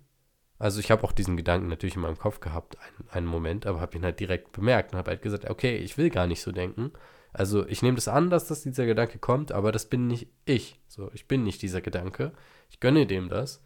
Also 0.57 0.79
ich 0.79 0.89
habe 0.89 1.03
auch 1.03 1.11
diesen 1.11 1.37
Gedanken 1.37 1.67
natürlich 1.67 1.95
in 1.95 2.01
meinem 2.01 2.17
Kopf 2.17 2.39
gehabt, 2.39 2.77
einen, 2.79 3.09
einen 3.09 3.25
Moment, 3.27 3.65
aber 3.65 3.81
habe 3.81 3.97
ihn 3.97 4.05
halt 4.05 4.19
direkt 4.19 4.51
bemerkt 4.53 4.93
und 4.93 4.97
habe 4.97 5.11
halt 5.11 5.21
gesagt, 5.21 5.49
okay, 5.49 5.77
ich 5.77 5.97
will 5.97 6.09
gar 6.09 6.27
nicht 6.27 6.41
so 6.41 6.51
denken. 6.51 6.91
Also 7.33 7.67
ich 7.67 7.81
nehme 7.81 7.95
das 7.95 8.07
an, 8.07 8.29
dass 8.29 8.47
das 8.47 8.63
dieser 8.63 8.85
Gedanke 8.85 9.19
kommt, 9.19 9.51
aber 9.51 9.73
das 9.73 9.87
bin 9.87 10.07
nicht 10.07 10.29
ich. 10.45 10.79
So, 10.87 11.11
ich 11.13 11.27
bin 11.27 11.43
nicht 11.43 11.61
dieser 11.61 11.81
Gedanke. 11.81 12.31
Ich 12.69 12.79
gönne 12.79 13.05
dem 13.05 13.27
das. 13.27 13.61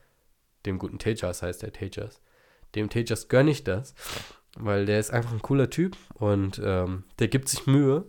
Dem 0.65 0.80
guten 0.80 0.98
Tejas 0.98 1.43
heißt 1.43 1.62
der 1.62 1.72
Tejas. 1.72 2.22
Dem 2.76 2.89
Tejas 2.89 3.30
gönne 3.30 3.52
ich 3.52 3.63
das, 3.63 3.93
weil 4.58 4.86
der 4.86 5.00
ist 5.00 5.12
einfach 5.12 5.32
ein 5.32 5.41
cooler 5.41 5.69
Typ 5.69 5.95
und 6.15 6.60
ähm, 6.63 7.04
der 7.19 7.28
gibt 7.28 7.48
sich 7.48 7.67
Mühe 7.67 8.06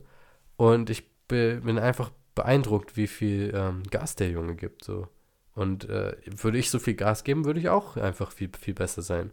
und 0.57 0.91
ich 0.91 1.09
bin 1.29 1.79
einfach 1.79 2.11
beeindruckt, 2.41 2.97
wie 2.97 3.07
viel 3.07 3.53
ähm, 3.55 3.83
Gas 3.91 4.17
der 4.17 4.31
Junge 4.31 4.55
gibt. 4.57 4.83
So. 4.83 5.09
Und 5.55 5.89
äh, 5.91 6.17
würde 6.25 6.59
ich 6.59 6.71
so 6.71 6.79
viel 6.79 6.95
Gas 6.95 7.23
geben, 7.23 7.45
würde 7.45 7.61
ich 7.61 7.69
auch 7.69 7.97
einfach 7.99 8.33
viel, 8.33 8.51
viel 8.59 8.75
besser 8.75 9.03
sein. 9.03 9.33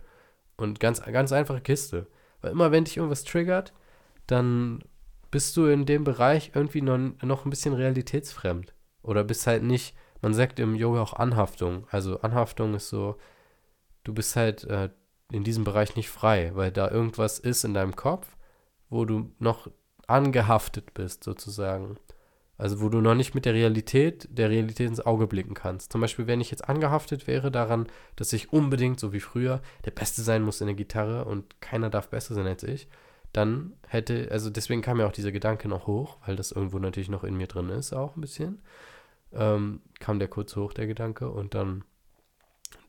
Und 0.57 0.81
ganz, 0.81 1.01
ganz 1.01 1.31
einfache 1.31 1.61
Kiste. 1.61 2.07
Weil 2.41 2.51
immer, 2.51 2.71
wenn 2.71 2.83
dich 2.83 2.97
irgendwas 2.97 3.23
triggert, 3.23 3.73
dann 4.25 4.83
bist 5.31 5.55
du 5.55 5.67
in 5.67 5.85
dem 5.85 6.03
Bereich 6.03 6.51
irgendwie 6.53 6.81
noch, 6.81 6.97
noch 7.21 7.45
ein 7.45 7.49
bisschen 7.49 7.73
realitätsfremd. 7.73 8.73
Oder 9.03 9.23
bist 9.23 9.47
halt 9.47 9.63
nicht, 9.63 9.95
man 10.21 10.33
sagt 10.33 10.59
im 10.59 10.75
Yoga 10.75 11.01
auch 11.01 11.13
Anhaftung. 11.13 11.87
Also 11.89 12.19
Anhaftung 12.21 12.73
ist 12.73 12.89
so, 12.89 13.15
du 14.03 14.13
bist 14.13 14.35
halt 14.35 14.65
äh, 14.65 14.89
in 15.31 15.45
diesem 15.45 15.63
Bereich 15.63 15.95
nicht 15.95 16.09
frei, 16.09 16.51
weil 16.55 16.71
da 16.71 16.91
irgendwas 16.91 17.39
ist 17.39 17.63
in 17.63 17.73
deinem 17.73 17.95
Kopf, 17.95 18.27
wo 18.89 19.05
du 19.05 19.31
noch 19.39 19.69
angehaftet 20.07 20.93
bist, 20.93 21.23
sozusagen. 21.23 21.97
Also 22.57 22.81
wo 22.81 22.89
du 22.89 23.01
noch 23.01 23.13
nicht 23.13 23.35
mit 23.35 23.45
der 23.45 23.53
Realität, 23.53 24.27
der 24.31 24.49
Realität 24.49 24.87
ins 24.87 25.05
Auge 25.05 25.27
blicken 25.27 25.53
kannst. 25.53 25.91
Zum 25.91 26.01
Beispiel, 26.01 26.25
wenn 26.25 26.41
ich 26.41 26.49
jetzt 26.49 26.67
angehaftet 26.67 27.27
wäre 27.27 27.51
daran, 27.51 27.87
dass 28.15 28.33
ich 28.33 28.51
unbedingt, 28.51 28.99
so 28.99 29.13
wie 29.13 29.19
früher, 29.19 29.61
der 29.85 29.91
Beste 29.91 30.23
sein 30.23 30.41
muss 30.41 30.61
in 30.61 30.67
der 30.67 30.75
Gitarre 30.75 31.25
und 31.25 31.61
keiner 31.61 31.89
darf 31.89 32.09
besser 32.09 32.33
sein 32.33 32.47
als 32.47 32.63
ich, 32.63 32.87
dann 33.31 33.73
hätte, 33.87 34.29
also 34.31 34.49
deswegen 34.49 34.81
kam 34.81 34.99
ja 34.99 35.05
auch 35.05 35.11
dieser 35.11 35.31
Gedanke 35.31 35.67
noch 35.67 35.85
hoch, 35.85 36.17
weil 36.25 36.35
das 36.35 36.51
irgendwo 36.51 36.79
natürlich 36.79 37.09
noch 37.09 37.23
in 37.23 37.37
mir 37.37 37.47
drin 37.47 37.69
ist, 37.69 37.93
auch 37.93 38.15
ein 38.15 38.21
bisschen. 38.21 38.61
Ähm, 39.33 39.81
kam 39.99 40.17
der 40.17 40.27
kurz 40.27 40.55
hoch, 40.55 40.73
der 40.73 40.87
Gedanke, 40.87 41.29
und 41.29 41.53
dann 41.53 41.83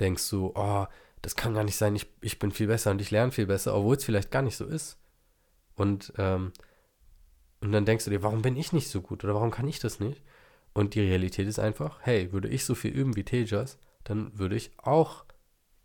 denkst 0.00 0.30
du, 0.30 0.52
oh, 0.54 0.86
das 1.20 1.36
kann 1.36 1.52
gar 1.54 1.64
nicht 1.64 1.76
sein, 1.76 1.94
ich, 1.96 2.06
ich 2.20 2.38
bin 2.38 2.52
viel 2.52 2.68
besser 2.68 2.92
und 2.92 3.02
ich 3.02 3.10
lerne 3.10 3.32
viel 3.32 3.46
besser, 3.46 3.74
obwohl 3.74 3.96
es 3.96 4.04
vielleicht 4.04 4.30
gar 4.30 4.42
nicht 4.42 4.56
so 4.56 4.64
ist. 4.64 4.98
Und 5.74 6.12
ähm, 6.16 6.52
und 7.60 7.72
dann 7.72 7.84
denkst 7.84 8.04
du 8.04 8.10
dir, 8.10 8.22
warum 8.22 8.42
bin 8.42 8.56
ich 8.56 8.72
nicht 8.72 8.88
so 8.88 9.00
gut 9.00 9.24
oder 9.24 9.34
warum 9.34 9.50
kann 9.50 9.68
ich 9.68 9.80
das 9.80 10.00
nicht? 10.00 10.22
Und 10.72 10.94
die 10.94 11.00
Realität 11.00 11.48
ist 11.48 11.58
einfach, 11.58 12.00
hey, 12.02 12.32
würde 12.32 12.48
ich 12.48 12.64
so 12.64 12.74
viel 12.74 12.92
üben 12.92 13.16
wie 13.16 13.24
Tejas, 13.24 13.78
dann 14.04 14.38
würde 14.38 14.56
ich 14.56 14.70
auch 14.78 15.24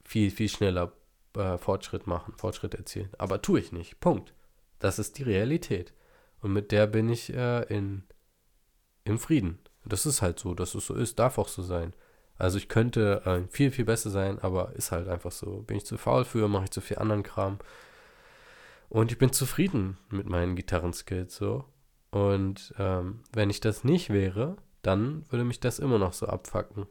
viel, 0.04 0.30
viel 0.30 0.50
schneller 0.50 0.94
äh, 1.36 1.58
Fortschritt 1.58 2.06
machen, 2.06 2.34
Fortschritt 2.38 2.76
erzielen. 2.76 3.10
Aber 3.18 3.42
tue 3.42 3.60
ich 3.60 3.72
nicht. 3.72 4.00
Punkt. 4.00 4.34
Das 4.80 5.00
ist 5.00 5.18
die 5.18 5.24
Realität. 5.24 5.94
Und 6.42 6.54
mit 6.54 6.72
der 6.72 6.88
bin 6.88 7.10
ich 7.10 7.34
äh, 7.34 7.64
in, 7.74 8.04
im 9.06 9.18
Frieden. 9.18 9.60
Das 9.86 10.06
ist 10.06 10.22
halt 10.22 10.40
so, 10.40 10.54
dass 10.54 10.76
es 10.76 10.86
so 10.86 10.94
ist, 10.94 11.20
darf 11.20 11.38
auch 11.38 11.48
so 11.48 11.64
sein. 11.64 11.94
Also 12.38 12.58
ich 12.58 12.70
könnte 12.70 13.22
äh, 13.26 13.48
viel, 13.50 13.72
viel 13.72 13.86
besser 13.86 14.10
sein, 14.10 14.40
aber 14.40 14.74
ist 14.74 14.92
halt 14.92 15.08
einfach 15.08 15.32
so. 15.32 15.62
Bin 15.62 15.78
ich 15.78 15.86
zu 15.86 15.98
faul 15.98 16.26
für, 16.26 16.48
mache 16.48 16.66
ich 16.66 16.72
zu 16.72 16.82
viel 16.82 16.98
anderen 16.98 17.24
Kram. 17.24 17.60
Und 18.94 19.12
ich 19.12 19.18
bin 19.18 19.34
zufrieden 19.34 19.98
mit 20.12 20.30
meinen 20.30 20.56
Gitarrenskills 20.56 21.36
so. 21.36 21.66
Und 22.12 22.76
ähm, 22.78 23.22
wenn 23.34 23.50
ich 23.50 23.60
das 23.60 23.84
nicht 23.84 24.12
wäre, 24.12 24.56
dann 24.84 25.26
würde 25.32 25.46
mich 25.46 25.60
das 25.60 25.80
immer 25.80 25.98
noch 25.98 26.14
so 26.14 26.28
abfacken. 26.28 26.86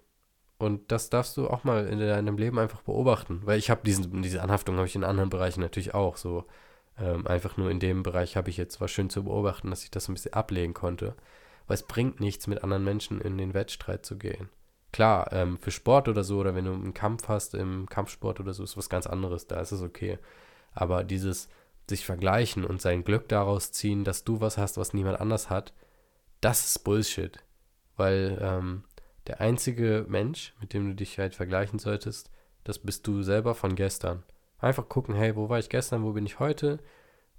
Und 0.59 0.91
das 0.91 1.11
darfst 1.11 1.37
du 1.37 1.49
auch 1.49 1.63
mal 1.63 1.87
in 1.87 2.01
deinem 2.01 2.39
Leben 2.39 2.59
einfach 2.59 2.83
beobachten. 2.83 3.43
Weil 3.45 3.61
ich 3.61 3.71
habe 3.71 3.83
diese 3.85 4.43
Anhaftung 4.43 4.79
habe 4.79 4.87
ich 4.89 4.97
in 4.97 5.05
anderen 5.05 5.31
Bereichen 5.31 5.61
natürlich 5.61 5.95
auch 5.95 6.17
so. 6.17 6.45
Ähm, 6.99 7.25
einfach 7.29 7.57
nur 7.57 7.71
in 7.71 7.79
dem 7.79 8.03
Bereich 8.03 8.37
habe 8.37 8.51
ich 8.51 8.57
jetzt 8.57 8.81
was 8.81 8.91
schön 8.91 9.09
zu 9.09 9.23
beobachten, 9.23 9.71
dass 9.71 9.85
ich 9.85 9.93
das 9.93 10.09
ein 10.09 10.15
bisschen 10.15 10.33
ablegen 10.33 10.75
konnte. 10.75 11.15
Weil 11.69 11.77
es 11.77 11.85
bringt 11.85 12.19
nichts, 12.19 12.49
mit 12.49 12.65
anderen 12.65 12.83
Menschen 12.83 13.21
in 13.21 13.39
den 13.39 13.55
Wettstreit 13.55 14.05
zu 14.05 14.19
gehen. 14.19 14.49
Klar, 14.91 15.33
ähm, 15.33 15.57
für 15.57 15.71
Sport 15.71 16.09
oder 16.09 16.25
so, 16.25 16.41
oder 16.41 16.57
wenn 16.57 16.65
du 16.65 16.73
einen 16.73 16.95
Kampf 16.95 17.29
hast 17.29 17.55
im 17.55 17.87
Kampfsport 17.89 18.41
oder 18.41 18.55
so, 18.55 18.65
ist 18.65 18.77
was 18.77 18.89
ganz 18.89 19.07
anderes, 19.07 19.47
da 19.47 19.61
ist 19.61 19.71
es 19.71 19.83
okay. 19.83 20.19
Aber 20.75 21.05
dieses, 21.05 21.49
sich 21.93 22.07
vergleichen 22.07 22.65
und 22.65 22.81
sein 22.81 23.05
Glück 23.05 23.29
daraus 23.29 23.71
ziehen, 23.73 24.05
dass 24.05 24.25
du 24.25 24.41
was 24.41 24.59
hast, 24.59 24.79
was 24.79 24.95
niemand 24.95 25.21
anders 25.21 25.51
hat, 25.51 25.73
das 26.41 26.67
ist 26.67 26.85
Bullshit. 26.85 27.39
Weil 27.97 28.39
ähm, 28.41 28.85
der 29.27 29.41
einzige 29.41 30.07
Mensch, 30.09 30.55
mit 30.61 30.73
dem 30.73 30.89
du 30.89 30.95
dich 30.95 31.19
halt 31.19 31.35
vergleichen 31.35 31.79
solltest, 31.79 32.31
das 32.65 32.79
bist 32.79 33.07
du 33.07 33.23
selber 33.23 33.55
von 33.55 33.75
gestern. 33.75 34.23
Einfach 34.59 34.89
gucken, 34.89 35.15
hey, 35.15 35.37
wo 35.37 35.49
war 35.49 35.59
ich 35.59 35.69
gestern, 35.69 36.03
wo 36.03 36.13
bin 36.13 36.25
ich 36.25 36.39
heute? 36.39 36.79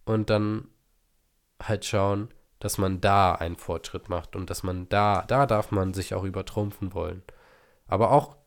Und 0.05 0.29
dann 0.29 0.67
halt 1.61 1.85
schauen, 1.85 2.29
dass 2.59 2.77
man 2.77 3.01
da 3.01 3.33
einen 3.33 3.57
Fortschritt 3.57 4.09
macht 4.09 4.35
und 4.35 4.49
dass 4.49 4.63
man 4.63 4.87
da, 4.89 5.23
da 5.27 5.45
darf 5.45 5.71
man 5.71 5.93
sich 5.93 6.13
auch 6.13 6.23
übertrumpfen 6.23 6.93
wollen. 6.93 7.23
Aber 7.87 8.11
auch 8.11 8.37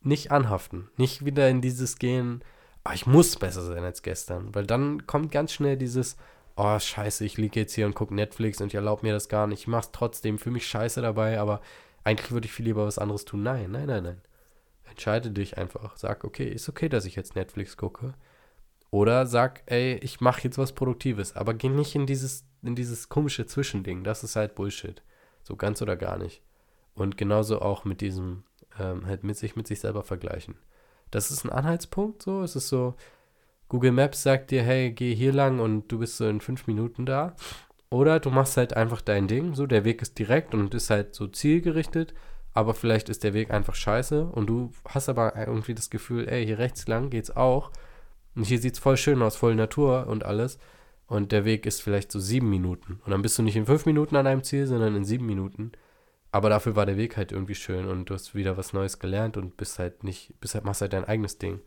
nicht 0.00 0.30
anhaften, 0.30 0.90
nicht 0.96 1.24
wieder 1.24 1.48
in 1.48 1.60
dieses 1.60 1.98
gehen, 1.98 2.44
oh, 2.86 2.92
ich 2.94 3.06
muss 3.06 3.36
besser 3.36 3.62
sein 3.62 3.84
als 3.84 4.02
gestern. 4.02 4.54
Weil 4.54 4.66
dann 4.66 5.06
kommt 5.06 5.32
ganz 5.32 5.52
schnell 5.52 5.76
dieses, 5.76 6.16
oh 6.56 6.78
scheiße, 6.78 7.24
ich 7.24 7.36
liege 7.36 7.60
jetzt 7.60 7.74
hier 7.74 7.86
und 7.86 7.94
gucke 7.94 8.14
Netflix 8.14 8.60
und 8.60 8.68
ich 8.68 8.74
erlaube 8.74 9.06
mir 9.06 9.12
das 9.12 9.28
gar 9.28 9.46
nicht. 9.46 9.60
Ich 9.60 9.66
mache 9.68 9.86
es 9.86 9.92
trotzdem, 9.92 10.38
für 10.38 10.50
mich 10.50 10.66
scheiße 10.66 11.02
dabei, 11.02 11.40
aber 11.40 11.60
eigentlich 12.04 12.32
würde 12.32 12.46
ich 12.46 12.52
viel 12.52 12.66
lieber 12.66 12.86
was 12.86 12.98
anderes 12.98 13.24
tun. 13.24 13.42
Nein, 13.42 13.70
nein, 13.70 13.86
nein, 13.86 14.04
nein. 14.04 14.20
Entscheide 14.84 15.30
dich 15.30 15.58
einfach. 15.58 15.96
Sag, 15.96 16.24
okay, 16.24 16.48
ist 16.48 16.68
okay, 16.68 16.88
dass 16.88 17.06
ich 17.06 17.16
jetzt 17.16 17.34
Netflix 17.34 17.76
gucke. 17.76 18.14
Oder 18.90 19.26
sag, 19.26 19.62
ey, 19.66 19.94
ich 20.02 20.20
mache 20.20 20.42
jetzt 20.44 20.58
was 20.58 20.72
Produktives, 20.72 21.34
aber 21.34 21.54
geh 21.54 21.68
nicht 21.68 21.96
in 21.96 22.06
dieses, 22.06 22.44
in 22.62 22.76
dieses 22.76 23.08
komische 23.08 23.46
Zwischending. 23.46 24.04
Das 24.04 24.22
ist 24.22 24.36
halt 24.36 24.54
Bullshit. 24.54 25.02
So 25.42 25.56
ganz 25.56 25.82
oder 25.82 25.96
gar 25.96 26.16
nicht. 26.16 26.42
Und 26.94 27.16
genauso 27.16 27.60
auch 27.60 27.84
mit 27.84 28.00
diesem, 28.00 28.44
ähm, 28.78 29.06
halt 29.06 29.24
mit 29.24 29.36
sich 29.36 29.56
mit 29.56 29.66
sich 29.66 29.80
selber 29.80 30.04
vergleichen 30.04 30.54
das 31.10 31.30
ist 31.30 31.44
ein 31.44 31.50
Anhaltspunkt 31.50 32.22
so. 32.22 32.42
Es 32.42 32.56
ist 32.56 32.68
so, 32.68 32.94
Google 33.68 33.92
Maps 33.92 34.22
sagt 34.22 34.50
dir, 34.50 34.62
hey, 34.62 34.92
geh 34.92 35.14
hier 35.14 35.32
lang 35.32 35.60
und 35.60 35.90
du 35.90 35.98
bist 35.98 36.16
so 36.16 36.28
in 36.28 36.40
fünf 36.40 36.66
Minuten 36.66 37.06
da. 37.06 37.34
Oder 37.90 38.20
du 38.20 38.30
machst 38.30 38.56
halt 38.56 38.76
einfach 38.76 39.00
dein 39.00 39.28
Ding, 39.28 39.54
so 39.54 39.66
der 39.66 39.84
Weg 39.84 40.02
ist 40.02 40.18
direkt 40.18 40.54
und 40.54 40.74
ist 40.74 40.90
halt 40.90 41.14
so 41.14 41.28
zielgerichtet, 41.28 42.12
aber 42.52 42.74
vielleicht 42.74 43.08
ist 43.08 43.22
der 43.24 43.34
Weg 43.34 43.50
einfach 43.50 43.74
scheiße 43.74 44.26
und 44.26 44.48
du 44.48 44.72
hast 44.88 45.08
aber 45.08 45.36
irgendwie 45.36 45.74
das 45.74 45.90
Gefühl, 45.90 46.28
ey, 46.28 46.44
hier 46.44 46.58
rechts 46.58 46.86
lang 46.88 47.10
geht's 47.10 47.34
auch. 47.34 47.70
Und 48.34 48.44
hier 48.44 48.58
sieht 48.58 48.74
es 48.74 48.80
voll 48.80 48.96
schön 48.96 49.22
aus, 49.22 49.36
voll 49.36 49.54
Natur 49.54 50.06
und 50.08 50.24
alles. 50.24 50.58
Und 51.06 51.32
der 51.32 51.44
Weg 51.44 51.66
ist 51.66 51.82
vielleicht 51.82 52.10
so 52.10 52.18
sieben 52.18 52.50
Minuten. 52.50 53.00
Und 53.04 53.10
dann 53.12 53.22
bist 53.22 53.38
du 53.38 53.42
nicht 53.42 53.56
in 53.56 53.66
fünf 53.66 53.86
Minuten 53.86 54.16
an 54.16 54.26
einem 54.26 54.42
Ziel, 54.42 54.66
sondern 54.66 54.96
in 54.96 55.04
sieben 55.04 55.26
Minuten. 55.26 55.72
Aber 56.34 56.48
dafür 56.48 56.74
war 56.74 56.84
der 56.84 56.96
Weg 56.96 57.16
halt 57.16 57.30
irgendwie 57.30 57.54
schön 57.54 57.86
und 57.86 58.10
du 58.10 58.14
hast 58.14 58.34
wieder 58.34 58.56
was 58.56 58.72
Neues 58.72 58.98
gelernt 58.98 59.36
und 59.36 59.56
bist 59.56 59.78
halt 59.78 60.02
nicht, 60.02 60.34
bist 60.40 60.56
halt, 60.56 60.64
machst 60.64 60.80
halt 60.80 60.92
dein 60.92 61.04
eigenes 61.04 61.38
Ding. 61.38 61.60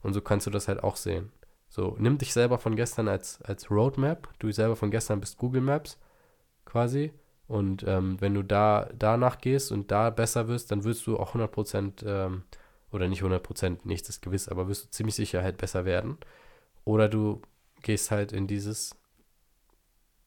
Und 0.00 0.12
so 0.12 0.20
kannst 0.20 0.46
du 0.46 0.52
das 0.52 0.68
halt 0.68 0.84
auch 0.84 0.94
sehen. 0.94 1.32
So, 1.68 1.96
nimm 1.98 2.18
dich 2.18 2.32
selber 2.32 2.58
von 2.58 2.76
gestern 2.76 3.08
als, 3.08 3.42
als 3.42 3.68
Roadmap. 3.68 4.28
Du 4.38 4.52
selber 4.52 4.76
von 4.76 4.92
gestern 4.92 5.18
bist 5.18 5.38
Google 5.38 5.60
Maps 5.60 5.98
quasi. 6.66 7.12
Und 7.48 7.82
ähm, 7.84 8.20
wenn 8.20 8.32
du 8.34 8.44
da 8.44 8.88
danach 8.96 9.38
gehst 9.38 9.72
und 9.72 9.90
da 9.90 10.10
besser 10.10 10.46
wirst, 10.46 10.70
dann 10.70 10.84
wirst 10.84 11.04
du 11.08 11.18
auch 11.18 11.34
100%, 11.34 12.06
ähm, 12.06 12.44
oder 12.92 13.08
nicht 13.08 13.24
100%, 13.24 13.78
nichts 13.82 14.08
ist 14.08 14.22
gewiss, 14.22 14.48
aber 14.48 14.68
wirst 14.68 14.84
du 14.84 14.90
ziemlich 14.90 15.16
sicher 15.16 15.42
halt 15.42 15.56
besser 15.56 15.84
werden. 15.84 16.16
Oder 16.84 17.08
du 17.08 17.42
gehst 17.82 18.12
halt 18.12 18.30
in 18.30 18.46
dieses 18.46 18.94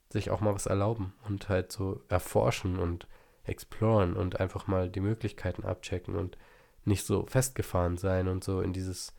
sich 0.10 0.32
auch 0.32 0.41
mal 0.41 0.54
was 0.54 0.66
erlauben 0.66 1.14
und 1.30 1.48
halt 1.48 1.72
so 1.72 2.02
erforschen 2.10 2.78
und 2.78 3.08
exploren 3.46 4.16
und 4.16 4.39
einfach 4.39 4.68
mal 4.68 4.89
die 4.89 5.00
Möglichkeiten 5.00 5.64
abchecken 5.64 6.16
und 6.16 6.38
nicht 6.84 7.06
so 7.06 7.26
festgefahren 7.26 7.98
sein 7.98 8.28
und 8.28 8.43
so 8.43 8.62
in 8.62 8.74
dieses 8.74 9.14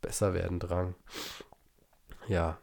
Besserwerden 0.00 0.60
drang. 0.60 0.94
Ja. 2.28 2.58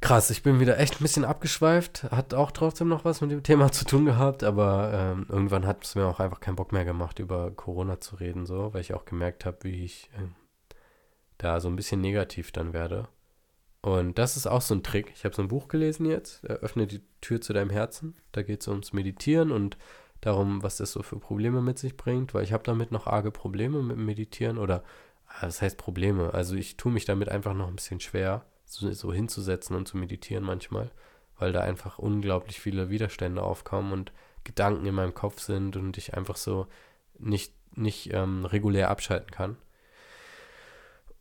Krass, 0.00 0.30
ich 0.30 0.44
bin 0.44 0.60
wieder 0.60 0.78
echt 0.78 1.00
ein 1.00 1.02
bisschen 1.02 1.24
abgeschweift. 1.24 2.04
Hat 2.04 2.32
auch 2.32 2.52
trotzdem 2.52 2.86
noch 2.86 3.04
was 3.04 3.20
mit 3.20 3.32
dem 3.32 3.42
Thema 3.42 3.72
zu 3.72 3.84
tun 3.84 4.04
gehabt, 4.04 4.44
aber 4.44 4.92
ähm, 4.94 5.26
irgendwann 5.28 5.66
hat 5.66 5.84
es 5.84 5.96
mir 5.96 6.06
auch 6.06 6.20
einfach 6.20 6.38
keinen 6.38 6.54
Bock 6.54 6.70
mehr 6.70 6.84
gemacht, 6.84 7.18
über 7.18 7.50
Corona 7.50 8.00
zu 8.00 8.14
reden, 8.16 8.46
so, 8.46 8.72
weil 8.72 8.80
ich 8.80 8.94
auch 8.94 9.06
gemerkt 9.06 9.44
habe, 9.44 9.58
wie 9.62 9.84
ich 9.84 10.08
äh, 10.14 10.28
da 11.36 11.58
so 11.58 11.68
ein 11.68 11.74
bisschen 11.74 12.00
negativ 12.00 12.52
dann 12.52 12.72
werde. 12.72 13.08
Und 13.80 14.18
das 14.18 14.36
ist 14.36 14.46
auch 14.46 14.60
so 14.60 14.74
ein 14.74 14.82
Trick. 14.82 15.12
Ich 15.14 15.24
habe 15.24 15.34
so 15.34 15.42
ein 15.42 15.48
Buch 15.48 15.68
gelesen 15.68 16.04
jetzt, 16.06 16.44
Öffne 16.44 16.86
die 16.86 17.02
Tür 17.20 17.40
zu 17.40 17.52
deinem 17.52 17.70
Herzen. 17.70 18.14
Da 18.32 18.42
geht 18.42 18.60
es 18.60 18.68
ums 18.68 18.92
Meditieren 18.92 19.52
und 19.52 19.78
darum, 20.20 20.62
was 20.62 20.78
das 20.78 20.92
so 20.92 21.02
für 21.02 21.18
Probleme 21.18 21.62
mit 21.62 21.78
sich 21.78 21.96
bringt, 21.96 22.34
weil 22.34 22.42
ich 22.42 22.52
habe 22.52 22.64
damit 22.64 22.90
noch 22.90 23.06
arge 23.06 23.30
Probleme 23.30 23.82
mit 23.82 23.96
Meditieren 23.96 24.58
oder 24.58 24.82
was 25.40 25.62
heißt 25.62 25.78
Probleme? 25.78 26.34
Also 26.34 26.56
ich 26.56 26.76
tue 26.76 26.90
mich 26.90 27.04
damit 27.04 27.28
einfach 27.28 27.54
noch 27.54 27.68
ein 27.68 27.76
bisschen 27.76 28.00
schwer, 28.00 28.44
so, 28.64 28.90
so 28.92 29.12
hinzusetzen 29.12 29.76
und 29.76 29.86
zu 29.86 29.96
meditieren 29.96 30.44
manchmal, 30.44 30.90
weil 31.38 31.52
da 31.52 31.60
einfach 31.60 31.98
unglaublich 31.98 32.60
viele 32.60 32.90
Widerstände 32.90 33.42
aufkommen 33.42 33.92
und 33.92 34.12
Gedanken 34.44 34.86
in 34.86 34.94
meinem 34.94 35.14
Kopf 35.14 35.40
sind 35.40 35.76
und 35.76 35.98
ich 35.98 36.14
einfach 36.14 36.36
so 36.36 36.66
nicht, 37.18 37.52
nicht 37.76 38.12
ähm, 38.12 38.44
regulär 38.44 38.90
abschalten 38.90 39.30
kann. 39.30 39.56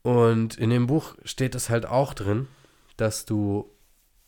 Und 0.07 0.57
in 0.57 0.69
dem 0.69 0.87
Buch 0.87 1.17
steht 1.25 1.53
es 1.53 1.69
halt 1.69 1.85
auch 1.85 2.13
drin, 2.13 2.47
dass 2.95 3.25
du 3.25 3.69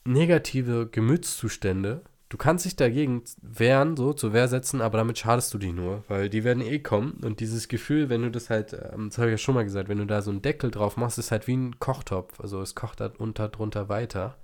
negative 0.04 0.90
Gemütszustände, 0.90 2.02
du 2.28 2.36
kannst 2.36 2.66
dich 2.66 2.76
dagegen 2.76 3.24
wehren, 3.42 3.96
so 3.96 4.12
zur 4.12 4.34
Wehr 4.34 4.50
setzen, 4.50 4.82
aber 4.82 4.98
damit 4.98 5.20
schadest 5.20 5.54
du 5.54 5.58
die 5.58 5.72
nur, 5.72 6.04
weil 6.10 6.30
die 6.30 6.44
werden 6.44 6.62
eh 6.62 6.80
kommen. 6.80 7.22
Und 7.24 7.40
dieses 7.40 7.70
Gefühl, 7.70 8.10
wenn 8.10 8.24
du 8.24 8.30
das 8.30 8.50
halt, 8.50 8.74
ähm, 8.74 9.08
das 9.08 9.20
habe 9.20 9.30
ich 9.30 9.36
ja 9.36 9.38
schon 9.38 9.56
mal 9.56 9.64
gesagt, 9.64 9.88
wenn 9.88 10.00
du 10.00 10.06
da 10.06 10.22
so 10.22 10.32
einen 10.32 10.42
Deckel 10.42 10.70
drauf 10.70 10.98
machst, 10.98 11.18
ist 11.18 11.32
halt 11.32 11.48
wie 11.48 11.56
ein 11.56 11.80
Kochtopf. 11.80 12.42
Also 12.42 12.62
es 12.62 12.76
kocht 12.76 13.00
halt 13.00 13.18
unter 13.18 13.48
drunter 13.48 13.88
weiter. 13.88 14.36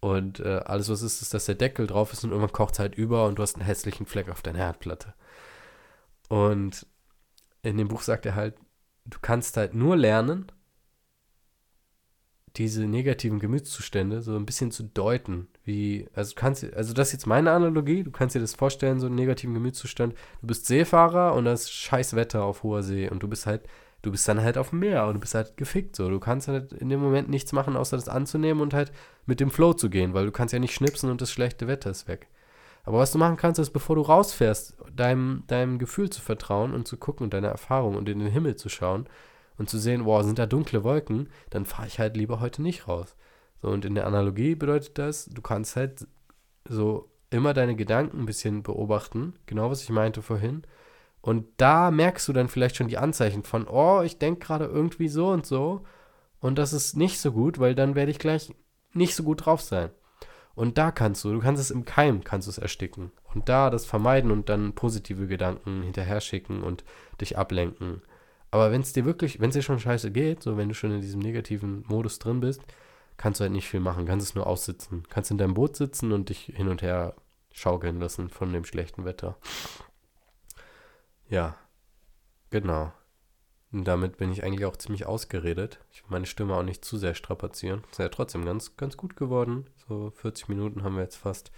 Und 0.00 0.40
äh, 0.40 0.62
alles, 0.64 0.88
was 0.88 1.02
ist, 1.02 1.22
ist, 1.22 1.34
dass 1.34 1.44
der 1.44 1.54
Deckel 1.54 1.86
drauf 1.86 2.12
ist 2.12 2.24
und 2.24 2.30
irgendwann 2.30 2.50
kocht 2.50 2.74
es 2.74 2.80
halt 2.80 2.96
über 2.96 3.26
und 3.26 3.38
du 3.38 3.44
hast 3.44 3.54
einen 3.54 3.64
hässlichen 3.64 4.06
Fleck 4.06 4.28
auf 4.28 4.42
deiner 4.42 4.58
Herdplatte. 4.58 5.14
Und 6.28 6.84
in 7.62 7.76
dem 7.76 7.86
Buch 7.86 8.02
sagt 8.02 8.26
er 8.26 8.34
halt, 8.34 8.56
du 9.04 9.18
kannst 9.20 9.56
halt 9.56 9.74
nur 9.74 9.96
lernen, 9.96 10.50
diese 12.56 12.86
negativen 12.86 13.38
Gemütszustände 13.38 14.20
so 14.20 14.36
ein 14.36 14.44
bisschen 14.44 14.70
zu 14.70 14.82
deuten. 14.82 15.48
Wie, 15.64 16.08
also 16.14 16.34
kannst 16.34 16.64
also 16.74 16.92
das 16.92 17.08
ist 17.08 17.12
jetzt 17.14 17.26
meine 17.26 17.50
Analogie, 17.52 18.02
du 18.02 18.10
kannst 18.10 18.34
dir 18.34 18.40
das 18.40 18.54
vorstellen, 18.54 19.00
so 19.00 19.06
einen 19.06 19.14
negativen 19.14 19.54
Gemütszustand. 19.54 20.14
Du 20.40 20.46
bist 20.46 20.66
Seefahrer 20.66 21.34
und 21.34 21.46
das 21.46 21.62
ist 21.62 21.72
scheiß 21.72 22.14
Wetter 22.14 22.44
auf 22.44 22.62
hoher 22.62 22.82
See 22.82 23.08
und 23.08 23.22
du 23.22 23.28
bist 23.28 23.46
halt, 23.46 23.62
du 24.02 24.10
bist 24.10 24.28
dann 24.28 24.42
halt 24.42 24.58
auf 24.58 24.70
dem 24.70 24.80
Meer 24.80 25.06
und 25.06 25.14
du 25.14 25.20
bist 25.20 25.34
halt 25.34 25.56
gefickt 25.56 25.96
so. 25.96 26.10
Du 26.10 26.20
kannst 26.20 26.48
halt 26.48 26.72
in 26.72 26.90
dem 26.90 27.00
Moment 27.00 27.30
nichts 27.30 27.52
machen, 27.52 27.76
außer 27.76 27.96
das 27.96 28.08
anzunehmen 28.08 28.60
und 28.60 28.74
halt 28.74 28.92
mit 29.24 29.40
dem 29.40 29.50
Flow 29.50 29.72
zu 29.72 29.88
gehen, 29.88 30.12
weil 30.12 30.26
du 30.26 30.32
kannst 30.32 30.52
ja 30.52 30.58
nicht 30.58 30.74
schnipsen 30.74 31.10
und 31.10 31.22
das 31.22 31.30
schlechte 31.30 31.66
Wetter 31.68 31.90
ist 31.90 32.06
weg. 32.08 32.28
Aber 32.84 32.98
was 32.98 33.12
du 33.12 33.18
machen 33.18 33.36
kannst, 33.36 33.60
ist, 33.60 33.70
bevor 33.70 33.96
du 33.96 34.02
rausfährst, 34.02 34.76
deinem, 34.94 35.44
deinem 35.46 35.78
Gefühl 35.78 36.10
zu 36.10 36.20
vertrauen 36.20 36.74
und 36.74 36.88
zu 36.88 36.96
gucken 36.96 37.24
und 37.24 37.34
deiner 37.34 37.48
Erfahrung 37.48 37.96
und 37.96 38.08
in 38.08 38.18
den 38.18 38.28
Himmel 38.28 38.56
zu 38.56 38.68
schauen 38.68 39.08
und 39.56 39.70
zu 39.70 39.78
sehen, 39.78 40.04
wow, 40.04 40.24
sind 40.24 40.38
da 40.38 40.46
dunkle 40.46 40.82
Wolken, 40.82 41.28
dann 41.50 41.64
fahre 41.64 41.86
ich 41.86 41.98
halt 41.98 42.16
lieber 42.16 42.40
heute 42.40 42.62
nicht 42.62 42.88
raus. 42.88 43.16
So, 43.60 43.68
und 43.68 43.84
in 43.84 43.94
der 43.94 44.06
Analogie 44.06 44.56
bedeutet 44.56 44.98
das, 44.98 45.26
du 45.26 45.40
kannst 45.40 45.76
halt 45.76 46.06
so 46.68 47.10
immer 47.30 47.54
deine 47.54 47.76
Gedanken 47.76 48.20
ein 48.20 48.26
bisschen 48.26 48.62
beobachten, 48.62 49.34
genau 49.46 49.70
was 49.70 49.82
ich 49.82 49.90
meinte 49.90 50.22
vorhin. 50.22 50.62
Und 51.20 51.46
da 51.56 51.92
merkst 51.92 52.26
du 52.26 52.32
dann 52.32 52.48
vielleicht 52.48 52.76
schon 52.76 52.88
die 52.88 52.98
Anzeichen 52.98 53.44
von, 53.44 53.68
oh, 53.68 54.02
ich 54.02 54.18
denke 54.18 54.44
gerade 54.44 54.64
irgendwie 54.64 55.08
so 55.08 55.28
und 55.28 55.46
so. 55.46 55.84
Und 56.40 56.58
das 56.58 56.72
ist 56.72 56.96
nicht 56.96 57.20
so 57.20 57.30
gut, 57.30 57.60
weil 57.60 57.76
dann 57.76 57.94
werde 57.94 58.10
ich 58.10 58.18
gleich 58.18 58.52
nicht 58.92 59.14
so 59.14 59.22
gut 59.22 59.46
drauf 59.46 59.60
sein. 59.60 59.90
Und 60.54 60.78
da 60.78 60.90
kannst 60.90 61.24
du, 61.24 61.32
du 61.32 61.40
kannst 61.40 61.60
es 61.60 61.70
im 61.70 61.84
Keim, 61.84 62.24
kannst 62.24 62.46
du 62.46 62.50
es 62.50 62.58
ersticken. 62.58 63.10
Und 63.34 63.48
da 63.48 63.70
das 63.70 63.86
vermeiden 63.86 64.30
und 64.30 64.48
dann 64.48 64.74
positive 64.74 65.26
Gedanken 65.26 65.82
hinterher 65.82 66.20
schicken 66.20 66.62
und 66.62 66.84
dich 67.20 67.38
ablenken. 67.38 68.02
Aber 68.50 68.70
wenn 68.70 68.82
es 68.82 68.92
dir 68.92 69.06
wirklich, 69.06 69.40
wenn 69.40 69.48
es 69.48 69.54
dir 69.54 69.62
schon 69.62 69.80
scheiße 69.80 70.10
geht, 70.10 70.42
so 70.42 70.58
wenn 70.58 70.68
du 70.68 70.74
schon 70.74 70.92
in 70.92 71.00
diesem 71.00 71.20
negativen 71.20 71.84
Modus 71.88 72.18
drin 72.18 72.40
bist, 72.40 72.60
kannst 73.16 73.40
du 73.40 73.42
halt 73.42 73.52
nicht 73.52 73.68
viel 73.68 73.80
machen, 73.80 74.04
kannst 74.04 74.26
es 74.26 74.34
nur 74.34 74.46
aussitzen. 74.46 75.04
Kannst 75.08 75.30
in 75.30 75.38
deinem 75.38 75.54
Boot 75.54 75.76
sitzen 75.76 76.12
und 76.12 76.28
dich 76.28 76.52
hin 76.54 76.68
und 76.68 76.82
her 76.82 77.14
schaukeln 77.50 77.98
lassen 77.98 78.28
von 78.28 78.52
dem 78.52 78.64
schlechten 78.64 79.04
Wetter. 79.04 79.36
Ja, 81.28 81.56
genau. 82.50 82.92
Und 83.72 83.84
damit 83.84 84.18
bin 84.18 84.30
ich 84.30 84.44
eigentlich 84.44 84.66
auch 84.66 84.76
ziemlich 84.76 85.06
ausgeredet. 85.06 85.78
Ich 85.90 86.02
will 86.02 86.10
meine 86.10 86.26
Stimme 86.26 86.54
auch 86.54 86.62
nicht 86.62 86.84
zu 86.84 86.98
sehr 86.98 87.14
strapazieren. 87.14 87.82
Ist 87.90 87.98
ja 87.98 88.08
trotzdem 88.08 88.44
ganz, 88.44 88.76
ganz 88.76 88.96
gut 88.96 89.16
geworden. 89.16 89.66
So 89.88 90.12
40 90.16 90.48
Minuten 90.48 90.82
haben 90.82 90.96
wir 90.96 91.02
jetzt 91.02 91.16
fast. 91.16 91.50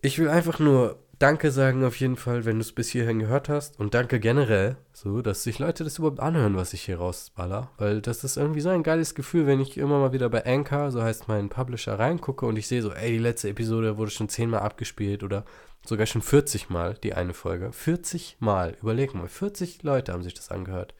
Ich 0.00 0.18
will 0.18 0.28
einfach 0.28 0.58
nur 0.58 0.98
Danke 1.18 1.50
sagen 1.52 1.84
auf 1.84 2.00
jeden 2.00 2.16
Fall, 2.16 2.44
wenn 2.44 2.56
du 2.56 2.62
es 2.62 2.72
bis 2.72 2.88
hierhin 2.88 3.18
gehört 3.18 3.48
hast. 3.48 3.78
Und 3.78 3.94
danke 3.94 4.18
generell, 4.18 4.76
so, 4.92 5.22
dass 5.22 5.42
sich 5.42 5.58
Leute 5.58 5.84
das 5.84 5.98
überhaupt 5.98 6.20
anhören, 6.20 6.56
was 6.56 6.72
ich 6.72 6.82
hier 6.82 6.98
rausballer. 6.98 7.70
Weil 7.78 8.00
das 8.00 8.24
ist 8.24 8.36
irgendwie 8.36 8.60
so 8.60 8.70
ein 8.70 8.82
geiles 8.82 9.14
Gefühl, 9.14 9.46
wenn 9.46 9.60
ich 9.60 9.78
immer 9.78 9.98
mal 9.98 10.12
wieder 10.12 10.28
bei 10.28 10.44
Anchor, 10.44 10.90
so 10.90 11.02
heißt 11.02 11.28
mein 11.28 11.48
Publisher, 11.48 11.98
reingucke 11.98 12.46
und 12.46 12.56
ich 12.56 12.66
sehe 12.66 12.82
so, 12.82 12.92
ey, 12.92 13.12
die 13.12 13.18
letzte 13.18 13.48
Episode 13.48 13.96
wurde 13.96 14.10
schon 14.10 14.28
zehnmal 14.28 14.60
abgespielt 14.60 15.22
oder 15.22 15.44
sogar 15.88 16.06
schon 16.06 16.22
40 16.22 16.70
Mal, 16.70 16.94
die 16.94 17.14
eine 17.14 17.34
Folge. 17.34 17.72
40 17.72 18.36
Mal, 18.40 18.76
überleg 18.80 19.14
mal, 19.14 19.28
40 19.28 19.82
Leute 19.82 20.12
haben 20.12 20.22
sich 20.22 20.34
das 20.34 20.50
angehört. 20.50 20.94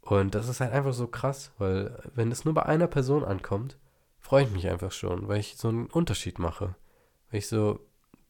Und 0.00 0.34
das 0.34 0.48
ist 0.48 0.60
halt 0.60 0.72
einfach 0.72 0.94
so 0.94 1.06
krass, 1.06 1.52
weil 1.58 2.02
wenn 2.14 2.32
es 2.32 2.44
nur 2.44 2.54
bei 2.54 2.64
einer 2.64 2.86
Person 2.86 3.24
ankommt, 3.24 3.76
freue 4.18 4.44
ich 4.44 4.50
mich 4.50 4.68
einfach 4.68 4.92
schon, 4.92 5.28
weil 5.28 5.40
ich 5.40 5.56
so 5.56 5.68
einen 5.68 5.86
Unterschied 5.86 6.38
mache. 6.38 6.74
Weil 7.30 7.38
ich 7.38 7.48
so 7.48 7.80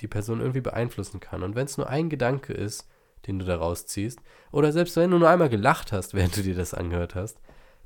die 0.00 0.08
Person 0.08 0.40
irgendwie 0.40 0.60
beeinflussen 0.60 1.20
kann. 1.20 1.42
Und 1.42 1.54
wenn 1.54 1.66
es 1.66 1.76
nur 1.76 1.88
ein 1.88 2.08
Gedanke 2.08 2.52
ist, 2.52 2.88
den 3.26 3.38
du 3.38 3.44
da 3.44 3.56
rausziehst, 3.56 4.20
oder 4.52 4.72
selbst 4.72 4.96
wenn 4.96 5.10
du 5.10 5.18
nur 5.18 5.28
einmal 5.28 5.48
gelacht 5.48 5.92
hast, 5.92 6.14
während 6.14 6.36
du 6.36 6.42
dir 6.42 6.54
das 6.54 6.74
angehört 6.74 7.14
hast, 7.14 7.40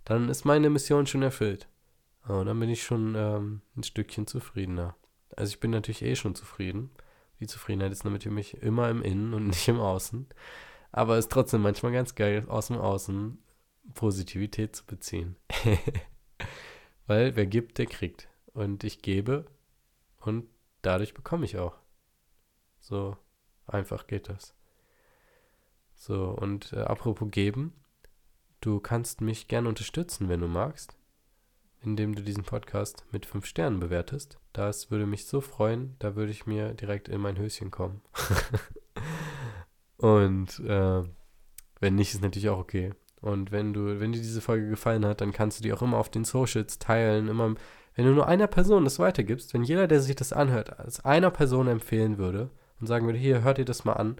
dann 0.05 0.29
ist 0.29 0.45
meine 0.45 0.71
Mission 0.71 1.07
schon 1.07 1.23
erfüllt. 1.23 1.69
Oh, 2.29 2.43
dann 2.45 2.59
bin 2.61 2.71
ich 2.71 2.83
schon 2.83 3.15
ähm, 3.17 3.63
ein 3.77 3.83
Stückchen 3.83 4.27
zufriedener. 4.27 4.95
Also 5.37 5.51
ich 5.51 5.61
bin 5.61 5.71
natürlich 5.71 6.03
eh 6.03 6.15
schon 6.15 6.35
zufrieden. 6.35 6.91
Die 7.43 7.49
Zufriedenheit 7.49 7.91
ist 7.91 8.05
natürlich 8.05 8.63
immer 8.63 8.89
im 8.89 9.03
Innen 9.03 9.35
und 9.35 9.49
nicht 9.49 9.67
im 9.67 9.81
Außen. 9.81 10.29
Aber 10.93 11.19
es 11.19 11.25
ist 11.25 11.33
trotzdem 11.33 11.63
manchmal 11.63 11.91
ganz 11.91 12.15
geil, 12.15 12.45
aus 12.47 12.69
dem 12.69 12.79
Außen 12.79 13.37
Positivität 13.95 14.77
zu 14.77 14.87
beziehen. 14.87 15.35
Weil 17.09 17.35
wer 17.35 17.47
gibt, 17.47 17.79
der 17.79 17.87
kriegt. 17.87 18.29
Und 18.55 18.85
ich 18.85 19.03
gebe 19.03 19.47
und 20.19 20.47
dadurch 20.83 21.15
bekomme 21.15 21.45
ich 21.45 21.59
auch. 21.59 21.75
So 22.79 23.17
einfach 23.67 24.07
geht 24.07 24.29
das. 24.29 24.55
So, 25.97 26.29
und 26.29 26.73
äh, 26.73 26.83
apropos 26.83 27.29
geben, 27.33 27.73
du 28.61 28.79
kannst 28.79 29.21
mich 29.21 29.49
gerne 29.49 29.69
unterstützen, 29.69 30.29
wenn 30.29 30.41
du 30.41 30.47
magst, 30.47 30.97
indem 31.85 32.15
du 32.15 32.23
diesen 32.23 32.45
Podcast 32.45 33.05
mit 33.11 33.27
fünf 33.27 33.47
Sternen 33.47 33.81
bewertest. 33.81 34.39
Das 34.53 34.91
würde 34.91 35.07
mich 35.07 35.27
so 35.27 35.41
freuen, 35.41 35.97
da 35.99 36.17
würde 36.17 36.33
ich 36.33 36.47
mir 36.47 36.75
direkt 36.75 37.09
in 37.09 37.21
mein 37.21 37.39
Höschen 37.39 37.71
kommen. 37.71 38.03
und 39.97 40.61
äh, 40.61 41.03
wenn 41.81 41.95
nicht, 41.95 42.15
ist 42.15 42.23
natürlich 42.23 42.49
auch 42.49 42.59
okay. 42.59 42.93
Und 43.21 43.53
wenn 43.53 43.73
du, 43.73 44.01
wenn 44.01 44.13
dir 44.13 44.21
diese 44.21 44.41
Folge 44.41 44.69
gefallen 44.69 45.07
hat, 45.07 45.21
dann 45.21 45.33
kannst 45.33 45.59
du 45.59 45.63
die 45.63 45.73
auch 45.73 45.83
immer 45.83 45.99
auf 45.99 46.11
den 46.11 46.25
Socials 46.25 46.79
teilen. 46.79 47.29
Immer, 47.29 47.55
wenn 47.95 48.07
du 48.07 48.13
nur 48.13 48.27
einer 48.27 48.47
Person 48.47 48.85
das 48.85 48.99
weitergibst, 48.99 49.55
wenn 49.55 49.63
jeder, 49.63 49.87
der 49.87 50.01
sich 50.01 50.17
das 50.17 50.33
anhört, 50.33 50.79
als 50.79 51.05
einer 51.05 51.31
Person 51.31 51.69
empfehlen 51.69 52.19
würde 52.19 52.51
und 52.81 52.87
sagen 52.87 53.07
würde, 53.07 53.19
hier, 53.19 53.43
hört 53.43 53.59
ihr 53.59 53.65
das 53.65 53.85
mal 53.85 53.95
an, 53.95 54.17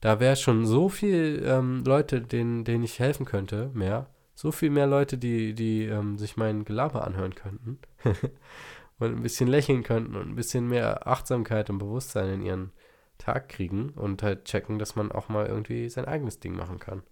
da 0.00 0.18
wäre 0.18 0.36
schon 0.36 0.66
so 0.66 0.88
viel 0.88 1.42
ähm, 1.46 1.84
Leute, 1.84 2.22
denen, 2.22 2.64
denen 2.64 2.84
ich 2.84 2.98
helfen 2.98 3.26
könnte, 3.26 3.70
mehr. 3.74 4.08
So 4.40 4.52
viel 4.52 4.70
mehr 4.70 4.86
Leute, 4.86 5.18
die, 5.18 5.52
die 5.52 5.84
ähm, 5.84 6.16
sich 6.16 6.38
mein 6.38 6.64
Gelaber 6.64 7.06
anhören 7.06 7.34
könnten 7.34 7.78
und 8.98 9.16
ein 9.16 9.22
bisschen 9.22 9.48
lächeln 9.48 9.82
könnten 9.82 10.16
und 10.16 10.30
ein 10.30 10.34
bisschen 10.34 10.66
mehr 10.66 11.06
Achtsamkeit 11.06 11.68
und 11.68 11.76
Bewusstsein 11.76 12.32
in 12.32 12.42
ihren 12.42 12.72
Tag 13.18 13.50
kriegen 13.50 13.90
und 13.90 14.22
halt 14.22 14.46
checken, 14.46 14.78
dass 14.78 14.96
man 14.96 15.12
auch 15.12 15.28
mal 15.28 15.44
irgendwie 15.44 15.90
sein 15.90 16.06
eigenes 16.06 16.40
Ding 16.40 16.56
machen 16.56 16.78
kann. 16.78 17.02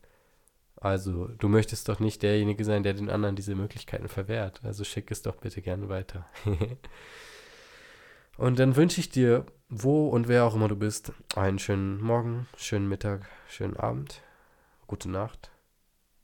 Also, 0.76 1.28
du 1.28 1.48
möchtest 1.48 1.90
doch 1.90 2.00
nicht 2.00 2.22
derjenige 2.22 2.64
sein, 2.64 2.82
der 2.82 2.94
den 2.94 3.10
anderen 3.10 3.36
diese 3.36 3.54
Möglichkeiten 3.54 4.08
verwehrt. 4.08 4.60
Also 4.64 4.84
schick 4.84 5.10
es 5.10 5.20
doch 5.20 5.36
bitte 5.36 5.60
gerne 5.60 5.90
weiter. 5.90 6.24
und 8.38 8.58
dann 8.58 8.74
wünsche 8.74 9.00
ich 9.00 9.10
dir, 9.10 9.44
wo 9.68 10.08
und 10.08 10.28
wer 10.28 10.46
auch 10.46 10.54
immer 10.54 10.68
du 10.68 10.76
bist, 10.76 11.12
einen 11.36 11.58
schönen 11.58 12.00
Morgen, 12.00 12.48
schönen 12.56 12.88
Mittag, 12.88 13.28
schönen 13.48 13.76
Abend, 13.76 14.22
gute 14.86 15.10
Nacht. 15.10 15.50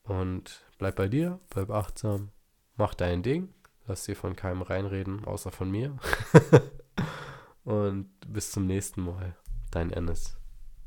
Und 0.04 0.63
bleib 0.84 0.96
bei 0.96 1.08
dir, 1.08 1.40
bleib 1.48 1.70
achtsam, 1.70 2.28
mach 2.76 2.92
dein 2.92 3.22
Ding, 3.22 3.48
lass 3.86 4.04
dir 4.04 4.14
von 4.14 4.36
keinem 4.36 4.60
reinreden, 4.60 5.24
außer 5.24 5.50
von 5.50 5.70
mir. 5.70 5.96
und 7.64 8.10
bis 8.28 8.52
zum 8.52 8.66
nächsten 8.66 9.02
Mal. 9.02 9.34
Dein 9.70 9.90
Ennis. 9.90 10.36